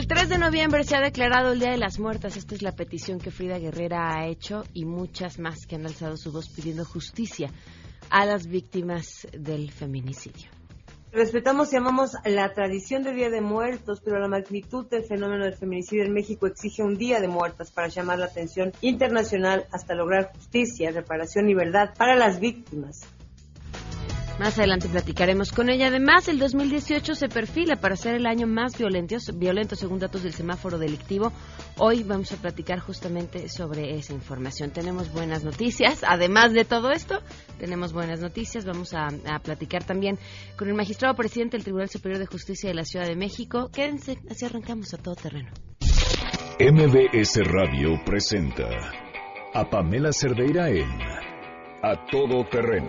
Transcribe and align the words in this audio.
El 0.00 0.06
3 0.06 0.30
de 0.30 0.38
noviembre 0.38 0.82
se 0.82 0.96
ha 0.96 1.00
declarado 1.02 1.52
el 1.52 1.60
Día 1.60 1.72
de 1.72 1.76
las 1.76 1.98
Muertas. 1.98 2.38
Esta 2.38 2.54
es 2.54 2.62
la 2.62 2.72
petición 2.72 3.18
que 3.18 3.30
Frida 3.30 3.58
Guerrera 3.58 4.14
ha 4.14 4.28
hecho 4.28 4.64
y 4.72 4.86
muchas 4.86 5.38
más 5.38 5.66
que 5.66 5.76
han 5.76 5.84
alzado 5.84 6.16
su 6.16 6.32
voz 6.32 6.48
pidiendo 6.48 6.86
justicia 6.86 7.50
a 8.08 8.24
las 8.24 8.46
víctimas 8.46 9.28
del 9.32 9.70
feminicidio. 9.70 10.48
Respetamos 11.12 11.70
y 11.74 11.76
amamos 11.76 12.12
la 12.24 12.50
tradición 12.54 13.02
de 13.02 13.12
Día 13.12 13.28
de 13.28 13.42
Muertos, 13.42 14.00
pero 14.02 14.18
la 14.18 14.26
magnitud 14.26 14.86
del 14.86 15.04
fenómeno 15.04 15.44
del 15.44 15.58
feminicidio 15.58 16.04
en 16.04 16.14
México 16.14 16.46
exige 16.46 16.82
un 16.82 16.96
Día 16.96 17.20
de 17.20 17.28
Muertas 17.28 17.70
para 17.70 17.88
llamar 17.88 18.20
la 18.20 18.24
atención 18.24 18.72
internacional 18.80 19.66
hasta 19.70 19.94
lograr 19.94 20.32
justicia, 20.34 20.92
reparación 20.92 21.50
y 21.50 21.54
verdad 21.54 21.92
para 21.94 22.16
las 22.16 22.40
víctimas. 22.40 23.06
Más 24.40 24.58
adelante 24.58 24.88
platicaremos 24.88 25.52
con 25.52 25.68
ella. 25.68 25.88
Además, 25.88 26.26
el 26.26 26.38
2018 26.38 27.14
se 27.14 27.28
perfila 27.28 27.76
para 27.76 27.94
ser 27.94 28.14
el 28.14 28.24
año 28.24 28.46
más 28.46 28.78
violento, 28.78 29.16
violento 29.34 29.76
según 29.76 29.98
datos 29.98 30.22
del 30.22 30.32
semáforo 30.32 30.78
delictivo. 30.78 31.30
Hoy 31.76 32.04
vamos 32.04 32.32
a 32.32 32.36
platicar 32.36 32.78
justamente 32.78 33.50
sobre 33.50 33.98
esa 33.98 34.14
información. 34.14 34.70
Tenemos 34.70 35.12
buenas 35.12 35.44
noticias. 35.44 36.02
Además 36.08 36.54
de 36.54 36.64
todo 36.64 36.90
esto, 36.90 37.20
tenemos 37.58 37.92
buenas 37.92 38.22
noticias. 38.22 38.64
Vamos 38.64 38.94
a, 38.94 39.08
a 39.08 39.40
platicar 39.40 39.84
también 39.84 40.18
con 40.56 40.68
el 40.68 40.74
magistrado 40.74 41.14
presidente 41.14 41.58
del 41.58 41.64
Tribunal 41.64 41.90
Superior 41.90 42.18
de 42.18 42.24
Justicia 42.24 42.70
de 42.70 42.76
la 42.76 42.84
Ciudad 42.84 43.06
de 43.06 43.16
México. 43.16 43.68
Quédense, 43.70 44.20
así 44.30 44.46
arrancamos 44.46 44.94
a 44.94 44.96
todo 44.96 45.16
terreno. 45.16 45.50
MBS 46.58 47.40
Radio 47.44 48.02
presenta 48.06 48.70
a 49.52 49.68
Pamela 49.68 50.12
Cerdeira 50.14 50.70
en 50.70 50.88
A 51.82 52.06
Todo 52.10 52.48
Terreno 52.48 52.88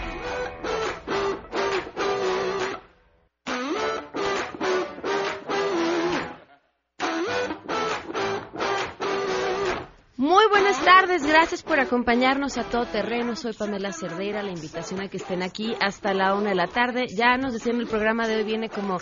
Tardes, 11.11 11.27
gracias 11.27 11.63
por 11.63 11.79
acompañarnos 11.79 12.57
a 12.57 12.63
todo 12.63 12.85
terreno. 12.85 13.35
Soy 13.35 13.51
Pamela 13.53 13.91
Cerdeira, 13.91 14.41
la 14.41 14.51
invitación 14.51 15.01
a 15.01 15.09
que 15.09 15.17
estén 15.17 15.43
aquí 15.43 15.75
hasta 15.81 16.13
la 16.13 16.35
una 16.35 16.49
de 16.49 16.55
la 16.55 16.67
tarde. 16.67 17.07
Ya 17.07 17.35
nos 17.37 17.51
decían 17.51 17.77
el 17.77 17.87
programa 17.87 18.27
de 18.27 18.37
hoy 18.37 18.43
viene 18.43 18.69
como 18.69 18.97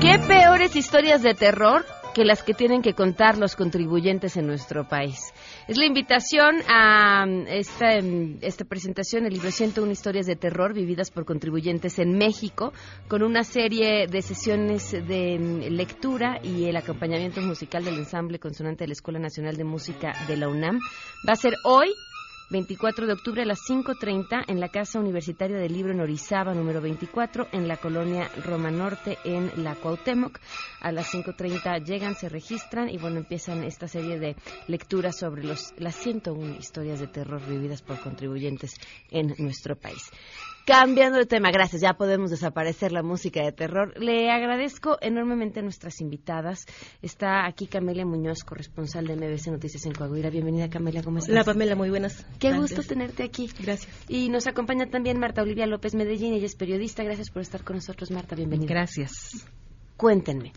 ¿Qué 0.01 0.19
peores 0.21 0.77
historias 0.77 1.23
de 1.23 1.35
terror 1.35 1.85
que 2.17 2.25
las 2.25 2.43
que 2.43 2.55
tienen 2.55 2.81
que 2.81 2.95
contar 2.95 3.37
los 3.37 3.57
contribuyentes 3.57 4.39
en 4.39 4.47
nuestro 4.47 4.89
país? 4.89 5.35
Es 5.69 5.77
la 5.77 5.85
invitación 5.85 6.63
a 6.67 7.27
esta, 7.49 7.99
esta 8.41 8.65
presentación, 8.65 9.27
el 9.27 9.35
libro 9.35 9.51
101 9.51 9.93
historias 9.93 10.25
de 10.25 10.35
terror 10.35 10.73
vividas 10.73 11.11
por 11.11 11.27
contribuyentes 11.27 11.99
en 11.99 12.17
México, 12.17 12.73
con 13.07 13.23
una 13.23 13.45
serie 13.45 14.07
de 14.07 14.23
sesiones 14.23 14.93
de 14.93 15.69
lectura 15.71 16.41
y 16.43 16.65
el 16.65 16.77
acompañamiento 16.77 17.43
musical 17.43 17.85
del 17.85 17.99
ensamble 17.99 18.39
consonante 18.39 18.85
de 18.85 18.89
la 18.89 18.95
Escuela 18.95 19.19
Nacional 19.19 19.59
de 19.59 19.65
Música 19.65 20.15
de 20.27 20.39
la 20.39 20.49
UNAM. 20.49 20.79
Va 21.29 21.35
a 21.35 21.37
ser 21.37 21.53
hoy, 21.65 21.93
24 22.49 23.09
de 23.09 23.13
octubre 23.13 23.43
a 23.43 23.45
las 23.45 23.59
5.30 23.69 24.45
en 24.47 24.61
la 24.61 24.69
Casa 24.69 25.01
Universitaria 25.01 25.57
del 25.57 25.73
Libro 25.73 25.93
en 25.93 26.01
Orizaba, 26.01 26.55
número 26.55 26.81
24, 26.81 27.49
en 27.51 27.67
la 27.67 27.77
colonia 27.77 28.31
Roma 28.45 28.71
Norte, 28.71 29.19
en 29.25 29.51
la 29.65 29.75
Cuauhtémoc. 29.75 30.39
A 30.81 30.93
las 30.93 31.13
5.30 31.13 31.85
llegan, 31.85 32.15
se 32.15 32.29
registran 32.29 32.89
y 32.89 32.99
bueno, 32.99 33.17
empiezan 33.17 33.65
esta 33.65 33.89
serie 33.89 34.21
de 34.21 34.37
lecturas 34.69 35.19
sobre 35.19 35.43
los, 35.43 35.75
las 35.79 35.97
101 35.97 36.55
historias 36.57 37.01
de 37.01 37.09
terror 37.09 37.45
vividas 37.45 37.83
por 37.83 37.99
contribuyentes 37.99 38.75
en 39.11 39.35
nuestro 39.39 39.75
país. 39.75 40.13
Cambiando 40.67 41.17
de 41.17 41.27
tema, 41.27 41.53
gracias, 41.53 41.81
ya 41.81 41.95
podemos 41.95 42.33
desaparecer 42.33 42.91
la 42.91 43.05
música 43.05 43.41
de 43.41 43.53
terror. 43.53 43.95
Le 44.03 44.33
agradezco 44.33 44.99
enormemente 45.01 45.61
a 45.61 45.63
nuestras 45.63 46.01
invitadas. 46.01 46.67
Está 47.01 47.47
aquí 47.47 47.69
Camelia 47.69 48.05
Muñoz, 48.05 48.43
corresponsal 48.43 49.07
de 49.07 49.15
MBC 49.15 49.47
Noticias 49.53 49.87
en 49.87 49.93
Coahuila. 49.93 50.29
Bienvenida, 50.29 50.69
Camelia, 50.69 51.05
¿cómo 51.05 51.19
estás? 51.19 51.33
Hola, 51.33 51.45
Pamela, 51.45 51.77
muy 51.77 51.89
buenas. 51.89 52.27
Qué 52.41 52.53
gusto 52.53 52.83
tenerte 52.83 53.23
aquí. 53.23 53.49
Gracias. 53.61 53.89
Y 54.09 54.29
nos 54.29 54.49
acompaña 54.49 54.87
también 54.87 55.21
Marta 55.21 55.41
Olivia 55.41 55.67
López 55.67 55.95
Medellín, 55.95 56.35
ella 56.35 56.47
es 56.47 56.57
periodista. 56.57 57.05
Gracias 57.05 57.31
por 57.31 57.43
estar 57.43 57.63
con 57.63 57.77
nosotros, 57.77 58.11
Marta, 58.11 58.35
bienvenida. 58.35 58.69
Gracias. 58.69 59.47
Cuéntenme. 59.97 60.53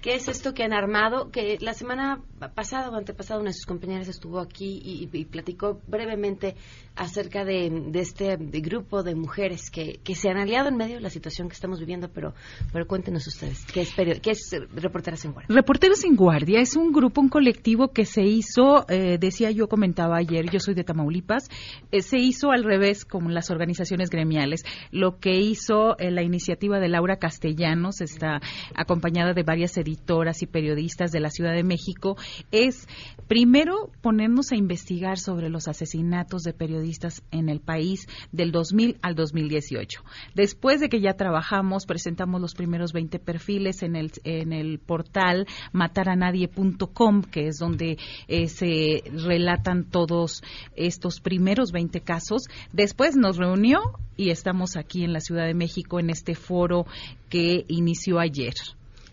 ¿Qué 0.00 0.14
es 0.14 0.28
esto 0.28 0.54
que 0.54 0.62
han 0.62 0.72
armado? 0.72 1.30
Que 1.30 1.58
la 1.60 1.74
semana 1.74 2.22
pasada 2.54 2.88
o 2.88 2.94
antepasada 2.94 3.38
una 3.38 3.50
de 3.50 3.54
sus 3.54 3.66
compañeras 3.66 4.08
estuvo 4.08 4.40
aquí 4.40 4.80
y, 4.82 5.24
platicó 5.26 5.78
brevemente 5.86 6.56
acerca 6.96 7.44
de, 7.44 7.90
este 7.94 8.36
grupo 8.38 9.02
de 9.02 9.14
mujeres 9.14 9.70
que, 9.70 10.00
se 10.14 10.30
han 10.30 10.38
aliado 10.38 10.68
en 10.68 10.76
medio 10.76 10.96
de 10.96 11.02
la 11.02 11.10
situación 11.10 11.48
que 11.48 11.54
estamos 11.54 11.80
viviendo, 11.80 12.08
pero, 12.08 12.34
pero 12.72 12.86
cuéntenos 12.86 13.26
ustedes, 13.26 13.64
¿qué 13.66 13.82
es, 13.82 13.94
qué 13.94 14.30
es 14.30 14.56
Reporteras 14.74 15.24
en 15.24 15.32
Guardia? 15.32 15.54
Reporteros 15.54 16.04
en 16.04 16.16
Guardia 16.16 16.60
es 16.60 16.76
un 16.76 16.92
grupo, 16.92 17.20
un 17.20 17.28
colectivo 17.28 17.88
que 17.88 18.06
se 18.06 18.22
hizo, 18.22 18.86
eh, 18.88 19.18
decía 19.18 19.50
yo, 19.50 19.68
comentaba 19.68 20.16
ayer, 20.16 20.50
yo 20.50 20.60
soy 20.60 20.74
de 20.74 20.84
Tamaulipas, 20.84 21.48
eh, 21.90 22.00
se 22.00 22.18
hizo 22.18 22.52
al 22.52 22.64
revés 22.64 23.04
con 23.04 23.32
las 23.34 23.50
organizaciones 23.50 24.08
gremiales. 24.08 24.62
Lo 24.90 25.18
que 25.18 25.36
hizo 25.36 25.98
eh, 25.98 26.10
la 26.10 26.22
iniciativa 26.22 26.80
de 26.80 26.88
Laura 26.88 27.16
Castellanos, 27.16 28.00
está 28.00 28.40
acompañada 28.74 29.34
de 29.34 29.42
varias 29.42 29.76
ediciones 29.76 29.89
editoras 29.90 30.42
y 30.42 30.46
periodistas 30.46 31.10
de 31.10 31.20
la 31.20 31.30
Ciudad 31.30 31.52
de 31.52 31.64
México 31.64 32.16
es 32.52 32.86
primero 33.26 33.90
ponernos 34.00 34.52
a 34.52 34.56
investigar 34.56 35.18
sobre 35.18 35.50
los 35.50 35.68
asesinatos 35.68 36.42
de 36.42 36.52
periodistas 36.52 37.22
en 37.30 37.48
el 37.48 37.60
país 37.60 38.06
del 38.32 38.52
2000 38.52 38.98
al 39.02 39.14
2018. 39.14 40.02
Después 40.34 40.80
de 40.80 40.88
que 40.88 41.00
ya 41.00 41.14
trabajamos, 41.14 41.86
presentamos 41.86 42.40
los 42.40 42.54
primeros 42.54 42.92
20 42.92 43.18
perfiles 43.18 43.82
en 43.82 43.96
el, 43.96 44.12
en 44.24 44.52
el 44.52 44.78
portal 44.78 45.46
mataranadie.com, 45.72 47.22
que 47.22 47.48
es 47.48 47.58
donde 47.58 47.98
eh, 48.28 48.48
se 48.48 49.02
relatan 49.12 49.84
todos 49.84 50.42
estos 50.76 51.20
primeros 51.20 51.72
20 51.72 52.00
casos. 52.00 52.44
Después 52.72 53.16
nos 53.16 53.36
reunió 53.36 53.80
y 54.16 54.30
estamos 54.30 54.76
aquí 54.76 55.04
en 55.04 55.12
la 55.12 55.20
Ciudad 55.20 55.46
de 55.46 55.54
México 55.54 55.98
en 55.98 56.10
este 56.10 56.34
foro 56.34 56.86
que 57.28 57.64
inició 57.68 58.18
ayer. 58.18 58.54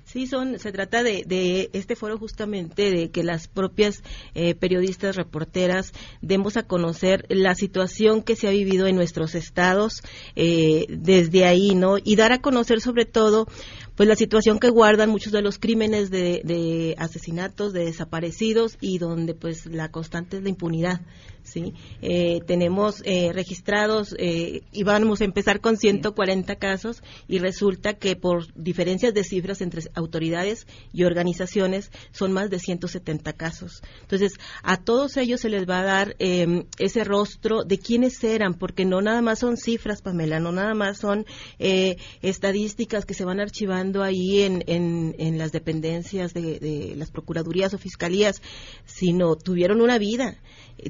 Sí, 0.08 0.26
son, 0.26 0.58
se 0.58 0.72
trata 0.72 1.04
de, 1.04 1.24
de 1.28 1.70
este 1.74 1.98
foro 1.98 2.18
justamente 2.18 2.92
de 2.92 3.12
que 3.12 3.26
las 3.26 3.50
propias 3.50 4.04
eh, 4.36 4.56
periodistas, 4.56 5.18
reporteras, 5.18 5.92
demos 6.22 6.56
a 6.56 6.64
conocer 6.64 7.26
la 7.28 7.56
situación 7.56 8.24
que 8.24 8.38
se 8.38 8.48
ha 8.48 8.52
vivido 8.52 8.88
en 8.88 8.96
nuestros 8.96 9.36
estados 9.36 10.02
eh, 10.38 10.86
desde 10.88 11.44
ahí, 11.44 11.76
¿no? 11.76 11.98
Y 12.02 12.16
dar 12.16 12.32
a 12.32 12.40
conocer 12.40 12.80
sobre 12.80 13.04
todo 13.04 13.48
pues 13.98 14.08
la 14.08 14.16
situación 14.16 14.60
que 14.60 14.70
guardan 14.70 15.10
muchos 15.10 15.34
de 15.34 15.42
los 15.42 15.58
crímenes 15.58 16.12
de, 16.12 16.42
de 16.44 16.96
asesinatos, 17.00 17.74
de 17.74 17.86
desaparecidos 17.86 18.78
y 18.80 19.00
donde 19.00 19.34
pues 19.34 19.66
la 19.66 19.90
constante 19.90 20.38
es 20.38 20.44
la 20.44 20.50
impunidad. 20.50 21.02
¿sí? 21.48 21.74
Eh, 22.02 22.42
tenemos 22.46 23.02
eh, 23.06 23.32
registrados, 23.34 24.16
eh, 24.20 24.62
y 24.72 24.84
vamos 24.84 25.22
a 25.22 25.24
empezar 25.26 25.62
con 25.62 25.78
140 25.78 26.56
casos, 26.58 27.02
y 27.28 27.40
resulta 27.40 27.94
que 27.94 28.16
por 28.16 28.54
diferencias 28.54 29.14
de 29.14 29.24
cifras 29.24 29.62
entre 29.62 29.82
autoridades 29.96 30.68
y 30.94 31.04
organizaciones 31.06 31.92
son 32.12 32.34
más 32.34 32.50
de 32.50 32.60
170 32.60 33.34
casos. 33.34 33.82
Entonces, 34.02 34.34
a 34.62 34.78
todos 34.78 35.18
ellos 35.18 35.42
se 35.42 35.50
les 35.50 35.68
va 35.68 35.80
a 35.80 35.84
dar 35.84 36.16
em, 36.20 36.66
ese 36.78 37.04
rostro 37.04 37.64
de 37.64 37.80
quiénes 37.80 38.24
eran, 38.24 38.54
porque 38.54 38.86
no 38.86 39.02
nada 39.02 39.22
más 39.22 39.40
son 39.40 39.58
cifras, 39.58 40.02
Pamela, 40.02 40.40
no 40.40 40.52
nada 40.52 40.74
más 40.74 40.98
son 40.98 41.26
estadísticas 42.22 43.06
que 43.06 43.14
se 43.14 43.26
van 43.26 43.40
archivando 43.40 43.87
estando 43.88 44.04
ahí 44.04 44.42
en, 44.42 44.64
en, 44.68 45.38
las 45.38 45.54
dependencias 45.54 46.34
de, 46.34 46.60
de, 46.60 46.96
las 46.98 47.10
procuradurías 47.10 47.74
o 47.74 47.78
fiscalías, 47.78 48.42
sino 48.86 49.38
tuvieron 49.38 49.80
una 49.82 49.98
vida, 49.98 50.36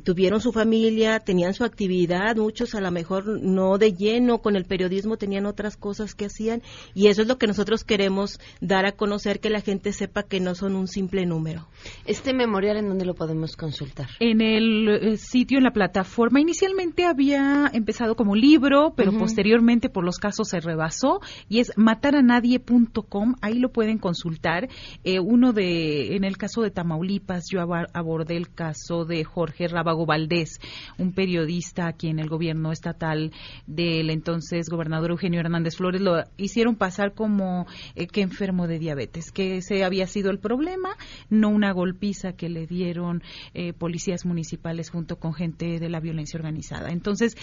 tuvieron 0.04 0.42
su 0.42 0.52
familia, 0.52 1.20
tenían 1.20 1.54
su 1.54 1.64
actividad, 1.64 2.36
muchos 2.36 2.76
a 2.76 2.82
lo 2.82 2.92
mejor 2.92 3.42
no 3.42 3.78
de 3.78 3.94
lleno 3.94 4.40
con 4.40 4.56
el 4.56 4.66
periodismo, 4.66 5.18
tenían 5.18 5.46
otras 5.46 5.78
cosas 5.78 6.16
que 6.16 6.26
hacían 6.26 6.62
y 6.94 7.08
eso 7.08 7.22
es 7.22 7.28
lo 7.28 7.38
que 7.38 7.48
nosotros 7.48 7.84
queremos 7.84 8.40
dar 8.62 8.86
a 8.86 8.94
conocer, 8.94 9.40
que 9.40 9.50
la 9.50 9.62
gente 9.62 9.94
sepa 9.94 10.24
que 10.24 10.40
no 10.40 10.56
son 10.56 10.76
un 10.76 10.88
simple 10.88 11.26
número. 11.26 11.68
¿Este 12.06 12.34
memorial 12.34 12.78
en 12.78 12.90
dónde 12.90 13.06
lo 13.06 13.16
podemos 13.16 13.56
consultar? 13.56 14.08
En 14.20 14.42
el 14.42 14.88
eh, 14.88 15.18
sitio, 15.18 15.58
en 15.58 15.64
la 15.64 15.72
plataforma. 15.72 16.40
Inicialmente 16.40 17.06
había 17.06 17.70
empezado 17.74 18.16
como 18.16 18.36
libro, 18.36 18.94
pero 18.96 19.12
posteriormente 19.18 19.90
por 19.90 20.04
los 20.04 20.18
casos 20.18 20.50
se 20.50 20.60
rebasó 20.60 21.20
y 21.50 21.60
es 21.60 21.72
mataranadie.com, 21.76 23.36
ahí 23.42 23.60
lo 23.60 23.72
pueden 23.72 23.98
consultar. 23.98 24.70
Eh, 25.04 25.20
uno 25.20 25.54
de, 25.54 26.16
en 26.16 26.24
el 26.24 26.38
caso 26.38 26.62
de 26.62 26.72
Tamaulipas, 26.72 27.46
yo 27.52 27.62
abordé 27.94 28.38
el 28.38 28.50
caso 28.54 29.06
de 29.06 29.24
Jorge 29.24 29.68
Rábago 29.78 30.08
Valdés, 30.08 30.60
un 30.98 31.14
periodista 31.14 31.88
aquí 31.88 32.08
en 32.08 32.18
el 32.18 32.30
gobierno 32.30 32.72
estatal 32.72 33.32
del 33.68 34.10
entonces 34.10 34.70
gobernador 34.70 35.12
Eugenio 35.12 35.40
Hernández 35.40 35.76
Flores, 35.76 36.02
lo 36.02 36.24
hicieron 36.36 36.76
pasar 36.76 37.14
como 37.14 37.68
eh, 37.96 38.08
que 38.08 38.22
enfermo 38.22 38.68
de 38.68 38.80
diabetes, 38.80 39.32
que 39.32 39.58
ese 39.58 39.84
había 39.84 40.08
sido 40.08 40.32
el 40.32 40.40
problema, 40.40 40.90
no 41.30 41.50
una 41.50 41.72
golpiza 41.74 42.34
que 42.34 42.50
le 42.50 42.66
dieron 42.66 43.22
eh, 43.54 43.74
policías 43.74 44.26
municipales 44.26 44.90
junto 44.90 45.18
con 45.18 45.36
gente 45.36 45.80
de 45.80 45.90
la 45.90 46.00
violencia 46.00 46.38
organizada. 46.38 46.90
Entonces, 46.90 47.38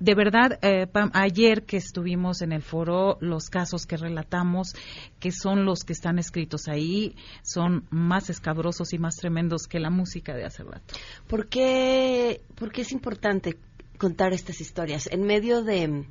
de 0.00 0.14
verdad, 0.14 0.58
eh, 0.62 0.86
ayer 1.12 1.64
que 1.64 1.76
estuvimos 1.76 2.42
en 2.42 2.52
el 2.52 2.62
foro, 2.62 3.18
los 3.20 3.48
casos 3.50 3.86
que 3.86 3.96
relatamos, 3.96 4.74
que 5.20 5.30
son 5.30 5.64
los 5.64 5.84
que 5.84 5.92
están 5.92 6.18
escritos 6.18 6.68
ahí, 6.68 7.16
son 7.42 7.86
más 7.90 8.30
escabrosos 8.30 8.92
y 8.92 8.98
más 8.98 9.16
tremendos 9.16 9.66
que 9.66 9.78
la 9.78 9.90
música 9.90 10.34
de 10.34 10.44
hace 10.44 10.64
rato. 10.64 10.94
¿Por 11.26 11.48
qué, 11.48 12.42
por 12.54 12.72
qué 12.72 12.82
es 12.82 12.92
importante 12.92 13.58
contar 13.98 14.32
estas 14.32 14.60
historias? 14.60 15.08
En 15.10 15.22
medio 15.22 15.62
de 15.62 16.06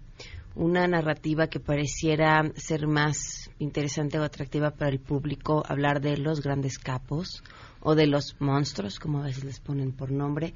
una 0.56 0.88
narrativa 0.88 1.48
que 1.48 1.60
pareciera 1.60 2.52
ser 2.56 2.88
más 2.88 3.50
interesante 3.60 4.20
o 4.20 4.24
atractiva 4.24 4.72
para 4.72 4.92
el 4.92 5.00
público, 5.00 5.64
hablar 5.68 6.00
de 6.02 6.18
los 6.18 6.42
grandes 6.42 6.78
capos 6.78 7.44
o 7.80 7.96
de 7.96 8.08
los 8.08 8.36
monstruos, 8.40 9.00
como 9.00 9.20
a 9.20 9.26
veces 9.26 9.44
les 9.44 9.60
ponen 9.60 9.92
por 9.92 10.12
nombre, 10.12 10.54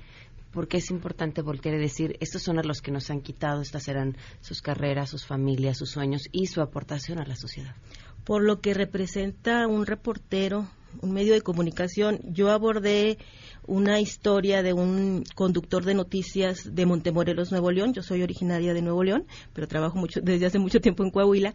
porque 0.57 0.77
es 0.77 0.89
importante 0.89 1.44
voltear 1.44 1.75
y 1.75 1.77
decir, 1.77 2.18
estos 2.19 2.42
son 2.42 2.56
los 2.65 2.81
que 2.81 2.89
nos 2.89 3.12
han 3.12 3.21
quitado, 3.21 3.62
estas 3.62 3.88
eran 3.89 4.18
sus 4.42 4.63
carreras, 4.63 5.07
sus 5.07 5.24
familias, 5.24 5.77
sus 5.77 5.92
sueños 5.92 6.24
y 6.31 6.48
su 6.48 6.62
aportación 6.62 7.19
a 7.19 7.27
la 7.27 7.36
sociedad. 7.36 7.75
Por 8.24 8.42
lo 8.42 8.59
que 8.59 8.74
representa 8.74 9.68
un 9.68 9.86
reportero, 9.86 10.68
un 11.00 11.12
medio 11.12 11.36
de 11.36 11.42
comunicación, 11.42 12.21
yo 12.24 12.50
abordé 12.50 13.19
una 13.68 14.00
historia 14.00 14.63
de 14.63 14.74
un 14.74 15.25
conductor 15.36 15.86
de 15.86 15.94
noticias 15.94 16.74
de 16.74 16.88
Montemorelos, 16.88 17.51
Nuevo 17.51 17.69
León. 17.69 17.94
Yo 17.94 18.01
soy 18.01 18.24
originaria 18.24 18.74
de 18.74 18.81
Nuevo 18.81 19.03
León, 19.03 19.27
pero 19.53 19.68
trabajo 19.68 20.00
mucho, 20.00 20.21
desde 20.24 20.48
hace 20.48 20.57
mucho 20.57 20.81
tiempo 20.81 21.03
en 21.03 21.12
Coahuila. 21.12 21.53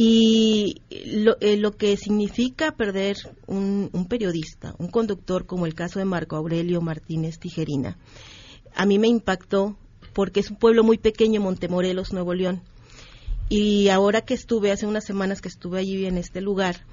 Y 0.00 0.80
lo, 1.06 1.38
eh, 1.40 1.56
lo 1.56 1.72
que 1.72 1.96
significa 1.96 2.70
perder 2.70 3.16
un, 3.48 3.90
un, 3.92 4.06
periodista, 4.06 4.76
un 4.78 4.86
conductor 4.86 5.44
como 5.44 5.66
el 5.66 5.74
caso 5.74 5.98
de 5.98 6.04
Marco 6.04 6.36
Aurelio 6.36 6.80
Martínez 6.80 7.40
Tijerina, 7.40 7.98
a 8.76 8.86
mí 8.86 9.00
me 9.00 9.08
impactó 9.08 9.76
porque 10.12 10.38
es 10.38 10.52
un 10.52 10.56
pueblo 10.56 10.84
muy 10.84 10.98
pequeño, 10.98 11.40
Montemorelos, 11.40 12.12
Nuevo 12.12 12.32
León. 12.32 12.62
Y 13.48 13.88
ahora 13.88 14.20
que 14.20 14.34
estuve, 14.34 14.70
hace 14.70 14.86
unas 14.86 15.04
semanas 15.04 15.40
que 15.40 15.48
estuve 15.48 15.80
allí 15.80 16.06
en 16.06 16.16
este 16.16 16.40
lugar, 16.40 16.86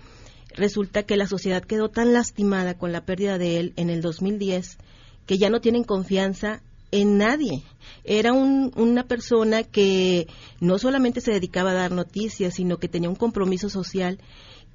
resulta 0.56 1.04
que 1.04 1.16
la 1.16 1.28
sociedad 1.28 1.64
quedó 1.64 1.90
tan 1.90 2.12
lastimada 2.12 2.76
con 2.76 2.92
la 2.92 3.06
pérdida 3.06 3.38
de 3.38 3.60
él 3.60 3.74
en 3.76 3.92
el 3.92 4.02
2010 4.02 4.80
que 5.28 5.38
ya 5.38 5.52
no 5.52 5.62
tienen 5.62 5.84
confianza 5.84 6.64
en 7.02 7.18
nadie. 7.18 7.64
Era 8.04 8.34
una 8.34 9.04
persona 9.04 9.64
que 9.64 10.28
no 10.60 10.78
solamente 10.78 11.22
se 11.22 11.32
dedicaba 11.32 11.72
a 11.72 11.76
dar 11.76 11.92
noticias, 11.92 12.54
sino 12.56 12.78
que 12.78 12.88
tenía 12.88 13.10
un 13.10 13.16
compromiso 13.16 13.70
social 13.70 14.20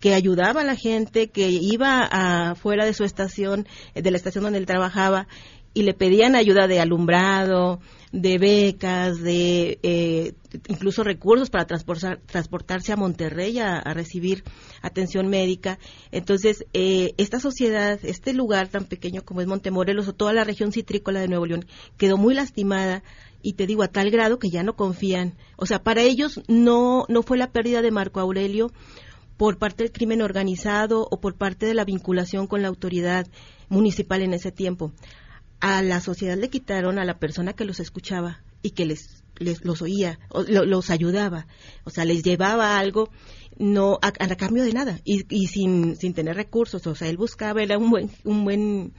que 0.00 0.14
ayudaba 0.14 0.62
a 0.62 0.64
la 0.64 0.76
gente, 0.76 1.28
que 1.28 1.50
iba 1.50 2.00
afuera 2.50 2.84
de 2.84 2.94
su 2.94 3.04
estación, 3.04 3.68
de 3.94 4.10
la 4.10 4.16
estación 4.16 4.44
donde 4.44 4.58
él 4.58 4.66
trabajaba, 4.66 5.28
y 5.72 5.82
le 5.82 5.94
pedían 5.94 6.34
ayuda 6.34 6.66
de 6.66 6.80
alumbrado, 6.80 7.80
de 8.12 8.38
becas, 8.38 9.20
de 9.20 9.78
eh, 9.84 10.32
incluso 10.68 11.04
recursos 11.04 11.48
para 11.48 11.66
transportarse 11.66 12.92
a 12.92 12.96
Monterrey 12.96 13.58
a, 13.60 13.80
recibir 13.94 14.42
atención 14.82 15.28
médica. 15.28 15.78
Entonces, 16.10 16.66
eh, 16.72 17.14
esta 17.18 17.38
sociedad, 17.38 18.00
este 18.02 18.32
lugar 18.32 18.68
tan 18.68 18.84
pequeño 18.84 19.22
como 19.22 19.40
es 19.40 19.46
Montemorelos 19.46 20.08
o 20.08 20.14
toda 20.14 20.32
la 20.32 20.44
región 20.44 20.72
citrícola 20.72 21.20
de 21.20 21.28
Nuevo 21.28 21.46
León, 21.46 21.66
quedó 21.96 22.16
muy 22.16 22.34
lastimada 22.34 23.04
y 23.42 23.52
te 23.52 23.66
digo 23.66 23.84
a 23.84 23.88
tal 23.88 24.10
grado 24.10 24.40
que 24.40 24.50
ya 24.50 24.64
no 24.64 24.74
confían. 24.74 25.34
O 25.56 25.66
sea, 25.66 25.82
para 25.82 26.02
ellos 26.02 26.40
no, 26.48 27.04
no 27.08 27.22
fue 27.22 27.38
la 27.38 27.52
pérdida 27.52 27.80
de 27.80 27.92
Marco 27.92 28.18
Aurelio 28.18 28.72
por 29.36 29.56
parte 29.56 29.84
del 29.84 29.92
crimen 29.92 30.20
organizado 30.20 31.06
o 31.10 31.20
por 31.20 31.36
parte 31.36 31.64
de 31.64 31.74
la 31.74 31.84
vinculación 31.84 32.48
con 32.48 32.60
la 32.60 32.68
autoridad 32.68 33.26
municipal 33.68 34.20
en 34.22 34.34
ese 34.34 34.50
tiempo 34.50 34.92
a 35.60 35.82
la 35.82 36.00
sociedad 36.00 36.36
le 36.36 36.50
quitaron 36.50 36.98
a 36.98 37.04
la 37.04 37.18
persona 37.18 37.52
que 37.52 37.64
los 37.64 37.80
escuchaba 37.80 38.42
y 38.62 38.70
que 38.70 38.86
les, 38.86 39.22
les 39.36 39.64
los 39.64 39.82
oía, 39.82 40.18
o, 40.30 40.42
los 40.42 40.90
ayudaba, 40.90 41.46
o 41.84 41.90
sea, 41.90 42.04
les 42.04 42.22
llevaba 42.22 42.78
algo 42.78 43.10
no 43.58 43.98
a, 44.00 44.12
cambio 44.36 44.64
de 44.64 44.72
nada 44.72 45.00
y, 45.04 45.24
y, 45.28 45.46
sin, 45.48 45.96
sin 45.96 46.14
tener 46.14 46.36
recursos, 46.36 46.86
o 46.86 46.94
sea, 46.94 47.08
él 47.08 47.16
buscaba, 47.16 47.62
era 47.62 47.78
un 47.78 47.90
buen, 47.90 48.10
un 48.24 48.44
buen 48.44 48.92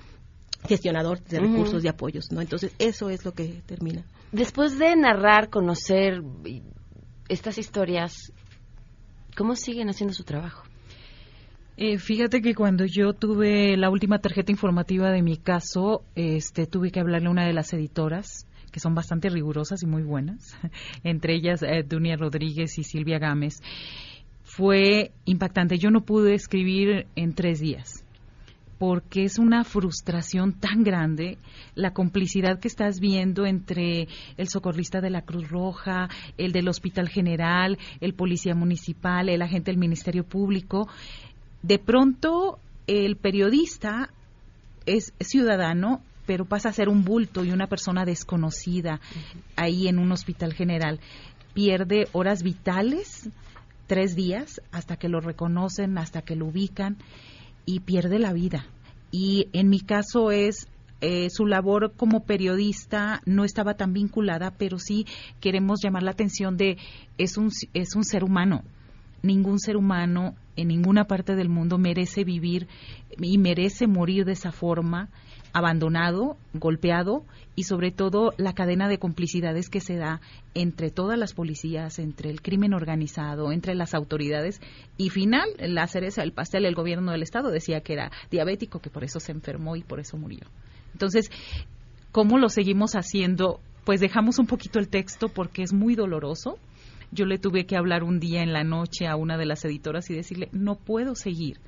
gestionador 0.67 1.23
de 1.23 1.39
recursos 1.39 1.83
y 1.83 1.87
apoyos, 1.87 2.31
¿no? 2.31 2.41
Entonces, 2.41 2.71
eso 2.77 3.09
es 3.09 3.25
lo 3.25 3.33
que 3.33 3.63
termina. 3.65 4.05
Después 4.31 4.77
de 4.77 4.95
narrar, 4.95 5.49
conocer 5.49 6.21
estas 7.27 7.57
historias, 7.57 8.31
¿cómo 9.35 9.55
siguen 9.55 9.89
haciendo 9.89 10.13
su 10.13 10.23
trabajo? 10.23 10.63
Eh, 11.77 11.97
fíjate 11.97 12.41
que 12.41 12.53
cuando 12.53 12.85
yo 12.85 13.13
tuve 13.13 13.75
la 13.77 13.89
última 13.89 14.19
tarjeta 14.19 14.51
informativa 14.51 15.09
de 15.09 15.21
mi 15.21 15.37
caso, 15.37 16.03
este, 16.15 16.67
tuve 16.67 16.91
que 16.91 16.99
hablarle 16.99 17.27
a 17.27 17.31
una 17.31 17.45
de 17.45 17.53
las 17.53 17.73
editoras 17.73 18.45
que 18.71 18.79
son 18.79 18.95
bastante 18.95 19.29
rigurosas 19.29 19.83
y 19.83 19.85
muy 19.85 20.03
buenas, 20.03 20.57
entre 21.03 21.35
ellas 21.35 21.61
eh, 21.61 21.83
Dunia 21.83 22.15
Rodríguez 22.15 22.77
y 22.77 22.83
Silvia 22.83 23.19
Gámez. 23.19 23.61
Fue 24.43 25.11
impactante. 25.25 25.77
Yo 25.77 25.91
no 25.91 26.01
pude 26.01 26.33
escribir 26.33 27.07
en 27.15 27.33
tres 27.33 27.59
días 27.59 28.05
porque 28.81 29.25
es 29.25 29.37
una 29.37 29.63
frustración 29.63 30.53
tan 30.53 30.83
grande 30.83 31.37
la 31.75 31.93
complicidad 31.93 32.59
que 32.59 32.67
estás 32.67 32.99
viendo 32.99 33.45
entre 33.45 34.07
el 34.37 34.49
socorrista 34.49 35.01
de 35.01 35.11
la 35.11 35.21
Cruz 35.21 35.49
Roja, 35.49 36.09
el 36.39 36.51
del 36.51 36.67
Hospital 36.67 37.07
General, 37.07 37.77
el 37.99 38.15
policía 38.15 38.55
municipal, 38.55 39.29
el 39.29 39.43
agente 39.43 39.69
del 39.69 39.77
Ministerio 39.77 40.23
Público 40.23 40.87
de 41.61 41.79
pronto 41.79 42.59
el 42.87 43.15
periodista 43.15 44.09
es 44.85 45.13
ciudadano, 45.19 46.01
pero 46.25 46.45
pasa 46.45 46.69
a 46.69 46.73
ser 46.73 46.89
un 46.89 47.03
bulto 47.03 47.43
y 47.43 47.51
una 47.51 47.67
persona 47.67 48.05
desconocida 48.05 48.99
ahí 49.55 49.87
en 49.87 49.99
un 49.99 50.11
hospital 50.11 50.53
general. 50.53 50.99
Pierde 51.53 52.07
horas 52.13 52.43
vitales, 52.43 53.29
tres 53.87 54.15
días, 54.15 54.61
hasta 54.71 54.97
que 54.97 55.09
lo 55.09 55.19
reconocen, 55.19 55.97
hasta 55.97 56.21
que 56.21 56.35
lo 56.35 56.47
ubican, 56.47 56.97
y 57.65 57.81
pierde 57.81 58.19
la 58.19 58.33
vida. 58.33 58.65
Y 59.11 59.49
en 59.53 59.69
mi 59.69 59.81
caso 59.81 60.31
es 60.31 60.67
eh, 61.01 61.29
su 61.29 61.45
labor 61.45 61.93
como 61.97 62.25
periodista 62.25 63.21
no 63.25 63.43
estaba 63.43 63.73
tan 63.73 63.91
vinculada, 63.91 64.51
pero 64.51 64.77
sí 64.77 65.05
queremos 65.39 65.79
llamar 65.83 66.03
la 66.03 66.11
atención 66.11 66.57
de 66.57 66.77
es 67.17 67.37
un, 67.37 67.49
es 67.73 67.95
un 67.95 68.03
ser 68.03 68.23
humano. 68.23 68.63
Ningún 69.23 69.59
ser 69.59 69.77
humano 69.77 70.35
en 70.61 70.69
ninguna 70.69 71.05
parte 71.05 71.35
del 71.35 71.49
mundo 71.49 71.77
merece 71.77 72.23
vivir 72.23 72.67
y 73.19 73.37
merece 73.37 73.87
morir 73.87 74.25
de 74.25 74.33
esa 74.33 74.51
forma, 74.51 75.09
abandonado, 75.53 76.37
golpeado 76.53 77.23
y 77.55 77.63
sobre 77.63 77.91
todo 77.91 78.33
la 78.37 78.53
cadena 78.53 78.87
de 78.87 78.97
complicidades 78.97 79.69
que 79.69 79.81
se 79.81 79.97
da 79.97 80.21
entre 80.53 80.91
todas 80.91 81.17
las 81.17 81.33
policías, 81.33 81.99
entre 81.99 82.29
el 82.29 82.41
crimen 82.41 82.73
organizado, 82.73 83.51
entre 83.51 83.75
las 83.75 83.93
autoridades 83.93 84.61
y 84.97 85.09
final, 85.09 85.49
la 85.59 85.87
cereza 85.87 86.21
del 86.21 86.31
pastel, 86.31 86.65
el 86.65 86.75
gobierno 86.75 87.11
del 87.11 87.23
estado 87.23 87.49
decía 87.49 87.81
que 87.81 87.93
era 87.93 88.11
diabético, 88.29 88.79
que 88.79 88.89
por 88.89 89.03
eso 89.03 89.19
se 89.19 89.31
enfermó 89.31 89.75
y 89.75 89.83
por 89.83 89.99
eso 89.99 90.17
murió. 90.17 90.47
Entonces, 90.93 91.29
¿cómo 92.11 92.37
lo 92.37 92.49
seguimos 92.49 92.93
haciendo? 92.93 93.59
Pues 93.85 93.99
dejamos 93.99 94.39
un 94.39 94.47
poquito 94.47 94.79
el 94.79 94.89
texto 94.89 95.27
porque 95.27 95.63
es 95.63 95.73
muy 95.73 95.95
doloroso 95.95 96.57
yo 97.11 97.25
le 97.25 97.37
tuve 97.37 97.65
que 97.65 97.75
hablar 97.75 98.03
un 98.03 98.19
día 98.19 98.41
en 98.41 98.53
la 98.53 98.63
noche 98.63 99.07
a 99.07 99.15
una 99.15 99.37
de 99.37 99.45
las 99.45 99.63
editoras 99.65 100.09
y 100.09 100.15
decirle, 100.15 100.49
no 100.51 100.75
puedo 100.75 101.15
seguir, 101.15 101.59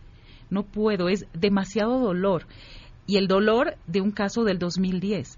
no 0.50 0.64
puedo, 0.64 1.10
es 1.10 1.26
demasiado 1.34 2.00
dolor. 2.00 2.48
Y 3.06 3.18
el 3.18 3.28
dolor 3.28 3.76
de 3.88 4.02
un 4.02 4.12
caso 4.12 4.44
del 4.44 4.60
2010. 4.60 5.38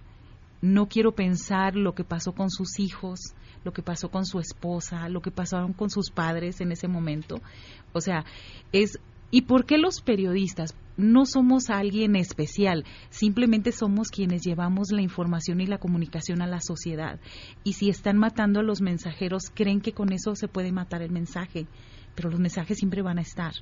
no 0.62 0.88
quiero 0.88 1.12
pensar 1.12 1.76
lo 1.76 1.94
que 1.94 2.04
pasó 2.04 2.34
con 2.34 2.50
sus 2.50 2.80
hijos, 2.80 3.20
lo 3.64 3.74
que 3.74 3.84
pasó 3.84 4.10
con 4.10 4.26
su 4.26 4.40
esposa, 4.40 5.10
lo 5.10 5.22
que 5.22 5.32
pasaron 5.32 5.74
con 5.74 5.90
sus 5.90 6.10
padres 6.10 6.62
en 6.62 6.72
ese 6.72 6.88
momento. 6.88 7.42
O 7.94 8.02
sea, 8.02 8.26
es 8.72 9.00
¿Y 9.32 9.42
por 9.42 9.66
qué 9.66 9.78
los 9.78 10.02
periodistas? 10.02 10.76
No 10.98 11.26
somos 11.26 11.70
alguien 11.70 12.16
especial, 12.16 12.86
simplemente 13.10 13.72
somos 13.72 14.10
quienes 14.10 14.44
llevamos 14.44 14.92
la 14.92 15.02
información 15.02 15.60
y 15.60 15.68
la 15.68 15.78
comunicación 15.78 16.42
a 16.42 16.48
la 16.48 16.62
sociedad. 16.62 17.20
Y 17.64 17.74
si 17.74 17.90
están 17.90 18.18
matando 18.18 18.62
a 18.62 18.64
los 18.64 18.82
mensajeros, 18.82 19.52
creen 19.54 19.82
que 19.82 19.94
con 19.94 20.14
eso 20.14 20.36
se 20.36 20.48
puede 20.48 20.72
matar 20.72 21.02
el 21.02 21.12
mensaje, 21.12 21.68
pero 22.16 22.30
los 22.30 22.40
mensajes 22.40 22.78
siempre 22.78 23.02
van 23.02 23.18
a 23.18 23.24
estar. 23.24 23.54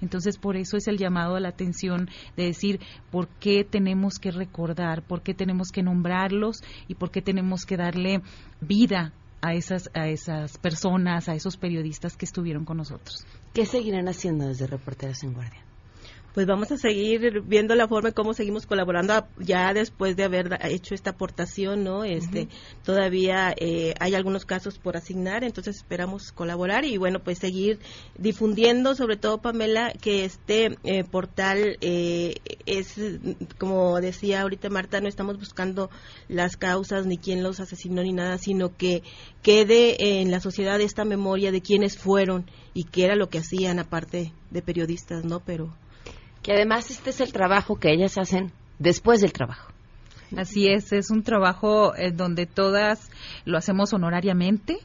Entonces, 0.00 0.38
por 0.38 0.56
eso 0.56 0.76
es 0.76 0.86
el 0.88 0.96
llamado 0.96 1.36
a 1.36 1.40
la 1.40 1.48
atención 1.48 2.08
de 2.36 2.44
decir 2.44 2.80
por 3.10 3.28
qué 3.28 3.64
tenemos 3.64 4.18
que 4.18 4.30
recordar, 4.30 5.02
por 5.02 5.22
qué 5.22 5.34
tenemos 5.34 5.68
que 5.70 5.82
nombrarlos 5.82 6.62
y 6.86 6.94
por 6.94 7.10
qué 7.10 7.20
tenemos 7.20 7.64
que 7.66 7.76
darle 7.76 8.22
vida 8.60 9.12
a 9.40 9.54
esas, 9.54 9.90
a 9.94 10.08
esas 10.08 10.58
personas, 10.58 11.28
a 11.28 11.34
esos 11.34 11.56
periodistas 11.56 12.16
que 12.16 12.24
estuvieron 12.24 12.64
con 12.64 12.76
nosotros. 12.76 13.26
¿Qué 13.52 13.66
seguirán 13.66 14.08
haciendo 14.08 14.46
desde 14.46 14.66
Reporteros 14.66 15.22
en 15.22 15.34
Guardia? 15.34 15.67
Pues 16.34 16.46
vamos 16.46 16.70
a 16.70 16.76
seguir 16.76 17.42
viendo 17.42 17.74
la 17.74 17.88
forma 17.88 18.10
en 18.10 18.14
cómo 18.14 18.34
seguimos 18.34 18.66
colaborando 18.66 19.26
ya 19.38 19.72
después 19.72 20.16
de 20.16 20.24
haber 20.24 20.58
hecho 20.62 20.94
esta 20.94 21.10
aportación, 21.10 21.84
¿no? 21.84 22.04
Este, 22.04 22.48
todavía 22.84 23.54
eh, 23.56 23.94
hay 23.98 24.14
algunos 24.14 24.44
casos 24.44 24.78
por 24.78 24.96
asignar, 24.96 25.42
entonces 25.42 25.76
esperamos 25.76 26.32
colaborar 26.32 26.84
y 26.84 26.96
bueno, 26.96 27.20
pues 27.20 27.38
seguir 27.38 27.78
difundiendo, 28.18 28.94
sobre 28.94 29.16
todo 29.16 29.38
Pamela, 29.38 29.92
que 30.00 30.24
este 30.24 30.78
eh, 30.84 31.04
portal 31.04 31.78
eh, 31.80 32.34
es, 32.66 32.94
como 33.58 34.00
decía 34.00 34.42
ahorita 34.42 34.68
Marta, 34.70 35.00
no 35.00 35.08
estamos 35.08 35.38
buscando 35.38 35.90
las 36.28 36.56
causas 36.56 37.06
ni 37.06 37.18
quién 37.18 37.42
los 37.42 37.60
asesinó 37.60 38.02
ni 38.02 38.12
nada, 38.12 38.38
sino 38.38 38.76
que 38.76 39.02
quede 39.42 40.20
en 40.20 40.30
la 40.30 40.40
sociedad 40.40 40.80
esta 40.80 41.04
memoria 41.04 41.52
de 41.52 41.62
quiénes 41.62 41.96
fueron 41.98 42.44
y 42.74 42.84
qué 42.84 43.04
era 43.04 43.16
lo 43.16 43.28
que 43.28 43.38
hacían 43.38 43.78
aparte 43.78 44.32
de 44.50 44.62
periodistas, 44.62 45.24
¿no? 45.24 45.40
Pero 45.40 45.74
y 46.48 46.50
además 46.50 46.90
este 46.90 47.10
es 47.10 47.20
el 47.20 47.30
trabajo 47.30 47.78
que 47.78 47.92
ellas 47.92 48.16
hacen 48.16 48.52
después 48.78 49.20
del 49.20 49.34
trabajo. 49.34 49.70
Así 50.34 50.66
es, 50.66 50.94
es 50.94 51.10
un 51.10 51.22
trabajo 51.22 51.94
eh, 51.94 52.10
donde 52.10 52.46
todas 52.46 53.10
lo 53.44 53.58
hacemos 53.58 53.92
honorariamente 53.92 54.78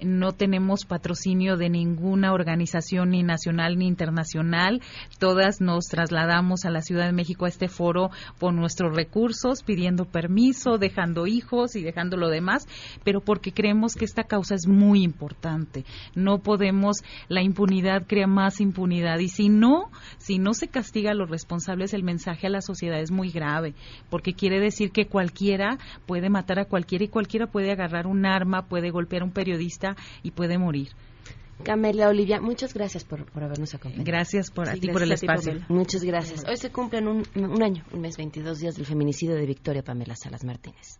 no 0.00 0.32
tenemos 0.32 0.84
patrocinio 0.84 1.56
de 1.56 1.68
ninguna 1.68 2.32
organización 2.32 3.10
ni 3.10 3.22
nacional 3.22 3.78
ni 3.78 3.86
internacional. 3.86 4.80
Todas 5.18 5.60
nos 5.60 5.86
trasladamos 5.86 6.64
a 6.64 6.70
la 6.70 6.82
Ciudad 6.82 7.06
de 7.06 7.12
México 7.12 7.44
a 7.44 7.48
este 7.48 7.68
foro 7.68 8.10
por 8.38 8.52
nuestros 8.52 8.94
recursos, 8.94 9.62
pidiendo 9.62 10.04
permiso, 10.04 10.78
dejando 10.78 11.26
hijos 11.26 11.76
y 11.76 11.82
dejando 11.82 12.16
lo 12.16 12.28
demás, 12.28 12.66
pero 13.04 13.20
porque 13.20 13.52
creemos 13.52 13.94
que 13.94 14.04
esta 14.04 14.24
causa 14.24 14.54
es 14.54 14.66
muy 14.66 15.02
importante. 15.02 15.84
No 16.14 16.38
podemos, 16.38 16.98
la 17.28 17.42
impunidad 17.42 18.06
crea 18.06 18.26
más 18.26 18.60
impunidad 18.60 19.18
y 19.18 19.28
si 19.28 19.48
no, 19.48 19.90
si 20.18 20.38
no 20.38 20.54
se 20.54 20.68
castiga 20.68 21.12
a 21.12 21.14
los 21.14 21.30
responsables, 21.30 21.94
el 21.94 22.02
mensaje 22.02 22.46
a 22.46 22.50
la 22.50 22.60
sociedad 22.60 23.00
es 23.00 23.10
muy 23.10 23.30
grave, 23.30 23.74
porque 24.10 24.34
quiere 24.34 24.60
decir 24.60 24.90
que 24.90 25.06
cualquiera 25.06 25.78
puede 26.06 26.30
matar 26.30 26.58
a 26.58 26.64
cualquiera 26.64 27.04
y 27.04 27.08
cualquiera 27.08 27.46
puede 27.46 27.72
agarrar 27.72 28.06
un 28.06 28.26
arma, 28.26 28.66
puede 28.68 28.90
golpear 28.90 29.22
a 29.22 29.26
un 29.26 29.32
periodista 29.32 29.67
y 30.22 30.30
puede 30.30 30.58
morir. 30.58 30.88
Camelia 31.62 32.08
Olivia, 32.08 32.40
muchas 32.40 32.72
gracias 32.72 33.04
por, 33.04 33.26
habernos 33.34 33.74
acompañado. 33.74 34.04
Gracias 34.04 34.50
por, 34.50 34.68
a 34.68 34.74
ti 34.74 34.88
por 34.88 35.02
el 35.02 35.12
espacio. 35.12 35.60
muchas 35.68 36.04
gracias. 36.04 36.44
Hoy 36.48 36.56
se 36.56 36.70
cumplen 36.70 37.08
un, 37.08 37.22
un, 37.34 37.62
año, 37.62 37.84
un 37.92 38.00
mes, 38.00 38.16
22 38.16 38.60
días 38.60 38.76
del 38.76 38.86
feminicidio 38.86 39.34
de 39.34 39.44
Victoria 39.44 39.82
Pamela 39.82 40.14
Salas 40.14 40.44
Martínez. 40.44 40.98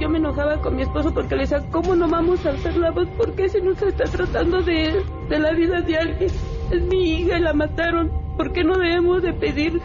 Yo 0.00 0.08
me 0.08 0.18
enojaba 0.18 0.60
con 0.62 0.76
mi 0.76 0.82
esposo 0.82 1.12
porque 1.12 1.34
le 1.34 1.42
decía, 1.42 1.58
¿cómo 1.72 1.96
no 1.96 2.08
vamos 2.08 2.46
a 2.46 2.50
hacer 2.50 2.76
la 2.76 2.92
voz? 2.92 3.08
¿Por 3.16 3.34
qué 3.34 3.48
se 3.48 3.60
nos 3.60 3.82
está 3.82 4.04
tratando 4.04 4.62
de, 4.62 5.02
de 5.28 5.38
la 5.40 5.52
vida 5.52 5.80
de 5.80 5.96
alguien? 5.96 6.30
Es 6.70 6.82
mi 6.82 7.14
hija 7.14 7.38
y 7.38 7.40
la 7.40 7.52
mataron. 7.52 8.28
¿Por 8.36 8.52
qué 8.52 8.62
no 8.62 8.78
debemos 8.78 9.20
de 9.20 9.32
pedir 9.32 9.80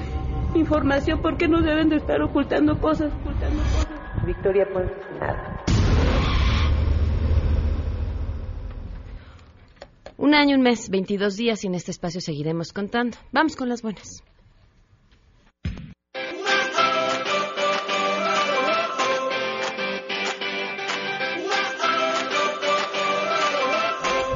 información 0.55 1.21
porque 1.21 1.47
no 1.47 1.61
deben 1.61 1.89
de 1.89 1.97
estar 1.97 2.21
ocultando 2.21 2.79
cosas, 2.79 3.11
ocultando 3.21 3.61
cosas. 3.61 3.87
Victoria 4.25 4.67
pues 4.71 4.89
nada. 5.19 5.63
Un 10.17 10.35
año, 10.35 10.55
un 10.55 10.61
mes, 10.61 10.89
22 10.89 11.35
días 11.35 11.63
y 11.63 11.67
en 11.67 11.75
este 11.75 11.91
espacio 11.91 12.21
seguiremos 12.21 12.71
contando. 12.71 13.17
Vamos 13.31 13.55
con 13.55 13.67
las 13.67 13.81
buenas. 13.81 14.23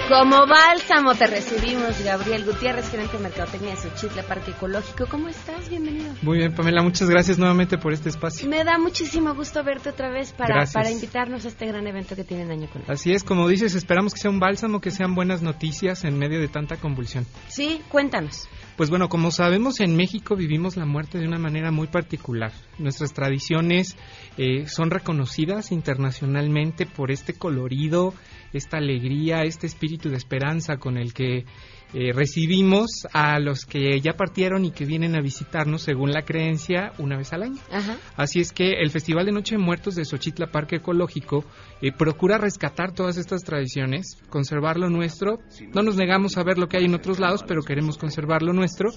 Como 0.07 0.47
bálsamo 0.47 1.15
te 1.15 1.27
recibimos, 1.27 2.01
Gabriel 2.01 2.45
Gutiérrez, 2.45 2.89
gerente 2.89 3.17
de 3.17 3.23
Mercadotecnia 3.23 3.71
de 3.71 3.75
Xochitla 3.75 4.23
Parque 4.23 4.51
Ecológico. 4.51 5.05
¿Cómo 5.09 5.27
estás? 5.27 5.69
Bienvenido. 5.69 6.13
Muy 6.21 6.37
bien, 6.37 6.55
Pamela, 6.55 6.81
muchas 6.81 7.09
gracias 7.09 7.37
nuevamente 7.37 7.77
por 7.77 7.91
este 7.91 8.07
espacio. 8.07 8.47
Me 8.47 8.63
da 8.63 8.77
muchísimo 8.77 9.35
gusto 9.35 9.61
verte 9.65 9.89
otra 9.89 10.09
vez 10.09 10.31
para, 10.31 10.65
para 10.65 10.89
invitarnos 10.89 11.43
a 11.43 11.49
este 11.49 11.65
gran 11.65 11.85
evento 11.87 12.15
que 12.15 12.23
tienen 12.23 12.49
año 12.51 12.69
con 12.69 12.83
él. 12.83 12.87
Así 12.89 13.11
es, 13.11 13.25
como 13.25 13.49
dices, 13.49 13.75
esperamos 13.75 14.13
que 14.13 14.21
sea 14.21 14.31
un 14.31 14.39
bálsamo, 14.39 14.79
que 14.79 14.91
sean 14.91 15.13
buenas 15.13 15.41
noticias 15.41 16.05
en 16.05 16.17
medio 16.17 16.39
de 16.39 16.47
tanta 16.47 16.77
convulsión. 16.77 17.25
Sí, 17.49 17.81
cuéntanos. 17.89 18.47
Pues 18.77 18.91
bueno, 18.91 19.09
como 19.09 19.31
sabemos, 19.31 19.79
en 19.79 19.95
México 19.95 20.35
vivimos 20.35 20.77
la 20.77 20.85
muerte 20.85 21.17
de 21.17 21.27
una 21.27 21.39
manera 21.39 21.71
muy 21.71 21.87
particular. 21.87 22.51
Nuestras 22.77 23.11
tradiciones 23.11 23.97
eh, 24.37 24.67
son 24.67 24.91
reconocidas 24.91 25.71
internacionalmente 25.71 26.85
por 26.85 27.09
este 27.09 27.33
colorido, 27.33 28.13
esta 28.53 28.77
alegría, 28.77 29.43
este 29.43 29.67
espíritu 29.67 30.09
de 30.09 30.17
esperanza 30.17 30.77
con 30.77 30.97
el 30.97 31.13
que 31.13 31.45
eh, 31.93 32.11
recibimos 32.13 33.07
a 33.13 33.39
los 33.39 33.65
que 33.65 34.01
ya 34.01 34.13
partieron 34.13 34.65
y 34.65 34.71
que 34.71 34.85
vienen 34.85 35.15
a 35.15 35.21
visitarnos 35.21 35.83
según 35.83 36.11
la 36.11 36.23
creencia 36.23 36.91
una 36.97 37.15
vez 37.15 37.31
al 37.31 37.43
año. 37.43 37.61
Así 38.17 38.41
es 38.41 38.51
que 38.51 38.81
el 38.81 38.91
Festival 38.91 39.25
de 39.25 39.31
Noche 39.31 39.55
de 39.55 39.63
Muertos 39.63 39.95
de 39.95 40.03
Xochitla 40.03 40.47
Parque 40.47 40.77
Ecológico 40.77 41.45
eh, 41.81 41.93
procura 41.93 42.37
rescatar 42.37 42.91
todas 42.93 43.17
estas 43.17 43.43
tradiciones, 43.43 44.17
conservar 44.29 44.77
lo 44.77 44.89
nuestro. 44.89 45.39
No 45.73 45.81
nos 45.81 45.95
negamos 45.95 46.37
a 46.37 46.43
ver 46.43 46.57
lo 46.57 46.67
que 46.67 46.77
hay 46.77 46.85
en 46.85 46.95
otros 46.95 47.19
lados, 47.19 47.45
pero 47.47 47.61
queremos 47.61 47.97
conservar 47.97 48.41
lo 48.41 48.51
nuestro. 48.51 48.89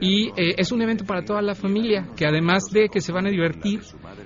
Y 0.00 0.28
eh, 0.28 0.54
es 0.56 0.72
un 0.72 0.80
evento 0.80 1.04
para 1.04 1.22
toda 1.22 1.42
la 1.42 1.54
familia, 1.54 2.08
que 2.16 2.26
además 2.26 2.64
de 2.72 2.88
que 2.88 3.02
se 3.02 3.12
van 3.12 3.26
a 3.26 3.30
divertir, 3.30 3.80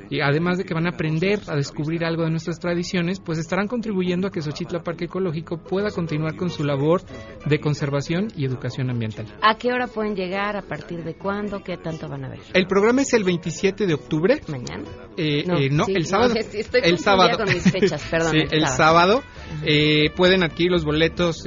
y 0.08 0.20
además 0.20 0.58
de 0.58 0.64
que 0.64 0.74
van 0.74 0.86
a 0.86 0.90
aprender 0.90 1.40
a 1.48 1.56
descubrir 1.56 2.04
algo 2.04 2.22
de 2.22 2.30
nuestras 2.30 2.60
tradiciones, 2.60 3.18
pues 3.18 3.38
estarán 3.38 3.66
contribuyendo 3.66 4.28
a 4.28 4.30
que 4.30 4.40
Xochitla 4.40 4.84
Parque 4.84 5.06
Ecológico 5.06 5.58
pueda 5.58 5.90
continuar 5.90 6.36
con 6.36 6.50
su 6.50 6.62
labor 6.62 7.02
de 7.46 7.58
conservación 7.58 8.03
y 8.36 8.44
educación 8.44 8.90
ambiental. 8.90 9.26
¿A 9.40 9.56
qué 9.56 9.72
hora 9.72 9.86
pueden 9.86 10.14
llegar? 10.14 10.56
¿A 10.56 10.62
partir 10.62 11.02
de 11.04 11.14
cuándo? 11.14 11.62
¿Qué 11.62 11.76
tanto 11.76 12.08
van 12.08 12.24
a 12.24 12.28
ver? 12.28 12.40
El 12.52 12.66
programa 12.66 13.02
es 13.02 13.12
el 13.14 13.24
27 13.24 13.86
de 13.86 13.94
octubre. 13.94 14.40
¿Mañana? 14.48 14.84
Eh, 15.16 15.44
no, 15.46 15.86
eh, 15.86 15.92
el 15.94 16.06
sábado. 16.06 16.34
estoy 16.52 16.80
el 16.84 16.98
sábado. 16.98 17.38
con 17.38 17.52
mis 17.52 17.62
fechas, 17.70 18.06
perdón. 18.10 18.32
sí, 18.32 18.38
el, 18.50 18.66
sábado. 18.66 19.22
Eh, 19.64 20.10
pueden 20.16 20.42
adquirir 20.42 20.72
los 20.72 20.84
boletos 20.84 21.44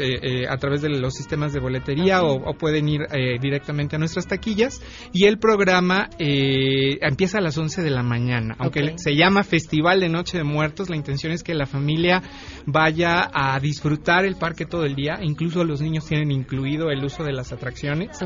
a 0.49 0.57
través 0.57 0.81
de 0.81 0.89
los 0.89 1.13
sistemas 1.13 1.53
de 1.53 1.59
boletería 1.59 2.23
o, 2.23 2.53
pueden 2.57 2.89
ir 2.89 3.01
directamente 3.39 3.95
a 3.95 3.99
nuestras 3.99 4.27
taquillas. 4.27 4.81
Y 5.13 5.25
el 5.25 5.37
programa 5.37 6.09
empieza 6.17 7.37
a 7.37 7.41
las 7.41 7.57
11 7.57 7.83
de 7.83 7.89
la 7.91 8.03
mañana. 8.03 8.55
Aunque 8.59 8.93
se 8.97 9.15
llama 9.15 9.43
Festival 9.43 9.99
de 9.99 10.09
Noche 10.09 10.37
de 10.37 10.43
Muertos, 10.43 10.89
la 10.89 10.95
intención 10.95 11.31
es 11.33 11.43
que 11.43 11.53
la 11.53 11.65
familia 11.65 12.23
vaya 12.65 13.29
a 13.33 13.59
disfrutar 13.59 14.25
el 14.25 14.35
parque 14.35 14.65
todo 14.65 14.85
el 14.85 14.95
día. 14.95 15.19
Incluso 15.21 15.63
los 15.63 15.81
niños 15.81 16.05
tienen 16.05 16.31
incluido 16.47 16.89
el 16.91 17.03
uso 17.03 17.23
de 17.23 17.33
las 17.33 17.51
atracciones. 17.51 18.17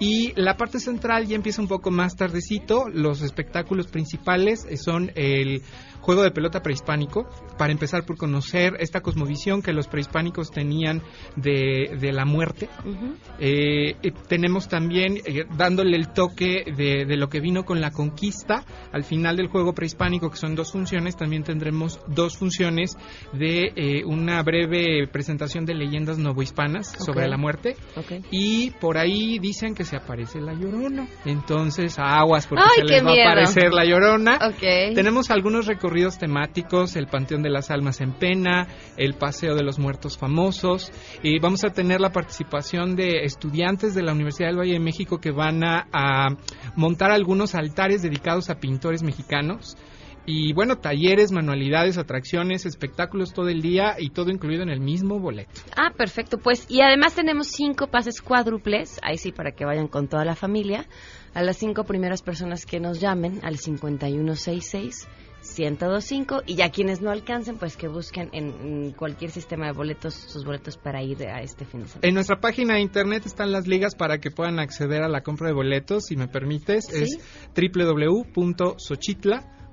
Y 0.00 0.32
la 0.34 0.56
parte 0.56 0.80
central 0.80 1.26
ya 1.26 1.36
empieza 1.36 1.62
un 1.62 1.68
poco 1.68 1.92
más 1.92 2.16
tardecito. 2.16 2.88
Los 2.92 3.22
espectáculos 3.22 3.86
principales 3.86 4.66
son 4.82 5.12
el 5.14 5.62
juego 6.00 6.22
de 6.22 6.30
pelota 6.30 6.62
prehispánico, 6.62 7.28
para 7.58 7.72
empezar 7.72 8.04
por 8.04 8.16
conocer 8.16 8.76
esta 8.80 9.00
cosmovisión 9.00 9.62
que 9.62 9.72
los 9.72 9.86
prehispánicos 9.88 10.50
tenían 10.50 11.02
de, 11.36 11.96
de 12.00 12.12
la 12.12 12.24
muerte. 12.24 12.68
Eh, 13.38 13.94
tenemos 14.28 14.68
también, 14.68 15.18
eh, 15.26 15.44
dándole 15.56 15.96
el 15.96 16.12
toque 16.12 16.64
de, 16.76 17.04
de, 17.04 17.16
lo 17.16 17.28
que 17.28 17.40
vino 17.40 17.64
con 17.64 17.80
la 17.80 17.90
conquista, 17.90 18.64
al 18.92 19.04
final 19.04 19.36
del 19.36 19.48
juego 19.48 19.74
prehispánico, 19.74 20.30
que 20.30 20.36
son 20.36 20.54
dos 20.54 20.72
funciones, 20.72 21.16
también 21.16 21.42
tendremos 21.42 22.00
dos 22.06 22.38
funciones 22.38 22.96
de 23.32 23.72
eh, 23.76 24.04
una 24.04 24.42
breve 24.42 25.06
presentación 25.08 25.66
de 25.66 25.74
leyendas 25.74 26.18
novohispanas 26.18 26.88
sobre 26.98 27.28
la 27.28 27.36
muerte 27.36 27.50
fuerte. 27.50 27.76
Ok. 27.96 28.24
Y 28.30 28.70
por 28.70 28.98
ahí 28.98 29.38
dicen 29.38 29.74
que 29.74 29.84
se 29.84 29.96
aparece 29.96 30.40
la 30.40 30.54
llorona. 30.54 31.06
Entonces, 31.24 31.98
aguas, 31.98 32.46
porque 32.46 32.64
¡Ay, 32.64 32.86
se 32.86 32.92
les 32.92 33.04
va 33.04 33.10
miedo! 33.12 33.28
a 33.28 33.32
aparecer 33.32 33.72
la 33.72 33.84
llorona. 33.84 34.36
Ok. 34.36 34.94
Tenemos 34.94 35.30
algunos 35.30 35.66
recorridos 35.66 35.89
temáticos, 36.18 36.94
el 36.94 37.08
Panteón 37.08 37.42
de 37.42 37.50
las 37.50 37.70
Almas 37.70 38.00
en 38.00 38.12
Pena, 38.12 38.68
el 38.96 39.14
Paseo 39.14 39.54
de 39.54 39.64
los 39.64 39.78
Muertos 39.78 40.16
Famosos, 40.16 40.92
y 41.22 41.40
vamos 41.40 41.64
a 41.64 41.70
tener 41.70 42.00
la 42.00 42.12
participación 42.12 42.94
de 42.94 43.24
estudiantes 43.24 43.94
de 43.94 44.02
la 44.02 44.12
Universidad 44.12 44.48
del 44.48 44.58
Valle 44.58 44.74
de 44.74 44.80
México 44.80 45.18
que 45.18 45.32
van 45.32 45.64
a, 45.64 45.88
a 45.92 46.28
montar 46.76 47.10
algunos 47.10 47.54
altares 47.54 48.02
dedicados 48.02 48.50
a 48.50 48.60
pintores 48.60 49.02
mexicanos. 49.02 49.76
Y 50.26 50.52
bueno, 50.52 50.76
talleres, 50.76 51.32
manualidades, 51.32 51.98
atracciones, 51.98 52.66
espectáculos 52.66 53.32
todo 53.32 53.48
el 53.48 53.62
día 53.62 53.96
y 53.98 54.10
todo 54.10 54.30
incluido 54.30 54.62
en 54.62 54.68
el 54.68 54.78
mismo 54.78 55.18
boleto. 55.18 55.62
Ah, 55.76 55.90
perfecto. 55.96 56.38
Pues, 56.38 56.66
y 56.68 56.82
además 56.82 57.14
tenemos 57.14 57.48
cinco 57.48 57.88
pases 57.88 58.20
cuádruples, 58.20 59.00
ahí 59.02 59.16
sí, 59.16 59.32
para 59.32 59.52
que 59.52 59.64
vayan 59.64 59.88
con 59.88 60.08
toda 60.08 60.24
la 60.24 60.36
familia, 60.36 60.86
a 61.34 61.42
las 61.42 61.56
cinco 61.56 61.84
primeras 61.84 62.22
personas 62.22 62.66
que 62.66 62.80
nos 62.80 63.00
llamen 63.00 63.40
al 63.42 63.56
5166. 63.56 65.08
1025 65.68 66.42
y 66.46 66.54
ya 66.56 66.70
quienes 66.70 67.00
no 67.00 67.10
alcancen 67.10 67.56
pues 67.58 67.76
que 67.76 67.88
busquen 67.88 68.30
en, 68.32 68.92
cualquier 68.92 69.30
sistema 69.30 69.66
de 69.66 69.72
boletos 69.72 70.14
sus 70.14 70.44
boletos 70.44 70.76
para 70.76 71.02
ir 71.02 71.22
a 71.24 71.42
este 71.42 71.64
fin 71.64 71.82
de 71.82 71.88
semana. 71.88 72.08
En 72.08 72.14
nuestra 72.14 72.40
página 72.40 72.74
de 72.74 72.80
internet 72.80 73.26
están 73.26 73.52
las 73.52 73.66
ligas 73.66 73.94
para 73.94 74.18
que 74.18 74.30
puedan 74.30 74.58
acceder 74.58 75.02
a 75.02 75.08
la 75.08 75.22
compra 75.22 75.48
de 75.48 75.54
boletos, 75.54 76.04
si 76.06 76.16
me 76.16 76.28
permites, 76.28 76.86
Sí. 76.86 77.02
es 77.02 77.18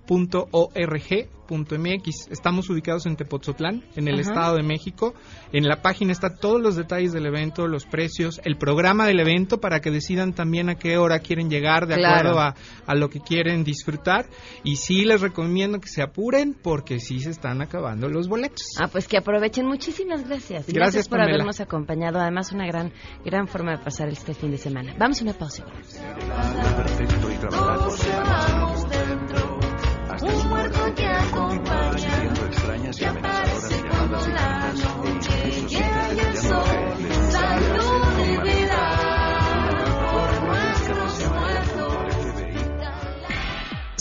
www.xochitla.org.mx. 0.07 2.27
Estamos 2.31 2.69
ubicados 2.69 3.05
en 3.05 3.15
Tepoztlán, 3.15 3.83
en 3.95 4.07
el 4.07 4.19
Ajá. 4.19 4.29
Estado 4.29 4.55
de 4.55 4.63
México. 4.63 5.13
En 5.51 5.67
la 5.67 5.81
página 5.81 6.11
está 6.11 6.35
todos 6.35 6.61
los 6.61 6.75
detalles 6.75 7.13
del 7.13 7.25
evento, 7.25 7.67
los 7.67 7.85
precios, 7.85 8.41
el 8.43 8.57
programa 8.57 9.05
del 9.07 9.19
evento 9.19 9.59
para 9.59 9.79
que 9.79 9.91
decidan 9.91 10.33
también 10.33 10.69
a 10.69 10.75
qué 10.75 10.97
hora 10.97 11.19
quieren 11.19 11.49
llegar 11.49 11.87
de 11.87 11.95
Claro. 11.95 12.29
acuerdo 12.31 12.39
a, 12.41 12.55
a 12.85 12.95
lo 12.95 13.09
que 13.09 13.19
quieren 13.21 13.63
disfrutar. 13.63 14.27
Y 14.63 14.75
sí 14.77 15.05
les 15.05 15.21
recomiendo 15.21 15.79
que 15.79 15.87
se 15.89 16.01
apuren 16.01 16.55
porque 16.61 16.99
sí 16.99 17.19
se 17.19 17.29
están 17.31 17.61
acabando 17.61 18.09
los 18.09 18.27
boletos. 18.27 18.63
Ah, 18.79 18.87
pues 18.91 19.07
que 19.07 19.17
aprovechen. 19.17 19.65
Muchísimas 19.65 20.27
gracias. 20.27 20.67
Gracias, 20.67 21.07
por 21.07 21.19
Pamela. 21.19 21.35
habernos 21.35 21.59
acompañado. 21.61 22.19
Además, 22.19 22.51
una 22.51 22.65
gran, 22.67 22.91
gran 23.25 23.47
forma 23.47 23.77
de 23.77 23.83
pasar 23.83 24.09
este 24.09 24.33
fin 24.33 24.51
de 24.51 24.57
semana. 24.57 24.93
Vamos 24.97 25.19
a 25.21 25.23
una 25.23 25.33
pausa. 25.33 25.63
Todos 25.65 27.53
llevamos 27.53 27.86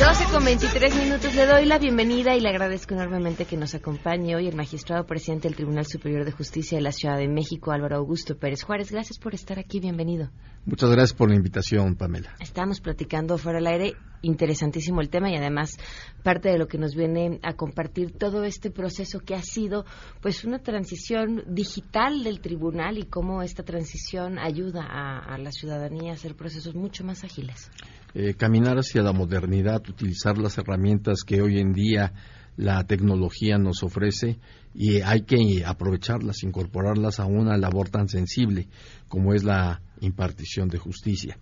12 0.00 0.24
con 0.32 0.42
23 0.42 0.96
minutos. 0.96 1.34
Le 1.34 1.44
doy 1.44 1.66
la 1.66 1.78
bienvenida 1.78 2.34
y 2.34 2.40
le 2.40 2.48
agradezco 2.48 2.94
enormemente 2.94 3.44
que 3.44 3.58
nos 3.58 3.74
acompañe 3.74 4.34
hoy 4.34 4.48
el 4.48 4.56
magistrado 4.56 5.04
presidente 5.04 5.46
del 5.46 5.56
Tribunal 5.56 5.84
Superior 5.84 6.24
de 6.24 6.32
Justicia 6.32 6.78
de 6.78 6.82
la 6.82 6.90
Ciudad 6.90 7.18
de 7.18 7.28
México, 7.28 7.70
Álvaro 7.70 7.96
Augusto 7.96 8.34
Pérez 8.38 8.62
Juárez. 8.62 8.90
Gracias 8.90 9.18
por 9.18 9.34
estar 9.34 9.58
aquí. 9.58 9.78
Bienvenido. 9.78 10.30
Muchas 10.64 10.88
gracias 10.88 11.12
por 11.12 11.28
la 11.28 11.36
invitación, 11.36 11.96
Pamela. 11.96 12.34
Estamos 12.40 12.80
platicando 12.80 13.36
fuera 13.36 13.58
del 13.58 13.66
aire, 13.66 13.92
interesantísimo 14.22 15.02
el 15.02 15.10
tema 15.10 15.30
y 15.30 15.36
además 15.36 15.76
parte 16.22 16.48
de 16.48 16.56
lo 16.56 16.66
que 16.66 16.78
nos 16.78 16.94
viene 16.94 17.38
a 17.42 17.52
compartir 17.52 18.12
todo 18.12 18.44
este 18.44 18.70
proceso 18.70 19.20
que 19.20 19.34
ha 19.34 19.42
sido 19.42 19.84
pues 20.22 20.46
una 20.46 20.60
transición 20.60 21.44
digital 21.46 22.24
del 22.24 22.40
tribunal 22.40 22.96
y 22.96 23.04
cómo 23.04 23.42
esta 23.42 23.64
transición 23.64 24.38
ayuda 24.38 24.82
a, 24.82 25.34
a 25.34 25.36
la 25.36 25.52
ciudadanía 25.52 26.12
a 26.12 26.14
hacer 26.14 26.36
procesos 26.36 26.74
mucho 26.74 27.04
más 27.04 27.22
ágiles. 27.22 27.70
Eh, 28.14 28.34
caminar 28.34 28.76
hacia 28.78 29.02
la 29.02 29.12
modernidad, 29.12 29.82
utilizar 29.88 30.36
las 30.38 30.58
herramientas 30.58 31.22
que 31.24 31.40
hoy 31.42 31.60
en 31.60 31.72
día 31.72 32.12
la 32.56 32.84
tecnología 32.84 33.56
nos 33.56 33.82
ofrece 33.82 34.38
y 34.74 35.00
hay 35.00 35.22
que 35.22 35.62
aprovecharlas, 35.64 36.42
incorporarlas 36.42 37.20
a 37.20 37.26
una 37.26 37.56
labor 37.56 37.88
tan 37.88 38.08
sensible 38.08 38.68
como 39.08 39.32
es 39.32 39.44
la 39.44 39.80
impartición 40.00 40.68
de 40.68 40.78
justicia. 40.78 41.38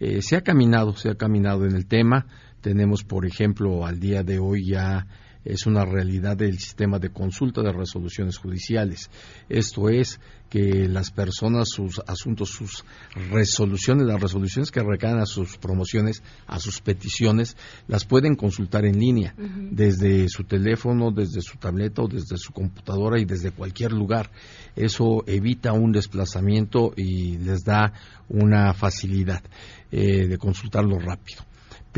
Eh, 0.00 0.20
se 0.22 0.36
ha 0.36 0.42
caminado, 0.42 0.92
se 0.94 1.10
ha 1.10 1.14
caminado 1.14 1.64
en 1.64 1.74
el 1.74 1.86
tema. 1.86 2.26
Tenemos, 2.60 3.04
por 3.04 3.24
ejemplo, 3.24 3.86
al 3.86 4.00
día 4.00 4.22
de 4.22 4.38
hoy 4.38 4.66
ya 4.66 5.06
es 5.48 5.66
una 5.66 5.84
realidad 5.84 6.36
del 6.36 6.58
sistema 6.58 6.98
de 6.98 7.08
consulta 7.08 7.62
de 7.62 7.72
resoluciones 7.72 8.36
judiciales. 8.36 9.10
Esto 9.48 9.88
es 9.88 10.20
que 10.50 10.88
las 10.88 11.10
personas, 11.10 11.68
sus 11.70 12.00
asuntos, 12.06 12.50
sus 12.50 12.84
resoluciones, 13.30 14.06
las 14.06 14.20
resoluciones 14.20 14.70
que 14.70 14.82
recaen 14.82 15.18
a 15.18 15.26
sus 15.26 15.56
promociones, 15.56 16.22
a 16.46 16.58
sus 16.60 16.80
peticiones, 16.80 17.56
las 17.86 18.04
pueden 18.04 18.34
consultar 18.34 18.84
en 18.84 18.98
línea, 18.98 19.34
desde 19.38 20.28
su 20.28 20.44
teléfono, 20.44 21.10
desde 21.10 21.40
su 21.40 21.56
tableta 21.56 22.02
o 22.02 22.08
desde 22.08 22.36
su 22.36 22.52
computadora 22.52 23.18
y 23.18 23.24
desde 23.24 23.50
cualquier 23.50 23.92
lugar. 23.92 24.30
Eso 24.76 25.24
evita 25.26 25.72
un 25.72 25.92
desplazamiento 25.92 26.92
y 26.94 27.38
les 27.38 27.64
da 27.64 27.92
una 28.28 28.74
facilidad 28.74 29.42
eh, 29.90 30.26
de 30.26 30.36
consultarlo 30.38 30.98
rápido. 30.98 31.47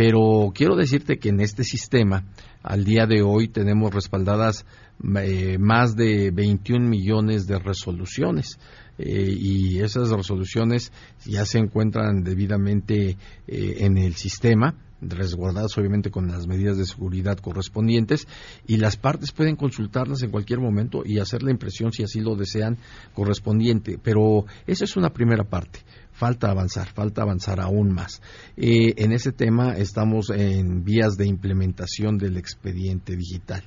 Pero 0.01 0.51
quiero 0.55 0.77
decirte 0.77 1.19
que 1.19 1.29
en 1.29 1.41
este 1.41 1.63
sistema, 1.63 2.25
al 2.63 2.85
día 2.85 3.05
de 3.05 3.21
hoy, 3.21 3.49
tenemos 3.49 3.93
respaldadas 3.93 4.65
eh, 5.19 5.59
más 5.59 5.95
de 5.95 6.31
21 6.31 6.89
millones 6.89 7.47
de 7.47 7.59
resoluciones. 7.59 8.59
Eh, 8.97 9.37
y 9.39 9.81
esas 9.81 10.09
resoluciones 10.09 10.91
ya 11.27 11.45
se 11.45 11.59
encuentran 11.59 12.23
debidamente 12.23 13.19
eh, 13.47 13.77
en 13.81 13.99
el 13.99 14.15
sistema, 14.15 14.75
resguardadas 15.03 15.77
obviamente 15.77 16.11
con 16.11 16.29
las 16.29 16.47
medidas 16.47 16.79
de 16.79 16.87
seguridad 16.87 17.37
correspondientes 17.39 18.27
y 18.67 18.79
las 18.79 18.97
partes 18.97 19.33
pueden 19.33 19.57
consultarlas 19.57 20.23
en 20.23 20.31
cualquier 20.31 20.61
momento 20.61 21.03
y 21.05 21.19
hacer 21.19 21.43
la 21.43 21.51
impresión 21.51 21.93
si 21.93 22.03
así 22.03 22.21
lo 22.21 22.37
desean 22.37 22.79
correspondiente. 23.15 23.99
Pero 24.03 24.47
esa 24.67 24.85
es 24.85 24.97
una 24.97 25.11
primera 25.11 25.45
parte. 25.45 25.81
Falta 26.21 26.51
avanzar, 26.51 26.87
falta 26.93 27.23
avanzar 27.23 27.61
aún 27.61 27.95
más. 27.95 28.21
Eh, 28.55 28.93
en 28.99 29.13
ese 29.13 29.33
tema 29.33 29.79
estamos 29.79 30.29
en 30.29 30.85
vías 30.85 31.17
de 31.17 31.27
implementación 31.27 32.19
del 32.19 32.37
expediente 32.37 33.17
digital 33.17 33.63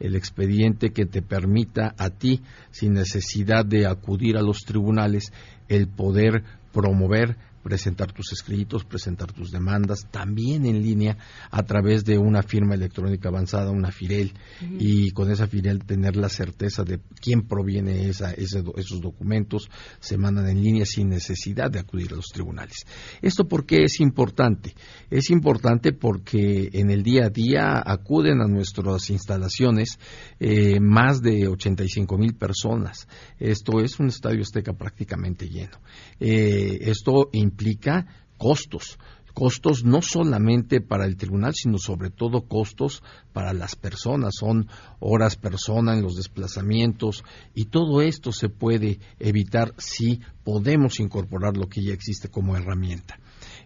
el 0.00 0.14
expediente 0.14 0.90
que 0.90 1.04
te 1.04 1.22
permita 1.22 1.92
a 1.98 2.08
ti, 2.08 2.40
sin 2.70 2.94
necesidad 2.94 3.66
de 3.66 3.86
acudir 3.86 4.36
a 4.38 4.42
los 4.42 4.60
tribunales, 4.60 5.32
el 5.68 5.88
poder 5.88 6.44
promover, 6.72 7.36
presentar 7.62 8.12
tus 8.12 8.32
escritos, 8.32 8.84
presentar 8.84 9.32
tus 9.32 9.50
demandas, 9.50 10.06
también 10.10 10.66
en 10.66 10.82
línea 10.82 11.16
a 11.50 11.62
través 11.62 12.04
de 12.04 12.18
una 12.18 12.42
firma 12.42 12.74
electrónica 12.74 13.28
avanzada, 13.28 13.70
una 13.70 13.90
FIREL, 13.90 14.32
y 14.78 15.10
con 15.10 15.30
esa 15.30 15.46
FIREL 15.46 15.84
tener 15.84 16.16
la 16.16 16.28
certeza 16.28 16.84
de 16.84 17.00
quién 17.20 17.42
proviene 17.42 18.08
esa, 18.08 18.32
ese 18.32 18.62
esos 18.76 19.00
documentos, 19.00 19.70
se 20.00 20.18
mandan 20.18 20.48
en 20.48 20.62
línea 20.62 20.84
sin 20.84 21.08
necesidad 21.08 21.70
de 21.70 21.78
acudir 21.78 22.12
a 22.12 22.16
los 22.16 22.26
tribunales. 22.26 22.86
¿Esto 23.22 23.46
por 23.46 23.66
qué 23.66 23.84
es 23.84 24.00
importante? 24.00 24.74
Es 25.10 25.30
importante 25.30 25.92
porque 25.92 26.70
en 26.72 26.90
el 26.90 27.02
día 27.02 27.26
a 27.26 27.30
día 27.30 27.82
acuden 27.84 28.40
a 28.40 28.46
nuestras 28.46 29.10
instalaciones 29.10 29.98
eh, 30.40 30.80
más 30.80 31.20
de 31.20 31.48
85 31.48 32.18
mil 32.18 32.34
personas. 32.34 33.08
Esto 33.38 33.80
es 33.80 33.98
un 33.98 34.08
estadio 34.08 34.42
azteca 34.42 34.72
prácticamente 34.72 35.48
lleno. 35.48 35.78
Eh, 36.20 36.78
esto 36.82 37.30
implica 37.48 38.06
costos 38.36 38.98
costos 39.38 39.84
no 39.84 40.02
solamente 40.02 40.80
para 40.80 41.06
el 41.06 41.16
tribunal, 41.16 41.54
sino 41.54 41.78
sobre 41.78 42.10
todo 42.10 42.48
costos 42.48 43.04
para 43.32 43.52
las 43.52 43.76
personas. 43.76 44.34
Son 44.36 44.66
horas 44.98 45.36
persona 45.36 45.94
en 45.94 46.02
los 46.02 46.16
desplazamientos 46.16 47.22
y 47.54 47.66
todo 47.66 48.02
esto 48.02 48.32
se 48.32 48.48
puede 48.48 48.98
evitar 49.20 49.74
si 49.78 50.18
podemos 50.42 50.98
incorporar 50.98 51.56
lo 51.56 51.68
que 51.68 51.84
ya 51.84 51.92
existe 51.92 52.28
como 52.28 52.56
herramienta. 52.56 53.20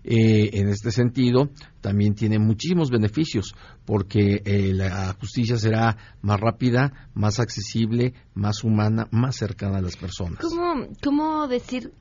Eh, 0.04 0.50
en 0.60 0.68
este 0.68 0.90
sentido, 0.90 1.48
también 1.80 2.14
tiene 2.14 2.38
muchísimos 2.38 2.90
beneficios 2.90 3.54
porque 3.86 4.42
eh, 4.44 4.74
la 4.74 5.16
justicia 5.18 5.56
será 5.56 5.96
más 6.20 6.38
rápida, 6.38 7.08
más 7.14 7.40
accesible, 7.40 8.12
más 8.34 8.62
humana, 8.62 9.08
más 9.10 9.36
cercana 9.36 9.78
a 9.78 9.82
las 9.82 9.96
personas. 9.96 10.40
¿Cómo, 10.40 10.88
¿Cómo 11.02 11.48
decir 11.48 11.94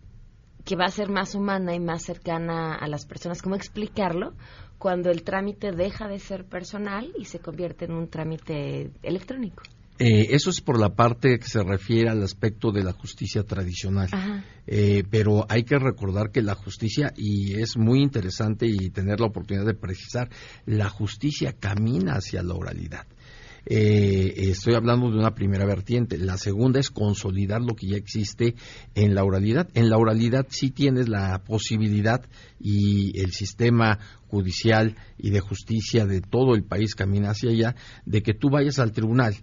que 0.65 0.75
va 0.75 0.85
a 0.85 0.91
ser 0.91 1.09
más 1.09 1.35
humana 1.35 1.75
y 1.75 1.79
más 1.79 2.03
cercana 2.03 2.75
a 2.75 2.87
las 2.87 3.05
personas? 3.05 3.41
¿Cómo 3.41 3.55
explicarlo 3.55 4.33
cuando 4.77 5.09
el 5.09 5.23
trámite 5.23 5.71
deja 5.71 6.07
de 6.07 6.19
ser 6.19 6.45
personal 6.45 7.11
y 7.17 7.25
se 7.25 7.39
convierte 7.39 7.85
en 7.85 7.93
un 7.93 8.07
trámite 8.07 8.91
electrónico? 9.03 9.63
Eh, 10.03 10.33
eso 10.33 10.49
es 10.49 10.61
por 10.61 10.79
la 10.79 10.95
parte 10.95 11.37
que 11.37 11.47
se 11.47 11.61
refiere 11.61 12.09
al 12.09 12.23
aspecto 12.23 12.71
de 12.71 12.83
la 12.83 12.91
justicia 12.91 13.43
tradicional. 13.43 14.09
Eh, 14.65 15.03
pero 15.11 15.45
hay 15.47 15.63
que 15.63 15.77
recordar 15.77 16.31
que 16.31 16.41
la 16.41 16.55
justicia, 16.55 17.13
y 17.15 17.53
es 17.61 17.77
muy 17.77 18.01
interesante 18.01 18.65
y 18.65 18.89
tener 18.89 19.19
la 19.19 19.27
oportunidad 19.27 19.65
de 19.65 19.75
precisar, 19.75 20.29
la 20.65 20.89
justicia 20.89 21.53
camina 21.53 22.13
hacia 22.13 22.41
la 22.41 22.55
oralidad. 22.55 23.05
Eh, 23.65 24.49
estoy 24.49 24.73
hablando 24.75 25.09
de 25.09 25.17
una 25.17 25.35
primera 25.35 25.65
vertiente. 25.65 26.17
La 26.17 26.37
segunda 26.37 26.79
es 26.79 26.89
consolidar 26.89 27.61
lo 27.61 27.75
que 27.75 27.87
ya 27.87 27.97
existe 27.97 28.55
en 28.95 29.15
la 29.15 29.23
oralidad. 29.23 29.69
En 29.73 29.89
la 29.89 29.97
oralidad 29.97 30.47
sí 30.49 30.71
tienes 30.71 31.07
la 31.07 31.43
posibilidad 31.43 32.25
y 32.59 33.19
el 33.19 33.31
sistema 33.31 33.99
judicial 34.27 34.95
y 35.17 35.29
de 35.29 35.39
justicia 35.39 36.05
de 36.05 36.21
todo 36.21 36.55
el 36.55 36.63
país 36.63 36.95
camina 36.95 37.31
hacia 37.31 37.51
allá, 37.51 37.75
de 38.05 38.23
que 38.23 38.33
tú 38.33 38.49
vayas 38.49 38.79
al 38.79 38.93
tribunal 38.93 39.35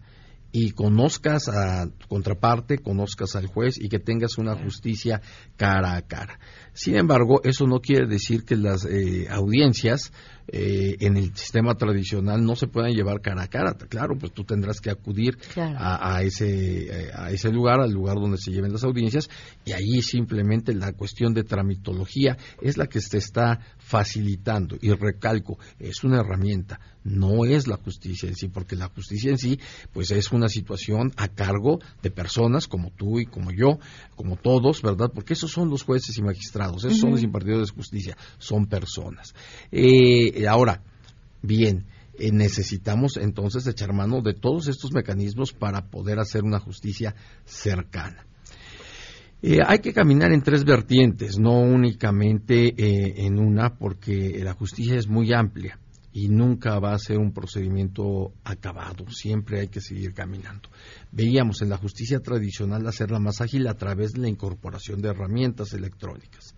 y 0.51 0.71
conozcas 0.71 1.49
a 1.49 1.87
tu 1.87 2.09
contraparte, 2.09 2.79
conozcas 2.79 3.37
al 3.37 3.47
juez 3.47 3.79
y 3.79 3.89
que 3.89 3.99
tengas 3.99 4.39
una 4.39 4.57
justicia 4.57 5.21
cara 5.57 5.95
a 5.95 6.03
cara. 6.03 6.39
Sin 6.73 6.97
embargo, 6.97 7.41
eso 7.45 7.67
no 7.67 7.81
quiere 7.81 8.07
decir 8.07 8.45
que 8.45 8.57
las 8.57 8.85
eh, 8.87 9.27
audiencias 9.29 10.13
eh, 10.49 10.97
en 11.01 11.17
el 11.17 11.35
sistema 11.37 11.75
tradicional 11.75 12.43
no 12.45 12.57
se 12.57 12.67
puedan 12.67 12.93
llevar 12.93 13.21
cara 13.21 13.43
a 13.43 13.49
cara. 13.49 13.75
Claro, 13.75 14.17
pues 14.19 14.33
tú 14.33 14.45
tendrás 14.45 14.81
que 14.81 14.91
acudir 14.91 15.37
Claro. 15.53 15.77
a, 15.79 16.17
a 16.17 16.23
ese, 16.23 17.11
a 17.15 17.31
ese 17.31 17.51
lugar, 17.51 17.81
al 17.81 17.93
lugar 17.93 18.17
donde 18.17 18.39
se 18.39 18.51
lleven 18.51 18.73
las 18.73 18.85
audiencias, 18.85 19.29
y 19.65 19.73
ahí 19.73 20.03
simplemente 20.03 20.75
la 20.75 20.93
cuestión 20.93 21.35
de 21.35 21.45
tramitología 21.45 22.37
es 22.63 22.77
la 22.77 22.87
que 22.87 23.01
se 23.01 23.19
está 23.19 23.61
facilitando. 23.79 24.77
Y 24.81 24.91
recalco, 24.93 25.59
es 25.79 26.03
una 26.05 26.21
herramienta, 26.21 26.81
no 27.05 27.45
es 27.45 27.67
la 27.67 27.77
justicia 27.77 28.29
en 28.29 28.35
sí, 28.37 28.49
porque 28.49 28.77
la 28.77 28.89
justicia 28.89 29.31
en 29.31 29.39
sí, 29.39 29.59
pues 29.93 30.11
es 30.11 30.31
una 30.33 30.49
situación 30.49 31.13
a 31.17 31.29
cargo 31.29 31.79
de 32.03 32.11
personas 32.11 32.67
como 32.67 32.91
tú 32.91 33.19
y 33.19 33.27
como 33.27 33.51
yo, 33.51 33.79
como 34.15 34.37
todos, 34.37 34.83
¿verdad? 34.83 35.11
Porque 35.15 35.33
esos 35.35 35.51
son 35.51 35.71
los 35.71 35.83
jueces 35.83 36.17
y 36.19 36.23
magistrados, 36.23 36.85
esos 36.85 36.99
son 36.99 37.11
los 37.13 37.23
impartidores 37.23 37.69
de 37.69 37.75
justicia, 37.75 38.17
son 38.39 38.67
personas. 38.67 39.35
Eh, 39.73 40.38
ahora, 40.47 40.83
bien, 41.43 41.87
eh, 42.19 42.33
necesitamos 42.33 43.17
entonces 43.17 43.67
echar 43.67 43.93
mano 43.93 44.21
de 44.23 44.35
todos 44.35 44.67
estos 44.67 44.93
mecanismos 44.93 45.53
para 45.53 45.89
poder 45.89 46.19
hacer 46.19 46.43
una 46.43 46.59
justicia 46.59 47.15
cercana. 47.45 48.27
Eh, 49.41 49.59
hay 49.65 49.79
que 49.79 49.93
caminar 49.93 50.33
en 50.33 50.43
tres 50.43 50.65
vertientes, 50.65 51.39
no 51.39 51.61
únicamente 51.61 52.75
eh, 52.77 53.25
en 53.25 53.39
una, 53.39 53.77
porque 53.77 54.41
la 54.43 54.55
justicia 54.55 54.97
es 54.97 55.07
muy 55.07 55.33
amplia 55.33 55.79
y 56.13 56.27
nunca 56.29 56.81
va 56.81 56.93
a 56.93 56.99
ser 56.99 57.19
un 57.19 57.33
procedimiento 57.33 58.33
acabado, 58.43 59.09
siempre 59.11 59.61
hay 59.61 59.69
que 59.69 59.81
seguir 59.81 60.13
caminando. 60.13 60.69
Veíamos 61.13 61.63
en 61.63 61.69
la 61.69 61.77
justicia 61.77 62.19
tradicional 62.19 62.85
hacerla 62.89 63.21
más 63.21 63.41
ágil 63.41 63.69
a 63.69 63.75
través 63.75 64.15
de 64.15 64.23
la 64.23 64.29
incorporación 64.29 65.01
de 65.01 65.11
herramientas 65.11 65.73
electrónicas 65.73 66.57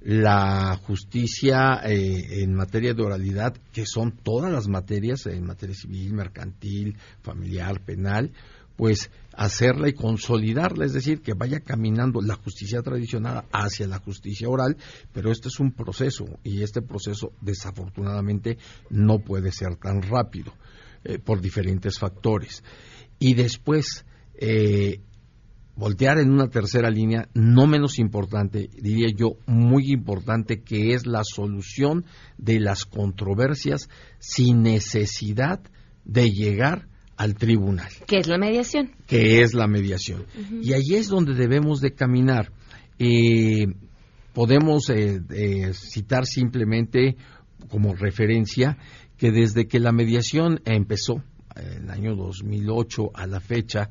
la 0.00 0.76
justicia 0.76 1.80
eh, 1.84 2.42
en 2.42 2.54
materia 2.54 2.94
de 2.94 3.02
oralidad, 3.02 3.56
que 3.72 3.84
son 3.84 4.12
todas 4.12 4.52
las 4.52 4.68
materias, 4.68 5.26
en 5.26 5.44
materia 5.44 5.74
civil, 5.74 6.14
mercantil, 6.14 6.96
familiar, 7.22 7.84
penal, 7.84 8.32
pues 8.76 9.10
hacerla 9.34 9.88
y 9.88 9.92
consolidarla, 9.92 10.84
es 10.84 10.92
decir, 10.92 11.20
que 11.20 11.34
vaya 11.34 11.60
caminando 11.60 12.20
la 12.20 12.36
justicia 12.36 12.80
tradicional 12.80 13.44
hacia 13.52 13.88
la 13.88 13.98
justicia 13.98 14.48
oral, 14.48 14.76
pero 15.12 15.32
este 15.32 15.48
es 15.48 15.58
un 15.58 15.72
proceso 15.72 16.26
y 16.44 16.62
este 16.62 16.80
proceso 16.80 17.32
desafortunadamente 17.40 18.56
no 18.90 19.18
puede 19.18 19.50
ser 19.50 19.76
tan 19.76 20.02
rápido 20.02 20.54
eh, 21.04 21.18
por 21.18 21.40
diferentes 21.40 21.98
factores. 21.98 22.62
Y 23.18 23.34
después, 23.34 24.04
eh, 24.36 25.00
voltear 25.78 26.18
en 26.18 26.32
una 26.32 26.48
tercera 26.48 26.90
línea, 26.90 27.28
no 27.34 27.68
menos 27.68 28.00
importante, 28.00 28.68
diría 28.82 29.14
yo, 29.16 29.36
muy 29.46 29.92
importante, 29.92 30.62
que 30.62 30.92
es 30.92 31.06
la 31.06 31.22
solución 31.22 32.04
de 32.36 32.58
las 32.58 32.84
controversias 32.84 33.88
sin 34.18 34.62
necesidad 34.62 35.60
de 36.04 36.32
llegar 36.32 36.88
al 37.16 37.34
tribunal, 37.34 37.88
¿Qué 38.06 38.18
es 38.18 38.26
la 38.26 38.38
mediación? 38.38 38.90
que 39.06 39.40
es 39.40 39.54
la 39.54 39.68
mediación. 39.68 40.24
Y 40.62 40.72
ahí 40.72 40.94
es 40.94 41.08
donde 41.08 41.34
debemos 41.34 41.80
de 41.80 41.92
caminar. 41.92 42.52
Eh, 42.98 43.66
podemos 44.32 44.88
eh, 44.90 45.20
eh, 45.30 45.72
citar 45.74 46.26
simplemente 46.26 47.16
como 47.68 47.94
referencia 47.94 48.78
que 49.16 49.30
desde 49.30 49.68
que 49.68 49.78
la 49.78 49.92
mediación 49.92 50.60
empezó, 50.64 51.22
en 51.56 51.84
el 51.84 51.90
año 51.90 52.16
2008 52.16 53.10
a 53.14 53.26
la 53.26 53.40
fecha, 53.40 53.90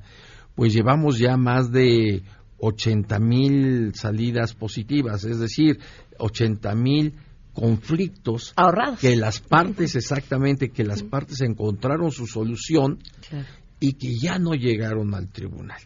pues 0.57 0.73
llevamos 0.73 1.19
ya 1.19 1.37
más 1.37 1.71
de 1.71 2.23
80 2.57 3.19
mil 3.19 3.91
salidas 3.93 4.55
positivas, 4.55 5.23
es 5.23 5.39
decir, 5.39 5.77
80 6.17 6.73
mil 6.73 7.13
conflictos 7.53 8.53
Ahorrados. 8.55 8.99
que 8.99 9.15
las 9.15 9.39
partes 9.39 9.95
exactamente 9.95 10.69
que 10.69 10.83
las 10.83 11.03
partes 11.03 11.41
encontraron 11.41 12.11
su 12.11 12.25
solución 12.25 12.97
Claro. 13.29 13.45
y 13.79 13.93
que 13.93 14.15
ya 14.17 14.39
no 14.39 14.53
llegaron 14.55 15.13
al 15.13 15.29
tribunal. 15.31 15.79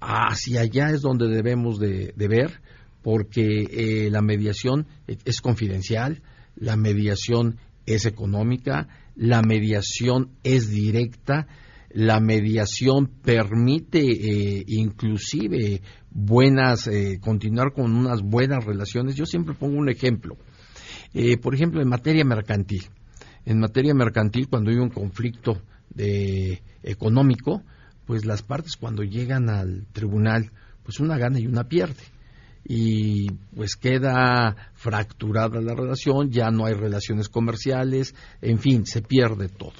Hacia 0.00 0.60
allá 0.60 0.90
es 0.90 1.00
donde 1.00 1.28
debemos 1.28 1.78
de, 1.78 2.12
de 2.14 2.28
ver, 2.28 2.60
porque 3.02 3.62
eh, 3.70 4.10
la 4.10 4.20
mediación 4.20 4.86
es 5.06 5.40
confidencial, 5.40 6.20
la 6.54 6.76
mediación 6.76 7.56
es 7.86 8.04
económica, 8.04 8.88
la 9.14 9.40
mediación 9.40 10.32
es 10.42 10.68
directa, 10.68 11.46
la 11.90 12.20
mediación 12.20 13.06
permite 13.06 14.00
eh, 14.00 14.64
inclusive 14.66 15.82
buenas, 16.10 16.86
eh, 16.86 17.18
continuar 17.20 17.72
con 17.72 17.94
unas 17.94 18.22
buenas 18.22 18.64
relaciones. 18.64 19.14
Yo 19.14 19.26
siempre 19.26 19.54
pongo 19.54 19.78
un 19.78 19.88
ejemplo. 19.88 20.36
Eh, 21.14 21.36
por 21.36 21.54
ejemplo, 21.54 21.80
en 21.80 21.88
materia 21.88 22.24
mercantil. 22.24 22.84
En 23.44 23.60
materia 23.60 23.94
mercantil, 23.94 24.48
cuando 24.48 24.70
hay 24.70 24.76
un 24.76 24.90
conflicto 24.90 25.62
de, 25.90 26.62
económico, 26.82 27.62
pues 28.04 28.24
las 28.24 28.42
partes 28.42 28.76
cuando 28.76 29.02
llegan 29.02 29.48
al 29.48 29.86
tribunal, 29.92 30.50
pues 30.82 31.00
una 31.00 31.16
gana 31.18 31.38
y 31.38 31.46
una 31.46 31.64
pierde. 31.64 32.02
Y 32.64 33.30
pues 33.54 33.76
queda 33.76 34.56
fracturada 34.74 35.60
la 35.60 35.74
relación, 35.74 36.30
ya 36.30 36.50
no 36.50 36.66
hay 36.66 36.74
relaciones 36.74 37.28
comerciales, 37.28 38.14
en 38.42 38.58
fin, 38.58 38.86
se 38.86 39.02
pierde 39.02 39.48
todo. 39.48 39.74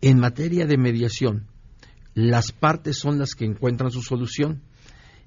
En 0.00 0.18
materia 0.18 0.66
de 0.66 0.78
mediación, 0.78 1.46
las 2.14 2.52
partes 2.52 2.98
son 2.98 3.18
las 3.18 3.34
que 3.34 3.44
encuentran 3.44 3.90
su 3.90 4.02
solución. 4.02 4.62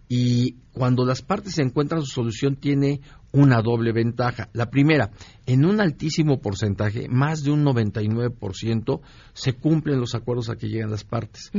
Y 0.07 0.55
cuando 0.73 1.05
las 1.05 1.21
partes 1.21 1.57
encuentran 1.60 2.01
su 2.01 2.07
solución 2.12 2.57
tiene 2.57 2.99
una 3.31 3.62
doble 3.62 3.93
ventaja. 3.93 4.49
La 4.51 4.69
primera, 4.69 5.12
en 5.45 5.63
un 5.63 5.79
altísimo 5.79 6.41
porcentaje, 6.41 7.07
más 7.07 7.43
de 7.43 7.51
un 7.51 7.63
99%, 7.63 8.99
se 9.34 9.53
cumplen 9.53 10.01
los 10.01 10.13
acuerdos 10.13 10.49
a 10.49 10.57
que 10.57 10.67
llegan 10.67 10.91
las 10.91 11.05
partes. 11.05 11.49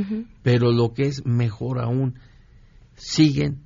Pero 0.43 0.71
lo 0.71 0.93
que 0.93 1.03
es 1.07 1.25
mejor 1.25 1.79
aún, 1.79 2.19
siguen 2.95 3.63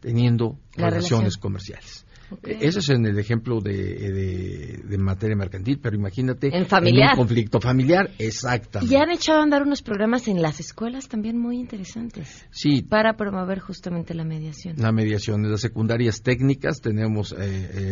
teniendo 0.00 0.58
La 0.76 0.90
relaciones 0.90 1.36
relación. 1.36 1.40
comerciales. 1.40 2.03
Ok. 2.30 2.48
Eh, 2.48 2.58
Eso 2.62 2.78
es 2.78 2.88
en 2.90 3.04
el 3.06 3.18
ejemplo 3.18 3.60
de, 3.60 3.72
de- 3.72 4.80
de 4.88 4.98
materia 4.98 5.36
mercantil, 5.36 5.78
pero 5.82 5.94
imagínate 5.96 6.56
En 6.56 6.66
familiar. 6.66 7.10
un 7.12 7.18
conflicto 7.18 7.60
familiar, 7.60 8.10
exactamente. 8.18 8.94
Y 8.94 8.96
han 8.98 9.10
echado 9.10 9.40
a 9.40 9.42
andar 9.42 9.62
unos 9.62 9.82
programas 9.82 10.26
en 10.28 10.40
las 10.42 10.60
escuelas 10.60 11.08
también 11.08 11.38
muy 11.38 11.58
interesantes 11.58 12.46
Sí, 12.50 12.82
para 12.82 13.16
promover 13.16 13.58
justamente 13.60 14.14
la 14.14 14.24
mediación. 14.24 14.76
la 14.78 14.92
mediación. 14.92 15.44
En 15.44 15.50
las 15.50 15.60
secundarias 15.60 16.22
técnicas 16.22 16.80
tenemos 16.80 17.32
eh, 17.32 17.36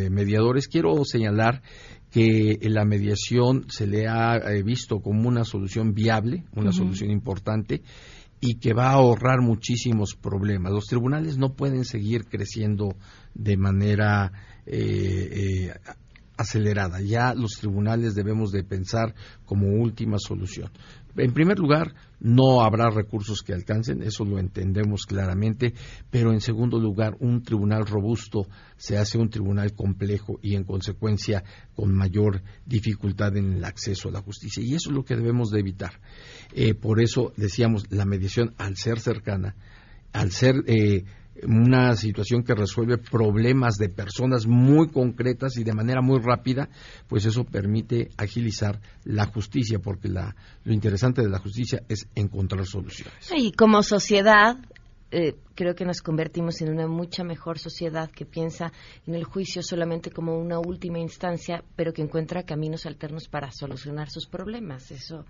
eh, 0.06 0.10
mediadores. 0.10 0.68
Quiero 0.68 1.04
señalar 1.04 1.62
que 2.10 2.58
la 2.62 2.84
mediación 2.84 3.64
se 3.70 3.86
le 3.86 4.06
ha 4.06 4.36
eh, 4.36 4.62
visto 4.62 5.00
como 5.00 5.28
una 5.28 5.44
solución 5.44 5.94
viable, 5.94 6.44
una 6.54 6.72
solución 6.72 7.10
importante 7.10 7.82
y 8.44 8.56
que 8.56 8.74
va 8.74 8.88
a 8.88 8.94
ahorrar 8.94 9.40
muchísimos 9.40 10.16
problemas. 10.16 10.72
Los 10.72 10.86
tribunales 10.86 11.38
no 11.38 11.54
pueden 11.54 11.84
seguir 11.84 12.24
creciendo 12.24 12.96
de 13.34 13.56
manera 13.56 14.32
eh, 14.66 15.68
eh, 15.70 15.74
acelerada. 16.36 17.00
Ya 17.00 17.34
los 17.34 17.52
tribunales 17.52 18.16
debemos 18.16 18.50
de 18.50 18.64
pensar 18.64 19.14
como 19.44 19.68
última 19.68 20.18
solución. 20.18 20.72
En 21.16 21.32
primer 21.32 21.58
lugar, 21.58 21.94
no 22.20 22.62
habrá 22.62 22.88
recursos 22.88 23.42
que 23.42 23.52
alcancen, 23.52 24.02
eso 24.02 24.24
lo 24.24 24.38
entendemos 24.38 25.06
claramente, 25.06 25.74
pero 26.10 26.32
en 26.32 26.40
segundo 26.40 26.78
lugar, 26.78 27.16
un 27.20 27.42
tribunal 27.42 27.86
robusto 27.86 28.46
se 28.76 28.96
hace 28.96 29.18
un 29.18 29.28
tribunal 29.28 29.74
complejo 29.74 30.38
y 30.42 30.54
en 30.54 30.64
consecuencia 30.64 31.42
con 31.74 31.94
mayor 31.94 32.42
dificultad 32.64 33.36
en 33.36 33.54
el 33.54 33.64
acceso 33.64 34.08
a 34.08 34.12
la 34.12 34.22
justicia. 34.22 34.62
Y 34.62 34.74
eso 34.74 34.90
es 34.90 34.96
lo 34.96 35.04
que 35.04 35.16
debemos 35.16 35.50
de 35.50 35.60
evitar. 35.60 36.00
Eh, 36.52 36.74
por 36.74 37.02
eso 37.02 37.32
decíamos, 37.36 37.90
la 37.90 38.04
mediación 38.04 38.54
al 38.56 38.76
ser 38.76 39.00
cercana, 39.00 39.56
al 40.12 40.30
ser 40.30 40.62
eh, 40.66 41.04
una 41.42 41.94
situación 41.96 42.42
que 42.42 42.54
resuelve 42.54 42.98
problemas 42.98 43.76
de 43.76 43.88
personas 43.88 44.46
muy 44.46 44.88
concretas 44.90 45.56
y 45.56 45.64
de 45.64 45.72
manera 45.72 46.00
muy 46.02 46.20
rápida, 46.20 46.68
pues 47.08 47.24
eso 47.24 47.44
permite 47.44 48.10
agilizar 48.16 48.80
la 49.04 49.26
justicia, 49.26 49.78
porque 49.78 50.08
la, 50.08 50.34
lo 50.64 50.72
interesante 50.72 51.22
de 51.22 51.30
la 51.30 51.38
justicia 51.38 51.82
es 51.88 52.06
encontrar 52.14 52.66
soluciones. 52.66 53.14
Y 53.34 53.52
como 53.52 53.82
sociedad, 53.82 54.56
eh, 55.10 55.36
creo 55.54 55.74
que 55.74 55.84
nos 55.84 56.00
convertimos 56.00 56.60
en 56.62 56.70
una 56.70 56.86
mucha 56.86 57.24
mejor 57.24 57.58
sociedad 57.58 58.10
que 58.10 58.24
piensa 58.24 58.72
en 59.06 59.14
el 59.14 59.24
juicio 59.24 59.62
solamente 59.62 60.10
como 60.10 60.38
una 60.38 60.58
última 60.58 60.98
instancia, 60.98 61.64
pero 61.76 61.92
que 61.92 62.02
encuentra 62.02 62.44
caminos 62.44 62.86
alternos 62.86 63.28
para 63.28 63.50
solucionar 63.52 64.10
sus 64.10 64.26
problemas. 64.26 64.90
Eso 64.90 65.24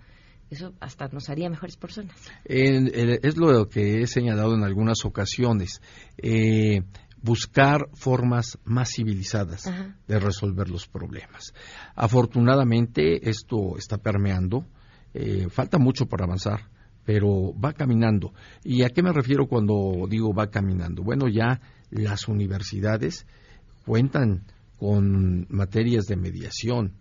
eso 0.49 0.73
hasta 0.79 1.07
nos 1.09 1.29
haría 1.29 1.49
mejores 1.49 1.77
personas. 1.77 2.15
En- 2.45 2.87
el- 2.93 3.19
es 3.23 3.37
lo 3.37 3.67
que 3.69 4.01
he 4.01 4.07
señalado 4.07 4.53
en 4.55 4.63
algunas 4.63 5.05
ocasiones. 5.05 5.81
eh, 6.17 6.83
buscar 7.25 7.87
formas 7.93 8.57
más 8.65 8.89
civilizadas 8.93 9.65
Ajá. 9.67 9.95
de 10.09 10.19
resolver 10.19 10.69
los 10.69 10.87
problemas. 10.89 11.53
Afortunadamente 11.95 13.29
esto 13.29 13.77
está 13.77 13.97
permeando, 13.97 14.65
eh, 15.13 15.47
falta 15.49 15.77
mucho 15.77 16.05
para 16.05 16.25
avanzar, 16.25 16.69
pero 17.05 17.53
va 17.57 17.73
caminando. 17.73 18.33
¿Y 18.63 18.83
a 18.83 18.89
qué 18.89 19.01
me 19.03 19.13
refiero 19.13 19.47
cuando 19.47 20.05
digo 20.09 20.33
va 20.33 20.49
caminando? 20.49 21.01
Bueno, 21.03 21.27
ya 21.27 21.61
las 21.91 22.27
universidades 22.27 23.25
cuentan 23.85 24.43
con 24.77 25.45
materias 25.49 26.05
de 26.05 26.15
mediación. 26.17 26.93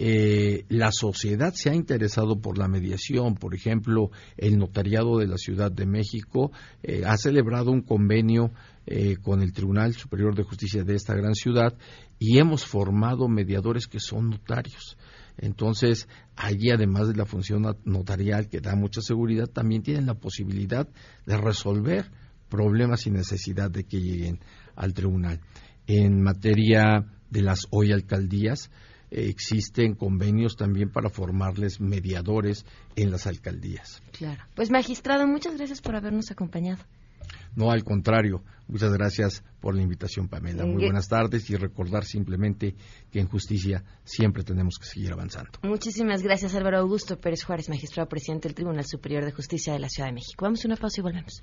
Eh, 0.00 0.64
la 0.68 0.92
sociedad 0.92 1.52
se 1.54 1.70
ha 1.70 1.74
interesado 1.74 2.40
por 2.40 2.56
la 2.56 2.68
mediación. 2.68 3.34
Por 3.34 3.52
ejemplo, 3.56 4.10
el 4.36 4.56
notariado 4.56 5.18
de 5.18 5.26
la 5.26 5.36
Ciudad 5.36 5.72
de 5.72 5.86
México 5.86 6.52
eh, 6.84 7.02
ha 7.04 7.16
celebrado 7.16 7.72
un 7.72 7.82
convenio 7.82 8.52
eh, 8.86 9.16
con 9.16 9.42
el 9.42 9.52
Tribunal 9.52 9.94
Superior 9.94 10.36
de 10.36 10.44
Justicia 10.44 10.84
de 10.84 10.94
esta 10.94 11.16
gran 11.16 11.34
ciudad 11.34 11.76
y 12.20 12.38
hemos 12.38 12.64
formado 12.64 13.26
mediadores 13.28 13.88
que 13.88 13.98
son 13.98 14.30
notarios. 14.30 14.96
Entonces, 15.36 16.08
allí 16.36 16.70
además 16.70 17.08
de 17.08 17.16
la 17.16 17.26
función 17.26 17.62
not- 17.62 17.84
notarial 17.84 18.48
que 18.48 18.60
da 18.60 18.76
mucha 18.76 19.00
seguridad, 19.00 19.46
también 19.48 19.82
tienen 19.82 20.06
la 20.06 20.14
posibilidad 20.14 20.88
de 21.26 21.36
resolver 21.36 22.06
problemas 22.48 23.00
sin 23.00 23.14
necesidad 23.14 23.68
de 23.68 23.82
que 23.82 24.00
lleguen 24.00 24.38
al 24.76 24.94
tribunal. 24.94 25.40
En 25.88 26.22
materia 26.22 27.04
de 27.30 27.42
las 27.42 27.66
hoy 27.70 27.90
alcaldías, 27.92 28.70
existen 29.10 29.94
convenios 29.94 30.56
también 30.56 30.90
para 30.90 31.10
formarles 31.10 31.80
mediadores 31.80 32.64
en 32.96 33.10
las 33.10 33.26
alcaldías. 33.26 34.02
Claro. 34.12 34.44
Pues 34.54 34.70
magistrado, 34.70 35.26
muchas 35.26 35.56
gracias 35.56 35.80
por 35.80 35.96
habernos 35.96 36.30
acompañado. 36.30 36.84
No, 37.54 37.70
al 37.70 37.84
contrario. 37.84 38.42
Muchas 38.68 38.92
gracias 38.92 39.42
por 39.60 39.74
la 39.74 39.82
invitación, 39.82 40.28
Pamela. 40.28 40.64
Muy 40.66 40.84
buenas 40.84 41.08
tardes 41.08 41.48
y 41.50 41.56
recordar 41.56 42.04
simplemente 42.04 42.74
que 43.10 43.18
en 43.18 43.26
justicia 43.26 43.82
siempre 44.04 44.44
tenemos 44.44 44.78
que 44.78 44.86
seguir 44.86 45.12
avanzando. 45.12 45.58
Muchísimas 45.62 46.22
gracias, 46.22 46.54
Álvaro 46.54 46.78
Augusto 46.78 47.18
Pérez 47.18 47.44
Juárez, 47.44 47.68
magistrado 47.68 48.08
presidente 48.08 48.48
del 48.48 48.54
Tribunal 48.54 48.84
Superior 48.84 49.24
de 49.24 49.32
Justicia 49.32 49.72
de 49.72 49.78
la 49.78 49.88
Ciudad 49.88 50.08
de 50.08 50.14
México. 50.14 50.44
Vamos 50.44 50.64
a 50.64 50.68
una 50.68 50.76
pausa 50.76 51.00
y 51.00 51.02
volvemos. 51.02 51.42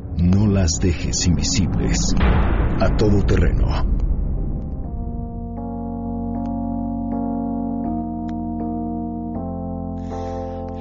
No 0.21 0.45
las 0.45 0.73
dejes 0.79 1.25
invisibles. 1.25 2.13
A 2.79 2.95
todo 2.95 3.23
terreno. 3.25 3.65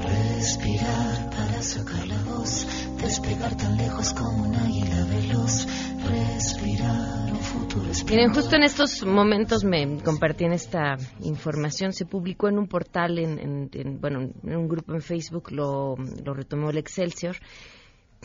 Respirar 0.03 1.31
para 1.31 1.63
sacar 1.63 2.07
la 2.07 2.23
voz, 2.25 2.67
despegar 3.03 3.57
tan 3.57 3.77
lejos 3.77 4.13
como 4.15 4.45
un 4.49 4.55
águila 4.57 5.05
veloz. 5.05 5.67
Respirar 6.09 7.31
un 7.33 7.39
futuro 7.39 7.87
Miren, 8.09 8.33
justo 8.33 8.57
en 8.57 8.63
estos 8.63 9.05
momentos 9.05 9.65
me 9.65 9.99
compartían 10.03 10.53
esta 10.53 10.97
información. 11.23 11.93
Se 11.93 12.07
publicó 12.07 12.49
en 12.49 12.59
un 12.59 12.67
portal, 12.69 13.19
en, 13.19 13.39
en- 13.39 13.71
en- 13.73 14.01
bueno, 14.01 14.21
en 14.43 14.57
un 14.57 14.69
grupo 14.69 14.95
en 14.95 15.03
Facebook, 15.03 15.51
lo, 15.53 15.97
lo 16.25 16.35
retomó 16.35 16.71
el 16.71 16.79
Excelsior. 16.79 17.37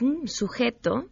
Un 0.02 0.28
sujeto 0.28 1.10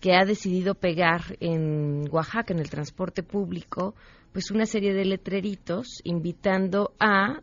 que 0.00 0.14
ha 0.14 0.24
decidido 0.24 0.74
pegar 0.74 1.36
en 1.40 2.08
Oaxaca, 2.10 2.52
en 2.52 2.60
el 2.60 2.70
transporte 2.70 3.22
público, 3.22 3.94
pues 4.32 4.50
una 4.50 4.66
serie 4.66 4.92
de 4.92 5.04
letreritos 5.04 6.00
invitando 6.04 6.92
a 7.00 7.40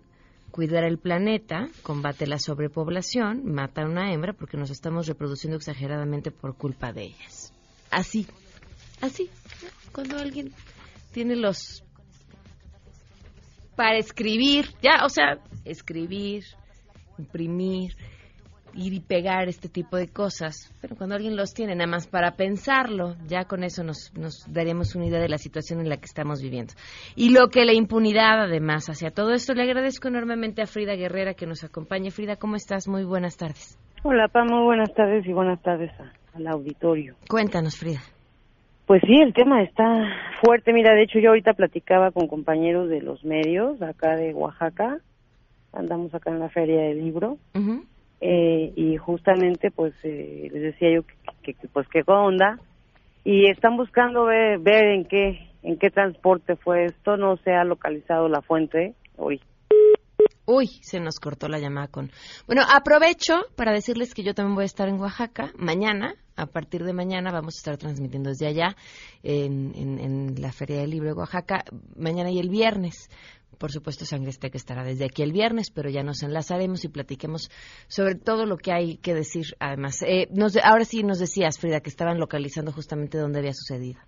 cuidar 0.51 0.85
el 0.85 0.97
planeta, 0.97 1.67
combate 1.83 2.27
la 2.27 2.39
sobrepoblación, 2.39 3.43
mata 3.51 3.81
a 3.81 3.85
una 3.85 4.13
hembra 4.13 4.33
porque 4.33 4.57
nos 4.57 4.69
estamos 4.69 5.07
reproduciendo 5.07 5.57
exageradamente 5.57 6.31
por 6.31 6.55
culpa 6.55 6.93
de 6.93 7.03
ellas. 7.03 7.51
Así, 7.91 8.25
así, 9.01 9.29
cuando 9.91 10.17
alguien 10.17 10.53
tiene 11.11 11.35
los 11.35 11.83
para 13.75 13.97
escribir, 13.97 14.69
ya, 14.81 15.03
o 15.05 15.09
sea, 15.09 15.39
escribir, 15.65 16.45
imprimir, 17.17 17.97
ir 18.75 18.93
y 18.93 18.99
pegar 18.99 19.47
este 19.47 19.69
tipo 19.69 19.97
de 19.97 20.07
cosas. 20.09 20.71
Pero 20.81 20.95
cuando 20.95 21.15
alguien 21.15 21.35
los 21.35 21.53
tiene 21.53 21.75
nada 21.75 21.89
más 21.89 22.07
para 22.07 22.31
pensarlo, 22.35 23.15
ya 23.27 23.45
con 23.45 23.63
eso 23.63 23.83
nos, 23.83 24.11
nos 24.17 24.45
daríamos 24.51 24.95
una 24.95 25.05
idea 25.07 25.19
de 25.19 25.29
la 25.29 25.37
situación 25.37 25.79
en 25.79 25.89
la 25.89 25.97
que 25.97 26.05
estamos 26.05 26.41
viviendo. 26.41 26.73
Y 27.15 27.29
lo 27.33 27.47
que 27.47 27.65
la 27.65 27.73
impunidad, 27.73 28.41
además, 28.43 28.89
hacia 28.89 29.11
todo 29.11 29.31
esto, 29.33 29.53
le 29.53 29.63
agradezco 29.63 30.07
enormemente 30.09 30.61
a 30.61 30.67
Frida 30.67 30.95
Guerrera 30.95 31.33
que 31.33 31.45
nos 31.47 31.63
acompañe. 31.63 32.11
Frida, 32.11 32.35
¿cómo 32.35 32.55
estás? 32.55 32.87
Muy 32.87 33.03
buenas 33.05 33.37
tardes. 33.37 33.77
Hola, 34.03 34.27
Pam, 34.27 34.47
muy 34.49 34.63
buenas 34.65 34.93
tardes 34.93 35.25
y 35.25 35.33
buenas 35.33 35.61
tardes 35.63 35.91
a- 35.99 36.11
al 36.37 36.47
auditorio. 36.47 37.15
Cuéntanos, 37.29 37.77
Frida. 37.77 38.01
Pues 38.85 39.01
sí, 39.07 39.13
el 39.19 39.33
tema 39.33 39.63
está 39.63 39.83
fuerte. 40.43 40.71
Mira, 40.71 40.93
de 40.93 41.03
hecho 41.03 41.17
yo 41.19 41.29
ahorita 41.29 41.53
platicaba 41.53 42.11
con 42.11 42.27
compañeros 42.27 42.87
de 42.87 43.01
los 43.01 43.23
medios 43.25 43.81
acá 43.81 44.15
de 44.15 44.31
Oaxaca. 44.33 44.99
Andamos 45.73 46.13
acá 46.13 46.29
en 46.29 46.39
la 46.39 46.49
feria 46.49 46.81
del 46.83 46.99
libro. 47.03 47.37
Ujú. 47.55 47.83
Eh, 48.21 48.71
y 48.75 48.97
justamente 48.97 49.71
pues 49.71 49.93
eh, 50.03 50.49
les 50.51 50.61
decía 50.61 50.89
yo 50.93 51.03
que, 51.43 51.55
pues 51.71 51.87
qué 51.89 52.01
onda. 52.07 52.59
Y 53.23 53.49
están 53.49 53.75
buscando 53.77 54.25
ver, 54.25 54.59
ver 54.59 54.85
en 54.85 55.05
qué 55.05 55.49
en 55.63 55.79
qué 55.79 55.89
transporte 55.89 56.55
fue 56.55 56.85
esto. 56.85 57.17
No 57.17 57.37
se 57.37 57.51
ha 57.51 57.63
localizado 57.63 58.29
la 58.29 58.41
fuente 58.41 58.93
hoy. 59.17 59.41
Uy, 60.45 60.67
se 60.81 60.99
nos 60.99 61.19
cortó 61.19 61.47
la 61.47 61.57
llamada 61.57 61.87
con... 61.87 62.11
Bueno, 62.45 62.61
aprovecho 62.71 63.33
para 63.55 63.71
decirles 63.71 64.13
que 64.13 64.23
yo 64.23 64.35
también 64.35 64.53
voy 64.53 64.63
a 64.63 64.65
estar 64.65 64.87
en 64.87 64.99
Oaxaca 64.99 65.51
mañana. 65.57 66.13
A 66.37 66.45
partir 66.47 66.83
de 66.83 66.93
mañana 66.93 67.31
vamos 67.31 67.55
a 67.55 67.59
estar 67.59 67.77
transmitiendo 67.77 68.29
desde 68.29 68.47
allá 68.47 68.75
en, 69.23 69.71
en- 69.75 69.99
en 69.99 70.41
la 70.41 70.51
Feria 70.51 70.77
del 70.81 70.89
Libro 70.89 71.07
de 71.09 71.13
Oaxaca. 71.19 71.63
Mañana 71.95 72.29
y 72.31 72.39
el 72.39 72.49
viernes. 72.49 73.09
Por 73.57 73.71
supuesto, 73.71 74.03
Sangre 74.03 74.29
Azteca 74.31 74.57
estará 74.57 74.83
desde 74.83 75.05
aquí 75.05 75.23
el 75.23 75.31
viernes, 75.31 75.71
pero 75.71 75.89
ya 75.89 76.03
nos 76.03 76.23
enlazaremos 76.23 76.83
y 76.83 76.89
platiquemos 76.89 77.49
sobre 77.87 78.15
todo 78.15 78.45
lo 78.45 78.57
que 78.57 78.73
hay 78.73 78.97
que 78.97 79.13
decir. 79.13 79.45
Además, 79.59 80.01
eh, 80.05 80.27
nos- 80.31 80.57
ahora 80.57 80.83
sí 80.83 81.03
nos 81.03 81.19
decías, 81.19 81.57
Frida, 81.57 81.79
que 81.79 81.89
estaban 81.89 82.19
localizando 82.19 82.73
justamente 82.73 83.17
dónde 83.17 83.39
había 83.39 83.53
sucedido. 83.53 83.99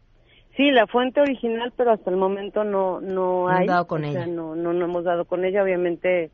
sí 0.58 0.72
la 0.72 0.88
fuente 0.88 1.22
original 1.22 1.72
pero 1.78 1.92
hasta 1.94 2.10
el 2.10 2.18
momento 2.18 2.64
no 2.64 3.00
no 3.00 3.44
No 3.44 3.48
hay 3.48 3.68
dado 3.68 3.86
con 3.86 4.04
o 4.04 4.12
sea, 4.12 4.24
ella. 4.24 4.34
no, 4.34 4.56
no 4.56 4.74
no 4.74 4.86
hemos 4.86 5.04
dado 5.04 5.26
con 5.26 5.46
ella 5.46 5.62
obviamente 5.64 6.32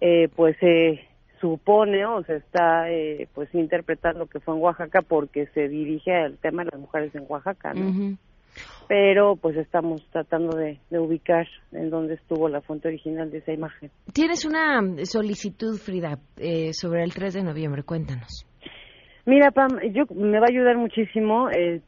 eh, 0.00 0.28
pues 0.34 0.56
se 0.58 0.98
supone 1.40 2.04
o 2.04 2.22
se 2.24 2.36
está 2.36 2.90
eh, 2.90 3.28
pues 3.34 3.52
interpretando 3.54 4.26
que 4.26 4.40
fue 4.40 4.54
en 4.54 4.62
Oaxaca 4.62 5.02
porque 5.02 5.46
se 5.54 5.68
dirige 5.68 6.14
al 6.14 6.38
tema 6.38 6.64
de 6.64 6.70
las 6.72 6.80
mujeres 6.80 7.14
en 7.14 7.24
Oaxaca 7.28 7.72
¿no? 7.74 8.16
Pero 8.88 9.36
pues 9.36 9.56
estamos 9.56 10.04
tratando 10.10 10.56
de, 10.56 10.80
ubicar 10.98 11.46
en 11.70 11.90
dónde 11.90 12.14
estuvo 12.14 12.48
la 12.48 12.60
fuente 12.60 12.88
original 12.88 13.30
de 13.30 13.38
esa 13.38 13.52
imagen. 13.52 13.90
Tienes 14.12 14.44
una 14.44 14.80
solicitud, 15.04 15.76
Frida, 15.76 16.18
eh, 16.36 16.72
sobre 16.72 17.04
el 17.04 17.14
3 17.14 17.34
de 17.34 17.42
noviembre, 17.44 17.84
cuéntanos. 17.84 18.44
Mira, 19.26 19.52
Pam, 19.52 19.78
yo, 19.92 20.04
me 20.14 20.40
va 20.40 20.46
a 20.46 20.50
ayudar 20.50 20.76
muchísimo 20.76 21.50
el, 21.50 21.82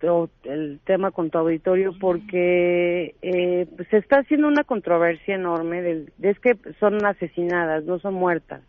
el 0.44 0.80
tema 0.84 1.10
con 1.10 1.30
tu 1.30 1.38
auditorio 1.38 1.92
porque 1.98 3.16
eh, 3.20 3.66
pues, 3.74 3.88
se 3.88 3.96
está 3.96 4.20
haciendo 4.20 4.46
una 4.46 4.62
controversia 4.62 5.34
enorme 5.34 5.82
de, 5.82 6.12
es 6.22 6.38
que 6.38 6.56
son 6.78 7.04
asesinadas, 7.04 7.84
no 7.84 7.98
son 7.98 8.14
muertas. 8.14 8.62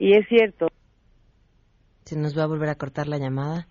Y 0.00 0.16
es 0.16 0.26
cierto. 0.28 0.68
¿Se 2.06 2.16
nos 2.16 2.36
va 2.36 2.44
a 2.44 2.46
volver 2.46 2.70
a 2.70 2.74
cortar 2.74 3.06
la 3.06 3.18
llamada? 3.18 3.68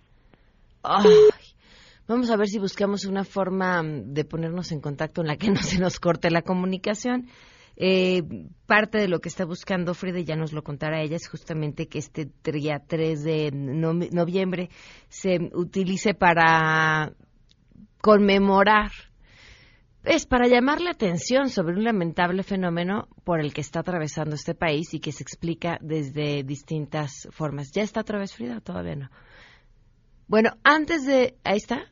Vamos 2.06 2.30
a 2.30 2.36
ver 2.36 2.46
si 2.46 2.60
buscamos 2.60 3.04
una 3.04 3.24
forma 3.24 3.82
de 3.82 4.24
ponernos 4.24 4.70
en 4.70 4.80
contacto 4.80 5.22
en 5.22 5.26
la 5.26 5.36
que 5.36 5.50
no 5.50 5.60
se 5.60 5.80
nos 5.80 5.98
corte 5.98 6.30
la 6.30 6.42
comunicación. 6.42 7.26
Eh, 7.74 8.22
parte 8.66 8.98
de 8.98 9.08
lo 9.08 9.18
que 9.18 9.28
está 9.28 9.44
buscando 9.44 9.92
Frida, 9.92 10.20
ya 10.20 10.36
nos 10.36 10.52
lo 10.52 10.62
contará 10.62 11.02
ella, 11.02 11.16
es 11.16 11.28
justamente 11.28 11.88
que 11.88 11.98
este 11.98 12.30
día 12.44 12.80
3 12.86 13.24
de 13.24 13.50
noviembre 13.52 14.70
se 15.08 15.50
utilice 15.54 16.14
para 16.14 17.12
conmemorar, 18.00 18.92
es 20.04 20.26
para 20.26 20.46
llamar 20.46 20.80
la 20.80 20.90
atención 20.90 21.48
sobre 21.48 21.74
un 21.74 21.84
lamentable 21.84 22.42
fenómeno 22.42 23.08
por 23.24 23.40
el 23.40 23.52
que 23.52 23.60
está 23.60 23.80
atravesando 23.80 24.34
este 24.34 24.54
país 24.54 24.94
y 24.94 25.00
que 25.00 25.12
se 25.12 25.22
explica 25.22 25.78
desde 25.80 26.42
distintas 26.42 27.28
formas. 27.32 27.70
¿Ya 27.72 27.82
está 27.82 28.00
otra 28.00 28.18
vez 28.18 28.34
Frida 28.34 28.60
todavía 28.60 28.96
no? 28.96 29.10
Bueno, 30.26 30.50
antes 30.64 31.06
de... 31.06 31.34
Ahí 31.44 31.56
está. 31.56 31.86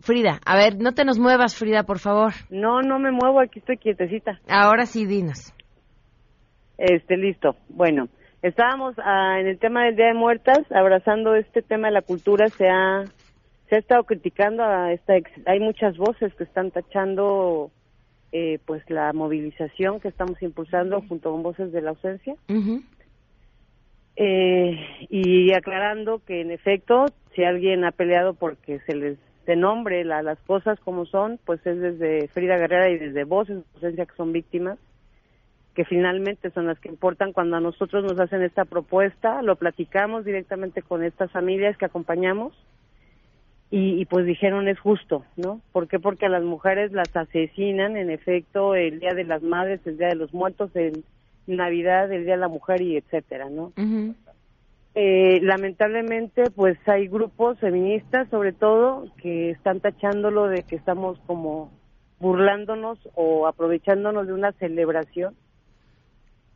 Frida, 0.00 0.40
a 0.46 0.56
ver, 0.56 0.78
no 0.78 0.92
te 0.92 1.04
nos 1.04 1.18
muevas, 1.18 1.56
Frida, 1.56 1.82
por 1.82 1.98
favor. 1.98 2.32
No, 2.48 2.80
no 2.80 2.98
me 2.98 3.10
muevo, 3.10 3.38
aquí 3.40 3.58
estoy 3.58 3.76
quietecita. 3.76 4.40
Ahora 4.48 4.86
sí, 4.86 5.04
dinos. 5.04 5.54
Este, 6.78 7.18
listo. 7.18 7.56
Bueno, 7.68 8.08
estábamos 8.40 8.94
ah, 8.98 9.36
en 9.38 9.46
el 9.46 9.58
tema 9.58 9.84
del 9.84 9.96
Día 9.96 10.06
de 10.06 10.14
Muertas, 10.14 10.60
abrazando 10.70 11.34
este 11.34 11.60
tema 11.60 11.88
de 11.88 11.94
la 11.94 12.02
cultura, 12.02 12.48
se 12.48 12.66
ha, 12.66 13.04
se 13.70 13.76
ha 13.76 13.78
estado 13.78 14.02
criticando 14.02 14.64
a 14.64 14.92
esta, 14.92 15.14
hay 15.46 15.60
muchas 15.60 15.96
voces 15.96 16.34
que 16.34 16.42
están 16.42 16.72
tachando 16.72 17.70
eh, 18.32 18.58
pues 18.66 18.82
la 18.90 19.12
movilización 19.12 20.00
que 20.00 20.08
estamos 20.08 20.42
impulsando 20.42 21.00
junto 21.08 21.30
con 21.30 21.44
voces 21.44 21.70
de 21.72 21.80
la 21.80 21.90
ausencia. 21.90 22.34
eh, 24.16 25.06
y 25.08 25.52
aclarando 25.52 26.20
que 26.26 26.40
en 26.40 26.50
efecto, 26.50 27.06
si 27.34 27.44
alguien 27.44 27.84
ha 27.84 27.92
peleado 27.92 28.34
porque 28.34 28.80
se 28.80 28.96
les 28.96 29.18
de 29.46 29.56
nombre 29.56 30.04
las 30.04 30.38
cosas 30.40 30.78
como 30.80 31.06
son, 31.06 31.38
pues 31.44 31.64
es 31.64 31.80
desde 31.80 32.28
Frida 32.28 32.58
Guerrera 32.58 32.90
y 32.90 32.98
desde 32.98 33.24
Voces 33.24 33.64
Ausencia 33.74 34.04
que 34.04 34.14
son 34.14 34.32
víctimas, 34.32 34.78
que 35.74 35.84
finalmente 35.84 36.50
son 36.50 36.66
las 36.66 36.78
que 36.78 36.88
importan. 36.88 37.32
Cuando 37.32 37.56
a 37.56 37.60
nosotros 37.60 38.04
nos 38.04 38.20
hacen 38.20 38.42
esta 38.42 38.64
propuesta, 38.64 39.42
lo 39.42 39.56
platicamos 39.56 40.24
directamente 40.24 40.82
con 40.82 41.02
estas 41.02 41.30
familias 41.32 41.76
que 41.78 41.86
acompañamos 41.86 42.52
y, 43.72 44.04
pues 44.06 44.26
dijeron 44.26 44.66
es 44.66 44.80
justo, 44.80 45.24
¿no? 45.36 45.60
¿Por 45.70 45.86
qué? 45.86 46.00
Porque 46.00 46.26
a 46.26 46.28
las 46.28 46.42
mujeres 46.42 46.90
las 46.90 47.14
asesinan, 47.14 47.96
en 47.96 48.10
efecto, 48.10 48.74
el 48.74 48.98
Día 48.98 49.14
de 49.14 49.22
las 49.22 49.42
Madres, 49.42 49.80
el 49.84 49.96
Día 49.96 50.08
de 50.08 50.16
los 50.16 50.34
Muertos, 50.34 50.74
el 50.74 51.04
Navidad, 51.46 52.10
el 52.10 52.24
Día 52.24 52.34
de 52.34 52.40
la 52.40 52.48
Mujer 52.48 52.80
y 52.80 52.96
etcétera, 52.96 53.48
¿no? 53.48 53.72
Eh, 54.96 55.38
lamentablemente, 55.42 56.50
pues 56.50 56.76
hay 56.88 57.06
grupos 57.06 57.60
feministas, 57.60 58.28
sobre 58.28 58.52
todo, 58.52 59.06
que 59.22 59.50
están 59.50 59.78
tachándolo 59.78 60.48
de 60.48 60.64
que 60.64 60.74
estamos 60.74 61.20
como 61.26 61.70
burlándonos 62.18 62.98
o 63.14 63.46
aprovechándonos 63.46 64.26
de 64.26 64.32
una 64.32 64.50
celebración. 64.52 65.36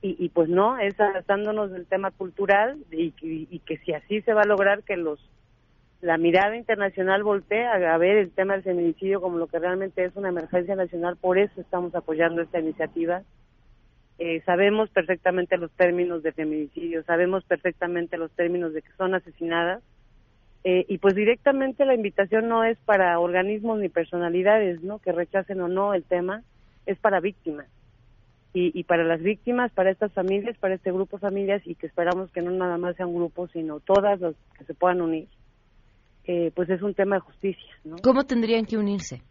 Y, 0.03 0.17
y 0.19 0.31
pues 0.31 0.49
no, 0.49 0.79
es 0.79 0.99
adaptándonos 1.01 1.71
del 1.71 1.87
tema 1.87 2.11
cultural 2.11 2.77
y, 2.91 3.15
y, 3.23 3.59
que 3.61 3.79
si 3.79 3.93
así 3.93 4.21
se 4.23 4.35
va 4.35 4.43
a 4.43 4.47
lograr 4.47 4.83
que 4.83 4.97
los 4.97 5.19
la 6.05 6.19
mirada 6.19 6.57
internacional 6.57 7.23
voltee 7.23 7.67
a, 7.67 7.97
ver 7.97 8.19
el 8.19 8.31
tema 8.31 8.55
del 8.55 8.63
feminicidio 8.63 9.21
como 9.21 9.39
lo 9.39 9.47
que 9.47 9.59
realmente 9.59 10.05
es 10.05 10.15
una 10.17 10.29
emergencia 10.29 10.77
nacional, 10.77 11.17
por 11.17 11.39
eso 11.39 11.61
estamos 11.61 11.95
apoyando 11.95 12.43
esta 12.43 12.61
iniciativa 12.61 13.23
eh, 14.19 14.43
sabemos 14.47 14.91
perfectamente 14.91 15.57
los 15.57 15.73
términos 15.73 16.23
de 16.23 16.33
feminicidio, 16.33 17.03
sabemos 17.03 17.43
perfectamente 17.45 18.17
los 18.17 18.31
términos 18.33 18.73
de 18.73 18.83
que 18.83 18.93
son 18.97 19.15
asesinadas. 19.15 19.83
Eh, 20.63 20.87
y 20.89 20.99
pues 20.99 21.15
directamente 21.15 21.85
la 21.85 21.95
invitación 21.95 22.49
no 22.49 22.65
es 22.65 22.79
para 22.87 23.19
organismos 23.19 23.81
ni 23.81 23.89
personalidades, 23.89 24.83
¿no? 24.83 24.99
Que 24.99 25.13
rechacen 25.13 25.61
o 25.61 25.69
no 25.69 25.95
el 25.95 26.05
tema, 26.05 26.43
es 26.87 26.97
para 26.99 27.21
víctimas. 27.21 27.67
Y, 28.55 28.71
y 28.79 28.85
para 28.85 29.03
las 29.03 29.21
víctimas, 29.21 29.73
para 29.73 29.91
estas 29.91 30.13
familias, 30.13 30.57
para 30.59 30.75
este 30.75 30.93
grupo 30.93 31.17
de 31.17 31.23
familias, 31.23 31.63
y 31.67 31.75
que 31.75 31.89
esperamos 31.89 32.31
que 32.31 32.41
no 32.41 32.53
nada 32.53 32.79
más 32.79 32.95
sea 32.95 33.07
un 33.07 33.17
grupo, 33.17 33.49
sino 33.49 33.81
todas 33.81 34.21
las 34.21 34.35
que 34.57 34.65
se 34.65 34.75
puedan 34.75 35.03
unir, 35.03 35.27
eh, 36.27 36.51
pues 36.55 36.71
es 36.71 36.83
un 36.83 36.95
tema 36.95 37.17
de 37.17 37.21
justicia, 37.21 37.75
¿no? 37.85 37.97
¿Cómo 38.03 38.25
tendrían 38.25 38.65
que 38.65 38.77
unirse? 38.77 39.23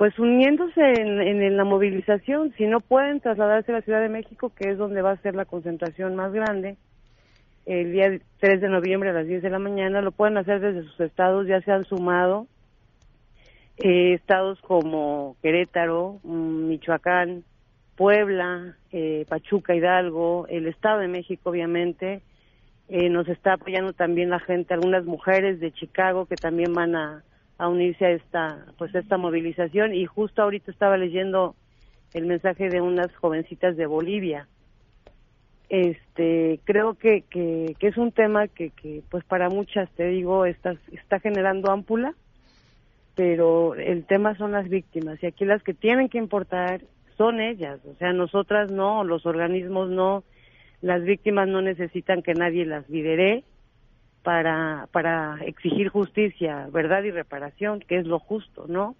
pues 0.00 0.18
uniéndose 0.18 0.80
en, 0.80 1.58
la 1.58 1.64
movilización, 1.64 2.54
si 2.56 2.64
no 2.64 2.80
pueden 2.80 3.20
trasladarse 3.20 3.70
a 3.70 3.74
la 3.74 3.82
Ciudad 3.82 4.00
de 4.00 4.08
México, 4.08 4.50
que 4.56 4.70
es 4.70 4.78
donde 4.78 5.02
va 5.02 5.10
a 5.10 5.20
ser 5.20 5.34
la 5.34 5.44
concentración 5.44 6.16
más 6.16 6.32
grande, 6.32 6.78
el 7.66 7.92
día 7.92 8.18
3 8.38 8.62
de 8.62 8.70
noviembre 8.70 9.10
a 9.10 9.12
las 9.12 9.26
10 9.26 9.42
de 9.42 9.50
la 9.50 9.58
mañana, 9.58 10.00
lo 10.00 10.10
pueden 10.12 10.38
hacer 10.38 10.60
desde 10.60 10.88
sus 10.88 11.00
estados, 11.00 11.46
ya 11.46 11.60
se 11.60 11.70
han 11.70 11.84
sumado 11.84 12.46
eh, 13.76 14.14
estados 14.14 14.58
como 14.62 15.36
Querétaro, 15.42 16.18
mm, 16.22 16.68
Michoacán, 16.68 17.44
Puebla, 17.94 18.76
eh, 18.92 19.26
Pachuca, 19.28 19.74
Hidalgo, 19.74 20.46
el 20.48 20.66
Estado 20.66 21.00
de 21.00 21.08
México, 21.08 21.50
obviamente, 21.50 22.22
eh, 22.90 23.08
nos 23.08 23.28
está 23.28 23.54
apoyando 23.54 23.92
también 23.92 24.30
la 24.30 24.40
gente, 24.40 24.74
algunas 24.74 25.04
mujeres 25.04 25.60
de 25.60 25.72
Chicago 25.72 26.26
que 26.26 26.36
también 26.36 26.74
van 26.74 26.94
a 26.96 27.24
a 27.60 27.68
unirse 27.68 28.06
a 28.06 28.10
esta 28.12 28.66
pues 28.78 28.94
esta 28.94 29.18
movilización. 29.18 29.94
Y 29.94 30.06
justo 30.06 30.42
ahorita 30.42 30.70
estaba 30.70 30.96
leyendo 30.96 31.54
el 32.14 32.24
mensaje 32.26 32.70
de 32.70 32.80
unas 32.80 33.14
jovencitas 33.16 33.76
de 33.76 33.84
Bolivia. 33.86 34.48
Este 35.68 36.58
creo 36.64 36.94
que, 36.94 37.22
que, 37.28 37.76
es 37.78 37.96
un 37.98 38.12
tema 38.12 38.48
que, 38.48 38.70
que 38.70 39.02
pues 39.10 39.24
para 39.24 39.50
muchas 39.50 39.90
te 39.90 40.08
digo 40.08 40.46
está 40.46 40.74
está 40.90 41.20
generando 41.20 41.70
ámpula 41.70 42.14
pero 43.14 43.74
el 43.74 44.06
tema 44.06 44.34
son 44.36 44.52
las 44.52 44.68
víctimas. 44.70 45.22
Y 45.22 45.26
aquí 45.26 45.44
las 45.44 45.62
que 45.62 45.74
tienen 45.74 46.08
que 46.08 46.16
importar 46.16 46.80
son 47.18 47.40
ellas 47.40 47.78
o 47.84 47.94
sea 47.96 48.14
nosotras 48.14 48.72
no 48.72 49.04
los 49.04 49.26
organismos 49.26 49.90
no 49.90 50.24
las 50.80 51.02
víctimas 51.02 51.48
no 51.48 51.62
necesitan 51.62 52.22
que 52.22 52.34
nadie 52.34 52.64
las 52.64 52.88
lidere 52.88 53.44
para, 54.22 54.88
para 54.92 55.38
exigir 55.44 55.88
justicia, 55.88 56.68
verdad 56.72 57.02
y 57.02 57.10
reparación, 57.10 57.80
que 57.80 57.98
es 57.98 58.06
lo 58.06 58.18
justo, 58.18 58.66
¿no? 58.68 58.96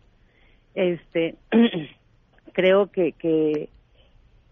Este, 0.75 1.37
creo 2.53 2.91
que, 2.91 3.13
que 3.13 3.69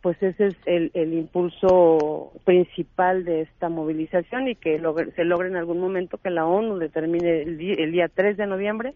pues 0.01 0.23
ese 0.23 0.47
es 0.47 0.57
el, 0.67 0.91
el 0.95 1.13
impulso 1.15 2.33
principal 2.45 3.25
de 3.25 3.43
esta 3.43 3.69
movilización 3.69 4.49
y 4.49 4.55
que 4.55 4.81
se 5.17 5.25
logre 5.25 5.49
en 5.49 5.57
algún 5.57 5.81
momento 5.81 6.19
que 6.19 6.31
la 6.31 6.47
ONU 6.47 6.79
determine 6.79 7.43
el 7.43 7.59
día, 7.59 7.75
el 7.79 7.93
día 7.93 8.09
3 8.09 8.37
de 8.37 8.47
noviembre 8.47 8.95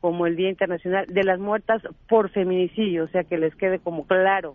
como 0.00 0.26
el 0.26 0.36
Día 0.36 0.50
Internacional 0.50 1.06
de 1.06 1.24
las 1.24 1.38
Muertas 1.38 1.80
por 2.10 2.28
Feminicidio, 2.28 3.04
o 3.04 3.08
sea, 3.08 3.24
que 3.24 3.38
les 3.38 3.54
quede 3.54 3.78
como 3.78 4.06
claro, 4.06 4.54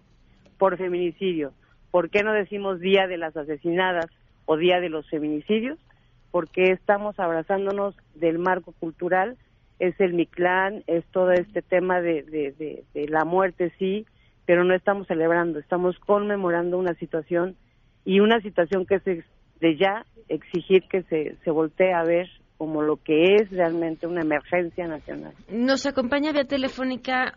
por 0.60 0.78
feminicidio. 0.78 1.54
¿Por 1.92 2.10
qué 2.10 2.24
no 2.24 2.34
decimos 2.34 2.80
Día 2.80 3.08
de 3.08 3.18
las 3.18 3.36
Asesinadas 3.36 4.08
o 4.46 4.58
Día 4.58 4.80
de 4.80 4.90
los 4.90 5.10
Feminicidios? 5.10 5.80
porque 6.32 6.72
estamos 6.72 7.20
abrazándonos 7.20 7.96
del 8.16 8.40
marco 8.40 8.74
cultural, 8.80 9.38
es 9.80 10.00
el 10.00 10.14
Mictlán, 10.14 10.84
es 10.88 11.06
todo 11.12 11.32
este 11.32 11.62
tema 11.62 12.02
de, 12.02 12.84
la 12.94 13.26
muerte, 13.26 13.72
sí, 13.80 14.06
pero 14.46 14.64
no 14.64 14.76
estamos 14.76 15.08
celebrando, 15.08 15.60
estamos 15.60 15.98
conmemorando 16.00 16.78
una 16.78 16.94
situación 16.96 17.56
y 18.06 18.20
una 18.20 18.42
situación 18.42 18.86
que 18.86 18.96
es 18.96 19.04
de 19.06 19.78
ya 19.78 20.06
exigir 20.28 20.84
que 20.90 21.04
se, 21.04 21.36
se 21.44 21.52
voltee 21.52 21.94
a 21.94 22.04
ver 22.04 22.28
como 22.58 22.82
lo 22.82 22.98
que 22.98 23.36
es 23.36 23.50
realmente 23.52 24.06
una 24.06 24.22
emergencia 24.22 24.86
nacional. 24.86 25.34
Nos 25.50 25.86
acompaña 25.86 26.34
vía 26.34 26.44
telefónica 26.44 27.36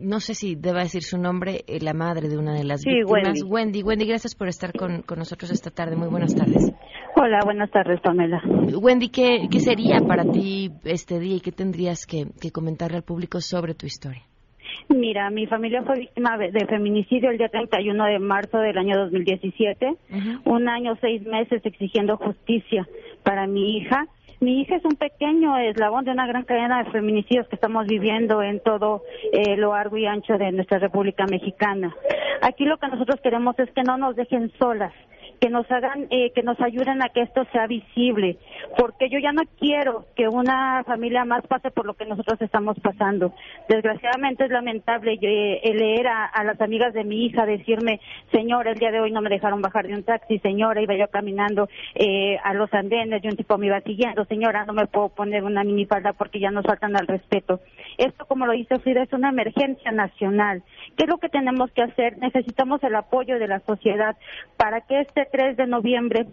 no 0.00 0.20
sé 0.20 0.34
si 0.34 0.54
deba 0.54 0.80
decir 0.80 1.02
su 1.02 1.18
nombre, 1.18 1.64
eh, 1.66 1.78
la 1.80 1.94
madre 1.94 2.28
de 2.28 2.38
una 2.38 2.54
de 2.54 2.64
las 2.64 2.84
víctimas. 2.84 3.42
Wendy. 3.46 3.82
Wendy. 3.82 4.06
gracias 4.06 4.34
por 4.34 4.48
estar 4.48 4.72
con, 4.72 5.04
nosotros 5.16 5.50
esta 5.50 5.70
tarde. 5.70 5.96
Muy 5.96 6.08
buenas 6.08 6.34
tardes. 6.34 6.72
Hola, 7.16 7.40
buenas 7.44 7.70
tardes, 7.70 8.00
Pamela. 8.00 8.40
Wendy, 8.80 9.08
¿qué, 9.08 9.48
qué 9.50 9.60
sería 9.60 10.00
para 10.00 10.24
ti 10.24 10.70
este 10.84 11.18
día 11.18 11.36
y 11.36 11.40
qué 11.40 11.52
tendrías 11.52 12.06
que, 12.06 12.26
que 12.40 12.50
comentarle 12.50 12.98
al 12.98 13.02
público 13.02 13.40
sobre 13.40 13.74
tu 13.74 13.86
historia? 13.86 14.22
Mira, 14.88 15.28
mi 15.30 15.46
familia 15.46 15.82
fue 15.82 15.98
víctima 15.98 16.38
de 16.38 16.66
feminicidio 16.66 17.30
el 17.30 17.38
día 17.38 17.48
31 17.48 18.04
de 18.06 18.18
marzo 18.18 18.58
del 18.58 18.78
año 18.78 18.96
2017. 18.96 19.94
Un 20.44 20.68
año, 20.68 20.96
seis 21.00 21.22
meses 21.26 21.60
exigiendo 21.64 22.16
justicia 22.16 22.86
para 23.22 23.46
mi 23.46 23.76
hija 23.76 24.06
Mi 24.40 24.60
hija 24.60 24.76
es 24.76 24.84
un 24.84 24.94
pequeño 24.94 25.58
eslabón 25.58 26.04
de 26.04 26.12
una 26.12 26.26
gran 26.26 26.44
cadena 26.44 26.84
de 26.84 26.90
feminicidios 26.92 27.48
que 27.48 27.56
estamos 27.56 27.86
viviendo 27.86 28.40
en 28.40 28.60
todo 28.60 29.02
eh, 29.32 29.56
lo 29.56 29.72
largo 29.72 29.96
y 29.96 30.06
ancho 30.06 30.38
de 30.38 30.52
nuestra 30.52 30.78
República 30.78 31.26
Mexicana. 31.26 31.94
Aquí 32.40 32.64
lo 32.64 32.78
que 32.78 32.86
nosotros 32.86 33.20
queremos 33.20 33.58
es 33.58 33.68
que 33.72 33.82
no 33.82 33.98
nos 33.98 34.14
dejen 34.14 34.52
solas, 34.58 34.92
que 35.40 35.50
nos 35.50 35.70
hagan, 35.70 36.06
eh, 36.10 36.32
que 36.32 36.42
nos 36.42 36.60
ayuden 36.60 37.02
a 37.02 37.08
que 37.10 37.22
esto 37.22 37.44
sea 37.52 37.66
visible, 37.66 38.38
porque 38.76 39.08
yo 39.08 39.18
ya 39.18 39.32
no 39.32 39.42
quiero 39.58 40.06
que 40.16 40.28
una 40.28 40.82
familia 40.84 41.24
más 41.24 41.46
pase 41.46 41.70
por 41.70 41.86
lo 41.86 41.94
que 41.94 42.06
nosotros 42.06 42.40
estamos 42.40 42.78
pasando. 42.80 43.32
Desgraciadamente 43.68 44.44
es 44.44 44.50
lamentable 44.50 45.18
eh, 45.20 45.74
leer 45.74 46.08
a, 46.08 46.44
las 46.44 46.60
amigas 46.60 46.92
de 46.94 47.04
mi 47.04 47.26
hija 47.26 47.46
decirme, 47.46 48.00
señora, 48.32 48.72
el 48.72 48.78
día 48.78 48.90
de 48.90 49.00
hoy 49.00 49.12
no 49.12 49.20
me 49.20 49.30
dejaron 49.30 49.62
bajar 49.62 49.86
de 49.86 49.94
un 49.94 50.02
taxi, 50.02 50.38
señora, 50.38 50.82
iba 50.82 50.96
yo 50.96 51.08
caminando 51.08 51.68
eh, 51.94 52.38
a 52.42 52.54
los 52.54 52.72
andenes 52.72 53.22
y 53.22 53.28
un 53.28 53.36
tipo 53.36 53.58
me 53.58 53.66
iba 53.66 53.80
siguiendo, 53.80 54.24
señora, 54.24 54.64
no 54.64 54.72
me 54.72 54.86
puedo 54.86 55.08
poner 55.10 55.44
una 55.44 55.64
minifalda 55.64 56.12
porque 56.12 56.40
ya 56.40 56.50
nos 56.50 56.64
faltan 56.64 56.96
al 56.96 57.06
respeto. 57.06 57.60
Esto, 57.96 58.26
como 58.26 58.46
lo 58.46 58.52
dice 58.52 58.78
Frida, 58.78 59.02
es 59.02 59.12
una 59.12 59.30
emergencia 59.30 59.90
nacional. 59.92 60.62
¿Qué 60.96 61.04
es 61.04 61.08
lo 61.08 61.18
que 61.18 61.28
tenemos 61.28 61.70
que 61.72 61.82
hacer? 61.82 62.18
Necesitamos 62.18 62.82
el 62.82 62.94
apoyo 62.94 63.38
de 63.38 63.48
la 63.48 63.60
sociedad 63.60 64.16
para 64.56 64.80
que 64.82 65.00
este 65.00 65.27
3 65.30 65.56
de 65.56 65.66
noviembre 65.66 66.26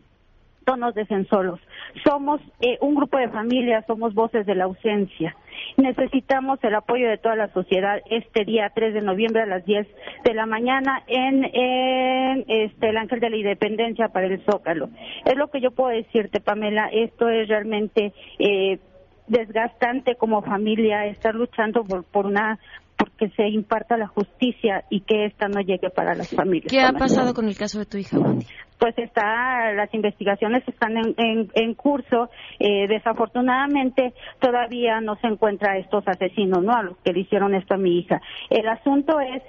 no 0.68 0.78
nos 0.78 0.96
dejen 0.96 1.28
solos. 1.28 1.60
Somos 2.04 2.42
eh, 2.60 2.78
un 2.82 2.96
grupo 2.96 3.18
de 3.18 3.30
familias, 3.30 3.86
somos 3.86 4.14
voces 4.14 4.46
de 4.46 4.56
la 4.56 4.66
ausencia. 4.66 5.36
Necesitamos 5.78 6.60
el 6.64 6.76
apoyo 6.76 7.08
de 7.08 7.18
toda 7.18 7.36
la 7.36 7.52
sociedad 7.54 8.00
este 8.10 8.46
día 8.46 8.72
3 8.74 8.94
de 8.94 9.02
noviembre 9.02 9.44
a 9.44 9.46
las 9.46 9.66
10 9.66 9.88
de 10.24 10.34
la 10.34 10.46
mañana 10.46 11.04
en, 11.08 11.46
en 11.54 12.46
este, 12.48 12.90
el 12.90 12.98
Ángel 12.98 13.20
de 13.20 13.30
la 13.30 13.38
Independencia 13.38 14.10
para 14.10 14.28
el 14.28 14.44
Zócalo. 14.44 14.90
Es 15.26 15.36
lo 15.36 15.50
que 15.50 15.62
yo 15.62 15.72
puedo 15.72 15.90
decirte, 15.90 16.40
Pamela. 16.40 16.90
Esto 16.92 17.30
es 17.30 17.48
realmente 17.48 18.14
eh, 18.40 18.80
desgastante 19.28 20.16
como 20.16 20.42
familia 20.42 21.06
estar 21.06 21.36
luchando 21.36 21.84
por, 21.84 22.04
por 22.06 22.26
una 22.26 22.60
porque 22.98 23.30
se 23.36 23.50
imparta 23.50 23.98
la 23.98 24.08
justicia 24.08 24.86
y 24.90 25.02
que 25.02 25.26
esta 25.26 25.50
no 25.50 25.60
llegue 25.60 25.90
para 25.90 26.16
las 26.16 26.30
familias. 26.30 26.72
¿Qué 26.72 26.80
ha 26.80 26.94
pasado 26.94 27.34
con 27.34 27.48
el 27.48 27.58
caso 27.58 27.80
de 27.80 27.86
tu 27.86 27.98
hija, 27.98 28.18
Wendy? 28.18 28.46
Pues 28.78 28.98
está, 28.98 29.72
las 29.74 29.94
investigaciones 29.94 30.68
están 30.68 30.98
en, 30.98 31.16
en, 31.18 31.52
en 31.54 31.74
curso. 31.76 32.30
Eh, 32.60 32.88
desafortunadamente 32.88 34.14
todavía 34.40 35.00
no 35.02 35.16
se 35.18 35.28
encuentra 35.28 35.78
estos 35.78 36.08
asesinos, 36.08 36.64
¿no? 36.64 36.74
A 36.74 36.84
los 36.84 36.98
que 36.98 37.14
le 37.14 37.22
hicieron 37.22 37.56
esto 37.56 37.76
a 37.76 37.78
mi 37.78 38.00
hija. 38.00 38.22
El 38.50 38.68
asunto 38.68 39.20
es 39.20 39.42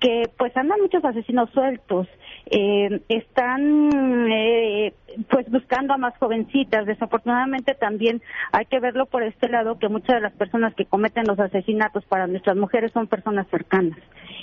que 0.00 0.30
pues 0.36 0.56
andan 0.56 0.80
muchos 0.80 1.04
asesinos 1.04 1.50
sueltos, 1.50 2.06
eh, 2.50 3.00
están 3.08 4.30
eh, 4.30 4.94
pues 5.30 5.50
buscando 5.50 5.94
a 5.94 5.98
más 5.98 6.16
jovencitas. 6.18 6.86
Desafortunadamente 6.86 7.74
también 7.74 8.22
hay 8.52 8.66
que 8.66 8.80
verlo 8.80 9.06
por 9.06 9.22
este 9.22 9.48
lado 9.48 9.78
que 9.78 9.88
muchas 9.88 10.16
de 10.16 10.20
las 10.20 10.32
personas 10.32 10.74
que 10.74 10.84
cometen 10.84 11.24
los 11.26 11.38
asesinatos 11.38 12.04
para 12.06 12.26
nuestras 12.26 12.56
mujeres 12.56 12.92
son 12.92 13.06
personas 13.06 13.46
cercanas. 13.48 13.98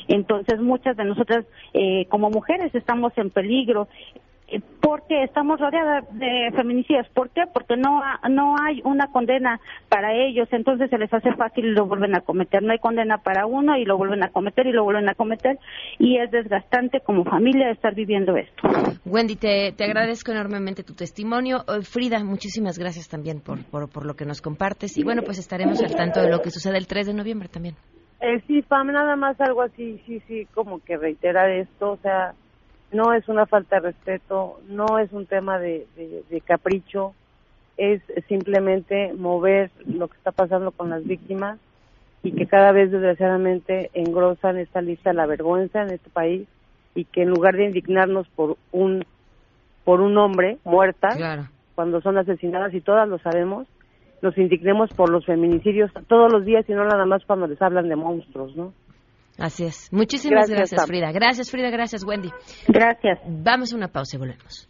Entonces 0.08 0.60
muchas 0.60 0.98
de 0.98 1.06
nosotras 1.06 1.46
eh, 1.74 2.06
como 2.10 2.30
mujeres 2.30 2.74
estamos 2.76 3.14
en 3.18 3.30
peligro 3.30 3.88
porque 4.82 5.24
estamos 5.24 5.60
rodeadas 5.60 6.06
de 6.18 6.52
feminicidas. 6.56 7.08
¿Por 7.10 7.30
qué? 7.32 7.44
Porque 7.52 7.76
no, 7.76 8.02
no 8.30 8.56
hay 8.62 8.82
una 8.84 9.08
condena 9.08 9.60
para 9.90 10.14
ellos, 10.14 10.48
entonces 10.52 10.90
se 10.90 10.98
les 10.98 11.12
hace 11.14 11.34
fácil 11.34 11.66
y 11.66 11.72
lo 11.72 11.88
vuelven 11.88 12.16
a 12.16 12.22
cometer. 12.22 12.62
No 12.62 12.72
hay 12.72 12.80
condena 12.80 13.18
para 13.18 13.46
uno 13.46 13.78
y 13.78 13.86
lo 13.86 13.98
vuelven 13.98 14.24
a 14.24 14.30
cometer 14.30 14.68
y 14.68 14.72
lo 14.72 14.84
vuelven 14.84 15.10
a 15.10 15.16
cometer 15.16 15.58
y 15.98 16.18
es 16.18 16.30
desgastante 16.32 17.00
como 17.00 17.24
familia 17.24 17.72
estar 17.72 17.96
viviendo 17.96 18.38
esto. 18.38 18.68
Wendy, 19.06 19.36
te, 19.36 19.72
te 19.72 19.84
agradezco 19.84 20.32
enormemente 20.32 20.84
tu 20.84 20.94
testimonio. 20.94 21.64
Eh, 21.68 21.82
Frida, 21.82 22.24
muchísimas 22.24 22.78
gracias 22.78 23.10
también 23.10 23.42
por, 23.42 23.64
por, 23.66 23.90
por, 23.90 24.06
lo 24.06 24.14
que 24.16 24.26
nos 24.26 24.42
compartes 24.42 24.98
y 24.98 25.04
bueno, 25.04 25.24
pues 25.24 25.40
estaremos 25.40 25.82
al 25.82 25.96
tanto 25.96 26.22
de 26.22 26.30
lo 26.30 26.42
que 26.42 26.52
sucede 26.52 26.78
el 26.78 26.88
3 26.88 27.08
de 27.08 27.14
noviembre 27.14 27.50
también. 27.50 27.76
Eh, 28.22 28.42
sí, 28.48 28.62
Pam, 28.62 28.88
nada 28.88 29.16
más 29.16 29.40
algo 29.42 29.62
así, 29.62 30.02
sí, 30.06 30.22
sí, 30.28 30.48
como 30.54 30.80
que 30.80 30.98
reiterar 30.98 31.50
esto, 31.50 31.92
o 31.92 31.98
sea, 31.98 32.34
no 32.92 33.14
es 33.14 33.28
una 33.28 33.46
falta 33.46 33.78
de 33.78 33.88
respeto, 33.88 34.60
no 34.68 35.00
es 35.00 35.12
un 35.12 35.26
tema 35.26 35.60
de, 35.60 35.88
de, 35.96 36.24
de, 36.30 36.42
capricho, 36.42 37.14
es 37.78 38.02
simplemente 38.28 39.14
mover 39.14 39.72
lo 39.86 40.08
que 40.08 40.18
está 40.18 40.32
pasando 40.32 40.72
con 40.72 40.90
las 40.90 41.06
víctimas 41.06 41.60
y 42.24 42.32
que 42.32 42.48
cada 42.48 42.72
vez 42.72 42.92
desgraciadamente 42.92 43.92
engrosan 43.94 44.58
esta 44.58 44.82
lista 44.82 45.14
la 45.14 45.26
vergüenza 45.26 45.84
en 45.84 45.92
este 45.92 46.10
país 46.10 46.48
y 46.96 47.06
que 47.06 47.22
en 47.24 47.30
lugar 47.30 47.56
de 47.56 47.66
indignarnos 47.66 48.28
por 48.30 48.58
un 48.72 49.06
por 49.84 50.02
un 50.02 50.18
hombre 50.18 50.58
muerta 50.64 51.10
claro. 51.10 51.48
cuando 51.76 52.02
son 52.02 52.18
asesinadas 52.18 52.74
y 52.74 52.82
todas 52.82 53.08
lo 53.08 53.20
sabemos 53.20 53.68
nos 54.22 54.36
indignemos 54.38 54.90
por 54.92 55.10
los 55.10 55.26
feminicidios 55.26 55.92
todos 56.08 56.32
los 56.32 56.46
días 56.46 56.68
y 56.68 56.74
no 56.74 56.86
nada 56.86 57.06
más 57.06 57.24
cuando 57.26 57.46
les 57.46 57.62
hablan 57.62 57.90
de 57.90 57.96
monstruos 57.96 58.56
no 58.56 58.74
Así 59.38 59.66
es. 59.66 59.92
Muchísimas 59.92 60.50
gracias, 60.50 60.72
gracias 60.72 60.88
Frida. 60.88 61.12
Gracias, 61.12 61.52
Frida. 61.52 61.70
Gracias, 61.70 62.04
Wendy. 62.04 62.32
Gracias. 62.68 63.20
Vamos 63.28 63.74
a 63.74 63.76
una 63.76 63.88
pausa 63.90 64.16
y 64.16 64.20
volvemos. 64.20 64.70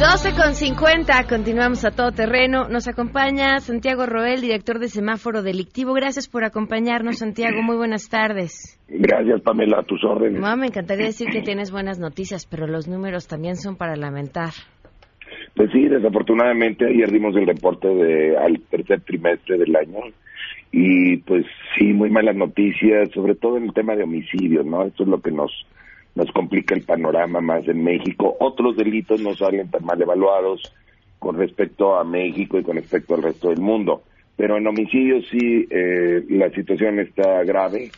12 0.00 0.34
con 0.34 0.54
50, 0.54 1.26
continuamos 1.28 1.84
a 1.84 1.90
todo 1.90 2.10
terreno. 2.10 2.70
Nos 2.70 2.88
acompaña 2.88 3.60
Santiago 3.60 4.06
Roel, 4.06 4.40
director 4.40 4.78
de 4.78 4.88
Semáforo 4.88 5.42
Delictivo. 5.42 5.92
Gracias 5.92 6.26
por 6.26 6.42
acompañarnos, 6.42 7.18
Santiago. 7.18 7.60
Muy 7.62 7.76
buenas 7.76 8.08
tardes. 8.08 8.80
Gracias, 8.88 9.42
Pamela, 9.42 9.80
a 9.80 9.82
tus 9.82 10.02
órdenes. 10.02 10.40
No, 10.40 10.56
me 10.56 10.68
encantaría 10.68 11.04
decir 11.04 11.28
que 11.28 11.42
tienes 11.42 11.70
buenas 11.70 11.98
noticias, 11.98 12.46
pero 12.46 12.66
los 12.66 12.88
números 12.88 13.28
también 13.28 13.56
son 13.56 13.76
para 13.76 13.94
lamentar. 13.94 14.52
Pues 15.54 15.70
sí, 15.70 15.86
desafortunadamente 15.86 16.86
ayer 16.86 17.12
dimos 17.12 17.36
el 17.36 17.46
reporte 17.46 17.88
de, 17.88 18.38
al 18.38 18.58
tercer 18.70 19.02
trimestre 19.02 19.58
del 19.58 19.76
año 19.76 19.98
y 20.72 21.18
pues 21.18 21.44
sí, 21.78 21.92
muy 21.92 22.08
malas 22.08 22.36
noticias, 22.36 23.10
sobre 23.12 23.34
todo 23.34 23.58
en 23.58 23.64
el 23.64 23.74
tema 23.74 23.94
de 23.96 24.04
homicidios, 24.04 24.64
¿no? 24.64 24.82
Eso 24.86 25.02
es 25.02 25.08
lo 25.10 25.20
que 25.20 25.30
nos 25.30 25.52
nos 26.14 26.30
complica 26.32 26.74
el 26.74 26.82
panorama 26.82 27.40
más 27.40 27.66
en 27.68 27.82
México. 27.82 28.36
Otros 28.40 28.76
delitos 28.76 29.20
no 29.20 29.34
salen 29.34 29.70
tan 29.70 29.84
mal 29.84 30.00
evaluados 30.00 30.62
con 31.18 31.36
respecto 31.36 31.96
a 31.96 32.04
México 32.04 32.58
y 32.58 32.62
con 32.62 32.76
respecto 32.76 33.14
al 33.14 33.22
resto 33.22 33.50
del 33.50 33.60
mundo. 33.60 34.02
Pero 34.36 34.56
en 34.56 34.66
homicidios 34.66 35.26
sí, 35.30 35.66
eh, 35.70 36.24
la 36.30 36.50
situación 36.50 36.98
está 36.98 37.44
grave. 37.44 37.90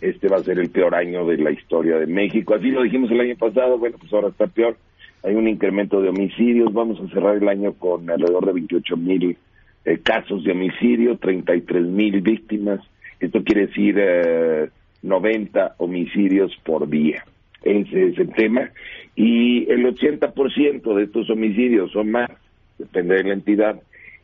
Este 0.00 0.28
va 0.28 0.36
a 0.36 0.44
ser 0.44 0.60
el 0.60 0.70
peor 0.70 0.94
año 0.94 1.26
de 1.26 1.38
la 1.38 1.50
historia 1.50 1.98
de 1.98 2.06
México. 2.06 2.54
Así 2.54 2.70
lo 2.70 2.82
dijimos 2.82 3.10
el 3.10 3.20
año 3.20 3.36
pasado, 3.36 3.78
bueno, 3.78 3.96
pues 3.98 4.12
ahora 4.12 4.28
está 4.28 4.46
peor. 4.46 4.76
Hay 5.24 5.34
un 5.34 5.48
incremento 5.48 6.00
de 6.00 6.10
homicidios. 6.10 6.72
Vamos 6.72 7.00
a 7.00 7.12
cerrar 7.12 7.36
el 7.36 7.48
año 7.48 7.72
con 7.72 8.08
alrededor 8.08 8.46
de 8.46 8.52
28 8.52 8.96
mil 8.96 9.36
eh, 9.84 9.98
casos 9.98 10.44
de 10.44 10.52
homicidio, 10.52 11.18
33 11.18 11.84
mil 11.84 12.20
víctimas. 12.20 12.80
Esto 13.18 13.42
quiere 13.42 13.66
decir 13.66 13.96
eh, 13.98 14.68
90 15.02 15.74
homicidios 15.78 16.56
por 16.64 16.88
día. 16.88 17.24
Ese 17.62 18.08
es 18.08 18.18
el 18.18 18.30
tema. 18.32 18.70
Y 19.16 19.70
el 19.70 19.84
80% 19.86 20.94
de 20.94 21.04
estos 21.04 21.28
homicidios 21.30 21.94
o 21.96 22.04
más, 22.04 22.30
depende 22.78 23.16
de 23.16 23.24
la 23.24 23.34
entidad, 23.34 23.80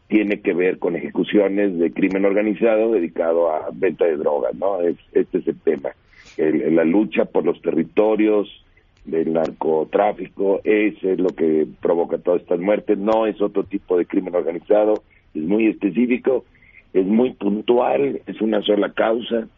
tiene 0.09 0.41
que 0.41 0.55
ver 0.55 0.79
con 0.79 0.97
ejecuciones 0.97 1.79
de 1.79 1.93
crimen 1.93 2.25
organizado 2.25 2.93
dedicado 2.93 3.51
a 3.51 3.71
venta 3.73 4.05
de 4.05 4.17
drogas, 4.17 4.55
¿no? 4.55 4.81
Es, 4.81 4.97
este 5.13 5.39
es 5.39 5.49
el 5.49 5.59
tema. 5.61 5.91
El, 6.37 6.77
la 6.77 6.85
lucha 6.85 7.25
por 7.25 7.45
los 7.45 7.61
territorios 7.63 8.65
del 9.05 9.33
narcotráfico, 9.33 10.61
ese 10.65 11.13
es 11.13 11.19
lo 11.19 11.31
que 11.31 11.67
provoca 11.81 12.19
todas 12.19 12.43
estas 12.43 12.61
muertes, 12.61 12.99
no 12.99 13.27
es 13.27 13.41
otro 13.41 13.65
tipo 13.65 13.99
de 13.99 14.07
crimen 14.07 14.35
organizado, 14.35 15.03
es 15.35 15.43
muy 15.43 15.67
específico, 15.67 16.45
es 16.93 17.05
muy 17.05 17.33
puntual, 17.33 18.23
es 18.27 18.41
una 18.41 18.63
sola 18.63 18.93
causa, 18.93 19.49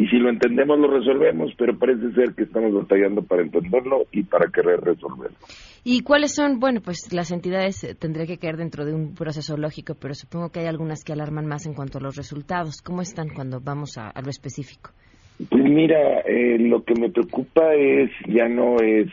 y 0.00 0.06
si 0.06 0.16
lo 0.16 0.30
entendemos 0.30 0.78
lo 0.78 0.88
resolvemos, 0.88 1.52
pero 1.58 1.78
parece 1.78 2.10
ser 2.12 2.32
que 2.34 2.44
estamos 2.44 2.72
batallando 2.72 3.20
para 3.20 3.42
entenderlo 3.42 4.06
y 4.10 4.22
para 4.22 4.50
querer 4.50 4.80
resolverlo. 4.80 5.36
¿Y 5.84 6.00
cuáles 6.00 6.34
son? 6.34 6.58
Bueno, 6.58 6.80
pues 6.82 7.12
las 7.12 7.30
entidades 7.32 7.84
eh, 7.84 7.94
tendría 7.94 8.24
que 8.24 8.38
caer 8.38 8.56
dentro 8.56 8.86
de 8.86 8.94
un 8.94 9.14
proceso 9.14 9.58
lógico, 9.58 9.94
pero 10.00 10.14
supongo 10.14 10.48
que 10.48 10.60
hay 10.60 10.66
algunas 10.68 11.04
que 11.04 11.12
alarman 11.12 11.44
más 11.44 11.66
en 11.66 11.74
cuanto 11.74 11.98
a 11.98 12.00
los 12.00 12.16
resultados. 12.16 12.80
¿Cómo 12.80 13.02
están 13.02 13.28
cuando 13.28 13.60
vamos 13.60 13.98
a, 13.98 14.08
a 14.08 14.22
lo 14.22 14.30
específico? 14.30 14.88
Pues 15.50 15.64
mira, 15.64 16.20
eh, 16.20 16.56
lo 16.58 16.82
que 16.82 16.94
me 16.98 17.10
preocupa 17.10 17.74
es, 17.74 18.10
ya 18.26 18.48
no 18.48 18.76
es, 18.76 19.08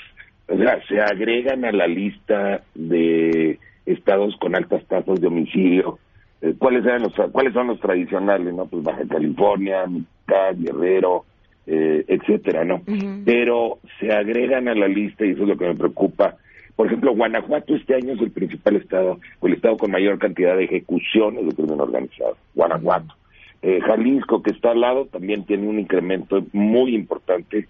o 0.47 0.55
sea, 0.55 0.79
se 0.87 1.01
agregan 1.01 1.65
a 1.65 1.73
la 1.73 1.87
lista 1.87 2.61
de 2.75 3.59
estados 3.85 4.37
con 4.39 4.55
altas 4.55 4.87
tasas 4.87 5.19
de 5.19 5.27
homicidio. 5.27 5.99
Eh, 6.41 6.53
¿Cuáles 6.57 6.85
eran 6.85 7.03
los, 7.03 7.13
cuáles 7.31 7.53
son 7.53 7.67
los 7.67 7.79
tradicionales, 7.79 8.53
no? 8.53 8.65
Pues 8.65 8.83
Baja 8.83 9.03
California, 9.09 9.85
Michoacán, 9.87 10.63
Guerrero, 10.63 11.25
eh, 11.65 12.05
etcétera, 12.07 12.63
¿no? 12.63 12.81
Pero 13.25 13.79
se 13.99 14.11
agregan 14.13 14.67
a 14.67 14.75
la 14.75 14.87
lista 14.87 15.25
y 15.25 15.31
eso 15.31 15.43
es 15.43 15.49
lo 15.49 15.57
que 15.57 15.67
me 15.67 15.75
preocupa. 15.75 16.35
Por 16.77 16.87
ejemplo, 16.87 17.15
Guanajuato 17.15 17.75
este 17.75 17.95
año 17.95 18.13
es 18.13 18.21
el 18.21 18.31
principal 18.31 18.75
estado, 18.75 19.19
o 19.39 19.47
el 19.47 19.53
estado 19.53 19.77
con 19.77 19.91
mayor 19.91 20.19
cantidad 20.19 20.55
de 20.55 20.65
ejecuciones 20.65 21.45
de 21.45 21.55
crimen 21.55 21.81
organizado. 21.81 22.37
Guanajuato. 22.53 23.15
Eh, 23.63 23.79
Jalisco, 23.81 24.43
que 24.43 24.51
está 24.51 24.71
al 24.71 24.81
lado, 24.81 25.07
también 25.07 25.43
tiene 25.43 25.67
un 25.67 25.79
incremento 25.79 26.45
muy 26.53 26.93
importante, 26.93 27.67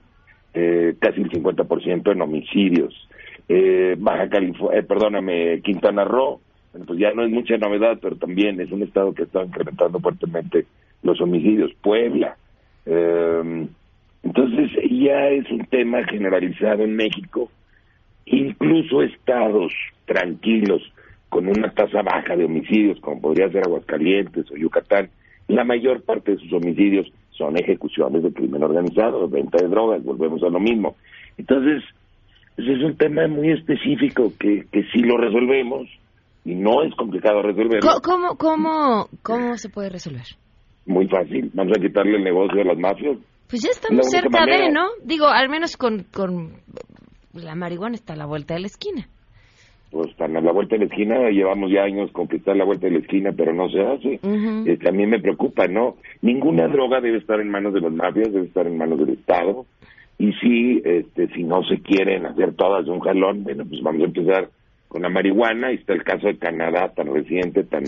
eh, 0.54 0.96
casi 1.00 1.22
el 1.22 1.32
50% 1.32 2.12
en 2.12 2.22
homicidios. 2.22 3.08
Eh, 3.48 3.96
Baja 3.98 4.28
California, 4.28 4.84
perdóname, 4.84 5.62
Quintana 5.62 6.04
Roo, 6.04 6.42
pues 6.86 7.00
ya 7.00 7.12
no 7.14 7.24
es 7.24 7.32
mucha 7.32 7.58
novedad, 7.58 7.98
pero 8.02 8.16
también 8.16 8.60
es 8.60 8.72
un 8.72 8.84
estado 8.84 9.14
que 9.14 9.24
está 9.24 9.44
incrementando 9.44 10.00
fuertemente 10.00 10.66
los 11.04 11.20
homicidios. 11.22 11.72
Puebla. 11.82 12.36
entonces 12.86 14.72
ya 14.90 15.30
es 15.30 15.50
un 15.52 15.66
tema 15.66 16.04
generalizado 16.06 16.84
en 16.84 16.96
México. 16.96 17.50
Incluso 18.26 19.04
estados 19.04 19.74
tranquilos 20.06 20.82
con 21.30 21.48
una 21.48 21.72
tasa 21.72 22.02
baja 22.02 22.36
de 22.36 22.46
homicidios, 22.46 23.00
como 23.00 23.22
podría 23.22 23.50
ser 23.50 23.64
Aguascalientes 23.66 24.50
o 24.52 24.56
Yucatán, 24.56 25.10
la 25.48 25.64
mayor 25.64 26.02
parte 26.02 26.32
de 26.32 26.38
sus 26.38 26.52
homicidios 26.54 27.12
son 27.32 27.58
ejecuciones 27.58 28.24
de 28.24 28.34
crimen 28.34 28.64
organizado, 28.64 29.28
venta 29.30 29.58
de 29.60 29.70
drogas, 29.70 30.04
volvemos 30.04 30.44
a 30.44 30.50
lo 30.50 30.60
mismo. 30.60 30.96
Entonces, 31.38 31.84
ese 32.58 32.74
es 32.74 32.84
un 32.84 32.98
tema 32.98 33.28
muy 33.28 33.52
específico 33.52 34.34
que, 34.40 34.66
que 34.72 34.84
si 34.86 35.00
lo 35.00 35.18
resolvemos, 35.18 35.88
y 36.48 36.56
no 36.56 36.82
es 36.84 36.96
complicado 36.96 37.42
resolverlo. 37.42 37.92
¿Cómo, 38.02 38.38
cómo, 38.38 39.10
cómo 39.22 39.58
se 39.58 39.70
puede 39.70 39.90
resolver? 39.90 40.26
Muy 40.86 41.08
fácil, 41.10 41.52
vamos 41.54 41.78
a 41.78 41.82
quitarle 41.82 42.16
el 42.16 42.24
negocio 42.24 42.62
a 42.62 42.64
las 42.64 42.78
mafias. 42.78 43.18
Pues 43.50 43.62
ya 43.62 43.70
estamos 43.70 44.10
cerca 44.10 44.46
de, 44.46 44.72
¿no? 44.72 44.88
Digo, 45.04 45.28
al 45.28 45.50
menos 45.50 45.76
con, 45.76 46.06
con 46.14 46.54
la 47.34 47.56
marihuana 47.56 47.96
está 47.96 48.14
a 48.14 48.16
la 48.16 48.26
vuelta 48.26 48.54
de 48.54 48.62
la 48.62 48.68
esquina 48.68 49.08
pues 49.90 50.10
están 50.10 50.36
a 50.36 50.42
la 50.42 50.52
vuelta 50.52 50.76
de 50.76 50.80
la 50.80 50.86
esquina, 50.86 51.30
llevamos 51.30 51.72
ya 51.72 51.84
años 51.84 52.12
con 52.12 52.28
que 52.28 52.38
está 52.38 52.52
a 52.52 52.56
la 52.56 52.66
vuelta 52.66 52.88
de 52.88 52.94
la 52.94 53.00
esquina, 53.00 53.32
pero 53.36 53.54
no 53.54 53.70
se 53.70 53.82
hace. 53.82 54.20
también 54.84 55.10
me 55.10 55.20
preocupa, 55.20 55.68
¿no? 55.68 55.96
Ninguna 56.22 56.68
droga 56.68 57.00
debe 57.00 57.20
estar 57.20 57.40
en 57.40 57.50
manos 57.50 57.74
de 57.74 57.80
los 57.80 57.94
mafias, 57.94 58.32
debe 58.32 58.48
estar 58.48 58.68
en 58.68 58.78
manos 58.78 59.00
del 59.00 59.12
Estado. 59.12 59.66
Y 60.20 60.34
si, 60.34 60.82
este, 60.84 61.28
si 61.30 61.44
no 61.44 61.64
se 61.64 61.80
quieren 61.82 62.26
hacer 62.26 62.54
todas 62.56 62.86
de 62.86 62.92
un 62.92 63.00
jalón, 63.00 63.44
bueno, 63.44 63.64
pues 63.66 63.82
vamos 63.82 64.02
a 64.02 64.06
empezar 64.06 64.50
con 64.88 65.02
la 65.02 65.10
marihuana. 65.10 65.72
Y 65.72 65.76
está 65.76 65.94
el 65.94 66.04
caso 66.04 66.28
de 66.28 66.38
Canadá, 66.38 66.94
tan 66.96 67.14
reciente, 67.14 67.64
tan, 67.64 67.84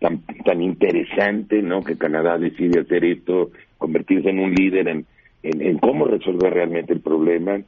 tan, 0.00 0.22
tan 0.44 0.62
interesante, 0.62 1.62
¿no? 1.62 1.82
Que 1.82 1.96
Canadá 1.96 2.38
decide 2.38 2.80
hacer 2.80 3.04
esto, 3.04 3.50
convertirse 3.78 4.30
en 4.30 4.40
un 4.40 4.54
líder 4.54 4.88
en, 4.88 5.06
en, 5.42 5.62
en 5.62 5.78
cómo 5.78 6.06
resolver 6.06 6.52
realmente 6.52 6.92
el 6.92 7.00
problema 7.00 7.60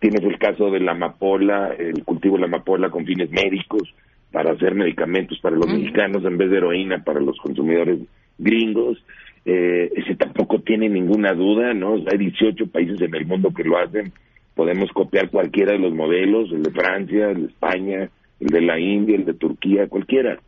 Tienes 0.00 0.22
el 0.22 0.38
caso 0.38 0.70
de 0.70 0.78
la 0.80 0.92
amapola, 0.92 1.74
el 1.76 2.04
cultivo 2.04 2.36
de 2.36 2.42
la 2.42 2.46
amapola 2.46 2.88
con 2.88 3.04
fines 3.04 3.30
médicos 3.30 3.92
para 4.30 4.52
hacer 4.52 4.74
medicamentos 4.74 5.40
para 5.40 5.56
los 5.56 5.66
mexicanos 5.66 6.24
en 6.24 6.38
vez 6.38 6.50
de 6.50 6.58
heroína 6.58 7.02
para 7.02 7.20
los 7.20 7.36
consumidores 7.38 7.98
gringos. 8.38 9.02
Eh, 9.44 9.90
ese 9.96 10.14
tampoco 10.14 10.60
tiene 10.60 10.88
ninguna 10.88 11.32
duda, 11.32 11.74
¿no? 11.74 11.94
Hay 11.94 12.18
18 12.18 12.68
países 12.68 13.00
en 13.00 13.14
el 13.14 13.26
mundo 13.26 13.52
que 13.52 13.64
lo 13.64 13.76
hacen. 13.78 14.12
Podemos 14.54 14.90
copiar 14.92 15.30
cualquiera 15.30 15.72
de 15.72 15.80
los 15.80 15.92
modelos, 15.92 16.52
el 16.52 16.62
de 16.62 16.70
Francia, 16.70 17.30
el 17.30 17.42
de 17.42 17.46
España, 17.48 18.08
el 18.40 18.46
de 18.48 18.60
la 18.60 18.78
India, 18.78 19.16
el 19.16 19.24
de 19.24 19.34
Turquía, 19.34 19.88
cualquiera. 19.88 20.38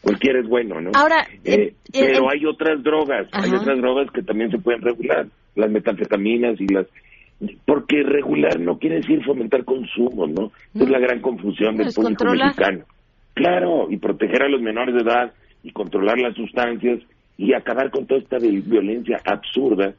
Cualquiera 0.00 0.40
es 0.40 0.48
bueno, 0.48 0.80
¿no? 0.80 0.92
Ahora, 0.94 1.26
eh, 1.44 1.74
pero 1.92 2.30
hay 2.30 2.46
otras 2.46 2.82
drogas, 2.82 3.28
hay 3.32 3.52
otras 3.52 3.78
drogas 3.78 4.10
que 4.10 4.22
también 4.22 4.50
se 4.50 4.58
pueden 4.58 4.80
regular, 4.80 5.26
las 5.56 5.70
metanfetaminas 5.70 6.58
y 6.58 6.72
las 6.72 6.86
porque 7.64 8.02
regular 8.02 8.60
no 8.60 8.78
quiere 8.78 8.96
decir 8.96 9.24
fomentar 9.24 9.64
consumo, 9.64 10.26
¿no? 10.26 10.52
Es 10.74 10.88
la 10.88 10.98
gran 10.98 11.20
confusión 11.20 11.76
del 11.76 11.92
público 11.92 12.24
mexicano. 12.24 12.84
Claro, 13.34 13.90
y 13.90 13.96
proteger 13.96 14.42
a 14.42 14.48
los 14.48 14.60
menores 14.60 14.94
de 14.94 15.00
edad 15.02 15.32
y 15.62 15.72
controlar 15.72 16.18
las 16.18 16.34
sustancias 16.34 17.00
y 17.38 17.54
acabar 17.54 17.90
con 17.90 18.06
toda 18.06 18.20
esta 18.20 18.38
violencia 18.38 19.20
absurda 19.24 19.94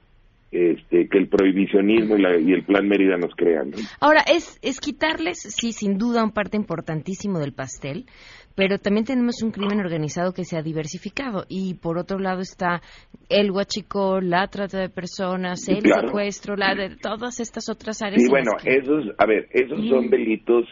este, 0.52 1.08
que 1.08 1.18
el 1.18 1.30
prohibicionismo 1.30 2.18
y, 2.18 2.52
el 2.52 2.66
plan 2.66 2.86
Mérida 2.86 3.16
nos 3.16 3.34
crean. 3.36 3.72
Ahora, 4.02 4.22
es, 4.28 4.60
es 4.62 4.82
quitarles, 4.82 5.40
sí, 5.40 5.72
sin 5.72 5.98
duda, 5.98 6.26
un 6.26 6.32
parte 6.32 6.58
importantísimo 6.58 7.40
del 7.40 7.54
pastel, 7.54 8.06
pero 8.54 8.78
también 8.78 9.06
tenemos 9.06 9.42
un 9.44 9.52
crimen 9.52 9.80
organizado 9.80 10.34
que 10.34 10.44
se 10.44 10.58
ha 10.58 10.62
diversificado 10.62 11.46
y 11.48 11.76
por 11.76 11.98
otro 11.98 12.20
lado 12.20 12.42
está 12.42 12.82
el 13.30 13.50
huachico, 13.52 14.20
la 14.20 14.48
trata 14.48 14.78
de 14.80 14.90
personas, 14.90 15.70
el 15.70 15.84
secuestro, 15.84 16.58
la 16.58 16.76
de 16.76 16.98
todas 16.98 17.40
estas 17.40 17.70
otras 17.70 18.02
áreas. 18.02 18.22
Sí, 18.22 18.30
bueno, 18.30 18.52
esos, 18.66 19.06
a 19.18 19.26
ver, 19.26 19.48
esos 19.52 19.88
son 19.88 20.10
delitos 20.10 20.66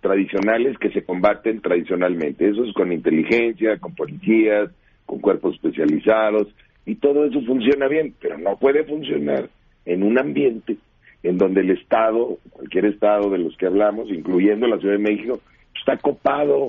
tradicionales 0.00 0.76
que 0.78 0.90
se 0.90 1.04
combaten 1.04 1.60
tradicionalmente, 1.60 2.48
esos 2.48 2.72
con 2.72 2.90
inteligencia, 2.90 3.78
con 3.78 3.94
policías, 3.94 4.72
con 5.06 5.20
cuerpos 5.20 5.54
especializados 5.54 6.48
y 6.86 6.96
todo 6.96 7.24
eso 7.24 7.40
funciona 7.42 7.88
bien, 7.88 8.14
pero 8.20 8.38
no 8.38 8.56
puede 8.56 8.84
funcionar 8.84 9.48
en 9.84 10.02
un 10.02 10.18
ambiente 10.18 10.76
en 11.22 11.38
donde 11.38 11.60
el 11.60 11.70
Estado, 11.70 12.38
cualquier 12.50 12.86
Estado 12.86 13.30
de 13.30 13.38
los 13.38 13.56
que 13.56 13.66
hablamos, 13.66 14.10
incluyendo 14.10 14.66
la 14.66 14.78
Ciudad 14.78 14.94
de 14.94 15.02
México, 15.02 15.40
está 15.78 15.96
copado 15.96 16.68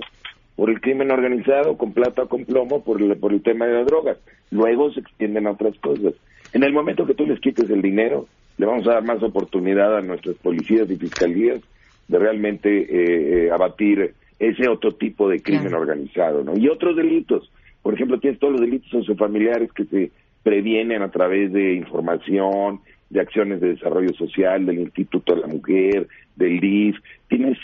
por 0.55 0.69
el 0.69 0.81
crimen 0.81 1.11
organizado, 1.11 1.77
con 1.77 1.93
plata 1.93 2.25
con 2.25 2.45
plomo, 2.45 2.83
por 2.83 3.01
el, 3.01 3.15
por 3.17 3.33
el 3.33 3.41
tema 3.41 3.65
de 3.65 3.73
las 3.73 3.87
drogas. 3.87 4.17
Luego 4.51 4.91
se 4.91 4.99
extienden 4.99 5.47
a 5.47 5.51
otras 5.51 5.77
cosas. 5.79 6.13
En 6.53 6.63
el 6.63 6.73
momento 6.73 7.05
que 7.05 7.13
tú 7.13 7.25
les 7.25 7.39
quites 7.39 7.69
el 7.69 7.81
dinero, 7.81 8.27
le 8.57 8.65
vamos 8.65 8.85
a 8.87 8.93
dar 8.93 9.03
más 9.03 9.23
oportunidad 9.23 9.97
a 9.97 10.01
nuestras 10.01 10.35
policías 10.35 10.89
y 10.89 10.97
fiscalías 10.97 11.61
de 12.07 12.19
realmente 12.19 12.69
eh, 12.69 13.45
eh, 13.45 13.51
abatir 13.51 14.13
ese 14.37 14.67
otro 14.67 14.91
tipo 14.91 15.29
de 15.29 15.41
crimen 15.41 15.73
organizado, 15.73 16.43
¿no? 16.43 16.57
Y 16.57 16.67
otros 16.67 16.95
delitos. 16.95 17.49
Por 17.81 17.93
ejemplo, 17.93 18.19
tienes 18.19 18.39
todos 18.39 18.53
los 18.53 18.61
delitos 18.61 18.89
sociofamiliares 18.89 19.71
que 19.73 19.85
se 19.85 20.11
previenen 20.43 21.01
a 21.01 21.11
través 21.11 21.51
de 21.51 21.73
información, 21.75 22.79
de 23.09 23.21
acciones 23.21 23.59
de 23.61 23.73
desarrollo 23.75 24.13
social, 24.13 24.65
del 24.65 24.79
Instituto 24.79 25.35
de 25.35 25.41
la 25.41 25.47
Mujer, 25.47 26.07
del 26.35 26.59
DIF. 26.59 26.97
Tienes 27.27 27.57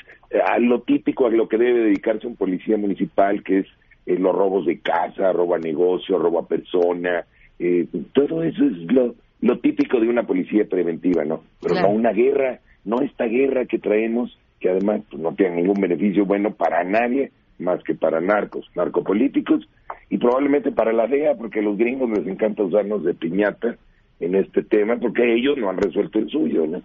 a 0.45 0.59
lo 0.59 0.81
típico, 0.81 1.25
a 1.25 1.31
lo 1.31 1.47
que 1.47 1.57
debe 1.57 1.79
dedicarse 1.79 2.27
un 2.27 2.35
policía 2.35 2.77
municipal, 2.77 3.43
que 3.43 3.59
es 3.59 3.67
eh, 4.05 4.17
los 4.19 4.35
robos 4.35 4.65
de 4.65 4.79
casa, 4.79 5.31
robo 5.31 5.55
a 5.55 5.59
negocio, 5.59 6.17
robo 6.17 6.39
a 6.39 6.47
persona, 6.47 7.25
eh, 7.59 7.87
todo 8.13 8.43
eso 8.43 8.65
es 8.65 8.91
lo, 8.91 9.15
lo 9.41 9.59
típico 9.59 9.99
de 9.99 10.09
una 10.09 10.23
policía 10.23 10.65
preventiva, 10.65 11.25
¿no? 11.25 11.43
Pero 11.61 11.75
no 11.75 11.89
una 11.89 12.11
guerra, 12.11 12.59
no 12.85 13.01
esta 13.01 13.25
guerra 13.25 13.65
que 13.65 13.79
traemos, 13.79 14.37
que 14.59 14.69
además 14.69 15.01
pues, 15.09 15.21
no 15.21 15.33
tiene 15.33 15.57
ningún 15.57 15.79
beneficio 15.81 16.25
bueno 16.25 16.53
para 16.53 16.83
nadie, 16.83 17.31
más 17.59 17.83
que 17.83 17.95
para 17.95 18.21
narcos, 18.21 18.65
narcopolíticos, 18.75 19.67
y 20.09 20.17
probablemente 20.17 20.71
para 20.71 20.93
la 20.93 21.07
DEA, 21.07 21.35
porque 21.35 21.59
a 21.59 21.63
los 21.63 21.77
gringos 21.77 22.09
les 22.09 22.27
encanta 22.27 22.63
usarnos 22.63 23.03
de 23.03 23.13
piñata 23.13 23.77
en 24.19 24.35
este 24.35 24.63
tema, 24.63 24.97
porque 24.99 25.35
ellos 25.35 25.57
no 25.57 25.69
han 25.69 25.77
resuelto 25.77 26.19
el 26.19 26.29
suyo, 26.29 26.65
¿no? 26.65 26.81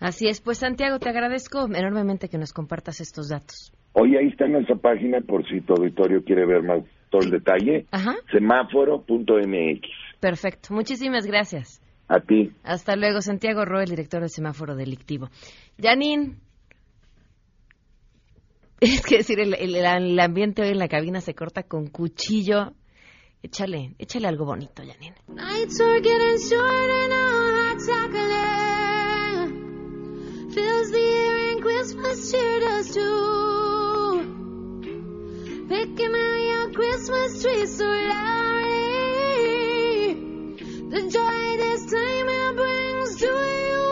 Así 0.00 0.28
es, 0.28 0.40
pues 0.40 0.58
Santiago, 0.58 0.98
te 0.98 1.08
agradezco 1.08 1.66
enormemente 1.66 2.28
que 2.28 2.38
nos 2.38 2.52
compartas 2.52 3.00
estos 3.00 3.28
datos. 3.28 3.72
Hoy 3.92 4.16
ahí 4.16 4.28
está 4.28 4.44
en 4.44 4.52
nuestra 4.52 4.76
página 4.76 5.20
por 5.20 5.46
si 5.48 5.60
tu 5.62 5.74
auditorio 5.74 6.22
quiere 6.22 6.46
ver 6.46 6.62
más 6.62 6.84
todo 7.10 7.22
el 7.22 7.30
detalle. 7.30 7.86
Semáforo.mx. 8.30 9.80
Perfecto, 10.20 10.74
muchísimas 10.74 11.26
gracias. 11.26 11.82
A 12.08 12.20
ti. 12.20 12.52
Hasta 12.62 12.94
luego, 12.94 13.20
Santiago 13.20 13.64
Roel, 13.64 13.88
director 13.88 14.20
del 14.20 14.30
semáforo 14.30 14.76
delictivo. 14.76 15.28
Janine 15.80 16.36
es 18.80 19.02
que 19.02 19.18
decir, 19.18 19.40
el, 19.40 19.54
el, 19.54 19.74
el, 19.74 20.20
ambiente 20.20 20.62
hoy 20.62 20.68
en 20.68 20.78
la 20.78 20.88
cabina 20.88 21.20
se 21.20 21.34
corta 21.34 21.62
con 21.62 21.88
cuchillo. 21.88 22.72
Échale, 23.42 23.94
échale 23.98 24.28
algo 24.28 24.44
bonito, 24.44 24.82
Janine. 24.82 25.14
Nights 25.28 25.80
are 25.80 26.00
getting 26.00 26.38
short 26.38 26.90
and 26.90 27.12
all 27.12 27.76
chocolate 27.86 28.56
fills 30.56 30.90
the 30.90 30.98
air 30.98 31.36
and 31.50 31.62
Christmas 31.62 32.30
cheer 32.30 32.60
does 32.60 32.94
too. 32.94 34.24
Picking 35.68 36.14
out 36.14 36.40
your 36.52 36.70
Christmas 36.72 37.42
tree 37.42 37.66
so 37.66 37.84
loudly, 37.84 38.94
the 40.88 41.00
joy 41.10 41.56
this 41.62 41.82
time 41.92 42.28
it 42.40 42.56
brings 42.56 43.16
to 43.20 43.26
you. 43.26 43.84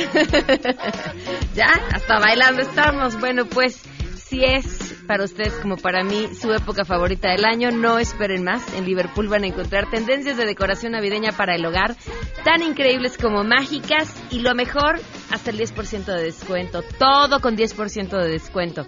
ya, 1.55 1.67
hasta 1.93 2.19
bailando 2.19 2.63
estamos. 2.63 3.19
Bueno, 3.19 3.47
pues 3.47 3.83
si 4.17 4.45
es 4.45 4.95
para 5.07 5.25
ustedes 5.25 5.55
como 5.55 5.77
para 5.77 6.05
mí 6.05 6.29
su 6.41 6.53
época 6.53 6.85
favorita 6.85 7.31
del 7.31 7.45
año, 7.45 7.71
no 7.71 7.99
esperen 7.99 8.45
más. 8.45 8.73
En 8.75 8.85
Liverpool 8.85 9.29
van 9.29 9.45
a 9.45 9.49
encontrar 9.49 9.91
tendencias 9.91 10.37
de 10.37 10.47
decoración 10.47 10.93
navideña 10.93 11.33
para 11.33 11.57
el 11.57 11.67
hogar 11.67 11.97
tan 12.45 12.63
increíbles 12.63 13.19
como 13.19 13.43
mágicas 13.43 14.15
y 14.31 14.41
lo 14.41 14.55
mejor, 14.55 15.01
hasta 15.31 15.51
el 15.51 15.59
10% 15.59 16.05
de 16.05 16.23
descuento. 16.23 16.83
Todo 16.99 17.41
con 17.41 17.57
10% 17.57 18.09
de 18.23 18.29
descuento. 18.29 18.87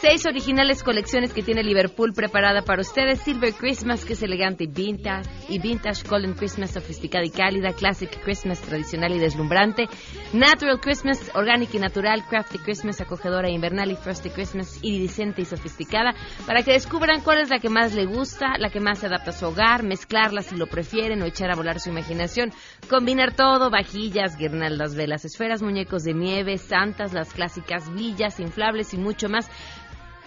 Seis 0.00 0.24
originales 0.24 0.82
colecciones 0.82 1.34
que 1.34 1.42
tiene 1.42 1.62
Liverpool 1.62 2.14
preparada 2.14 2.62
para 2.62 2.80
ustedes. 2.80 3.20
Silver 3.20 3.52
Christmas, 3.52 4.06
que 4.06 4.14
es 4.14 4.22
elegante 4.22 4.64
y 4.64 4.66
vintage. 4.66 5.28
Y 5.50 5.58
Vintage 5.58 6.08
Golden 6.08 6.32
Christmas, 6.32 6.70
sofisticada 6.70 7.26
y 7.26 7.30
cálida. 7.30 7.74
Classic 7.74 8.08
Christmas, 8.24 8.62
tradicional 8.62 9.12
y 9.12 9.18
deslumbrante. 9.18 9.88
Natural 10.32 10.80
Christmas, 10.80 11.30
orgánica 11.34 11.76
y 11.76 11.80
natural. 11.80 12.24
Crafty 12.26 12.56
Christmas, 12.56 13.02
acogedora 13.02 13.48
e 13.48 13.52
invernal. 13.52 13.90
Y 13.90 13.96
Frosty 13.96 14.30
Christmas, 14.30 14.78
iridiscente 14.80 15.42
y 15.42 15.44
sofisticada. 15.44 16.14
Para 16.46 16.62
que 16.62 16.72
descubran 16.72 17.20
cuál 17.20 17.42
es 17.42 17.50
la 17.50 17.58
que 17.58 17.68
más 17.68 17.92
le 17.92 18.06
gusta, 18.06 18.56
la 18.58 18.70
que 18.70 18.80
más 18.80 19.00
se 19.00 19.06
adapta 19.06 19.32
a 19.32 19.34
su 19.34 19.48
hogar. 19.48 19.82
Mezclarla 19.82 20.40
si 20.40 20.56
lo 20.56 20.66
prefieren 20.66 21.20
o 21.20 21.26
echar 21.26 21.50
a 21.50 21.56
volar 21.56 21.78
su 21.78 21.90
imaginación. 21.90 22.52
Combinar 22.88 23.34
todo, 23.34 23.68
vajillas, 23.68 24.38
guirnaldas, 24.38 24.94
velas, 24.94 25.26
esferas, 25.26 25.60
muñecos 25.60 26.04
de 26.04 26.14
nieve, 26.14 26.56
santas, 26.56 27.12
las 27.12 27.34
clásicas 27.34 27.92
villas, 27.92 28.40
inflables 28.40 28.94
y 28.94 28.96
mucho 28.96 29.28
más 29.28 29.50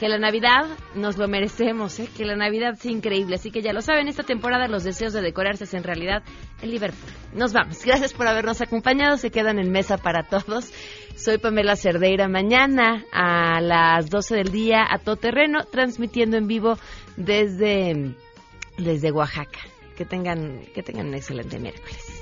que 0.04 0.10
la 0.10 0.18
Navidad 0.18 0.66
nos 0.96 1.18
lo 1.18 1.30
merecemos, 1.30 1.98
¿eh? 1.98 2.10
que 2.14 2.26
la 2.26 2.36
Navidad 2.36 2.76
sea 2.76 2.92
increíble. 2.92 3.36
Así 3.36 3.52
que 3.52 3.62
ya 3.62 3.72
lo 3.72 3.82
saben, 3.82 4.10
esta 4.10 4.24
temporada 4.24 4.68
los 4.68 4.84
deseos 4.84 5.14
de 5.14 5.22
decorarse 5.22 5.64
es 5.64 5.74
en 5.74 5.86
realidad 5.86 6.24
en 6.62 6.72
Liverpool. 6.72 7.10
Nos 7.34 7.54
vamos. 7.54 7.86
Gracias 7.86 8.12
por 8.12 8.28
habernos 8.28 8.60
acompañado. 8.60 9.16
Se 9.16 9.32
quedan 9.32 9.60
en 9.60 9.72
mesa 9.72 9.98
para 9.98 10.24
todos. 10.24 10.74
Soy 11.16 11.38
Pamela 11.38 11.78
Cerdeira. 11.78 12.28
Mañana 12.28 13.06
a 13.14 13.62
las 13.62 14.10
12 14.10 14.36
del 14.36 14.52
día 14.52 14.86
a 14.90 14.98
todo 14.98 15.16
terreno, 15.16 15.64
transmitiendo 15.72 16.36
en 16.36 16.48
vivo 16.48 16.78
desde, 17.16 18.14
desde 18.78 19.10
Oaxaca. 19.14 19.62
Que 19.96 20.04
tengan, 20.04 20.66
que 20.76 20.84
tengan 20.84 21.08
un 21.08 21.14
excelente 21.14 21.60
miércoles. 21.60 22.22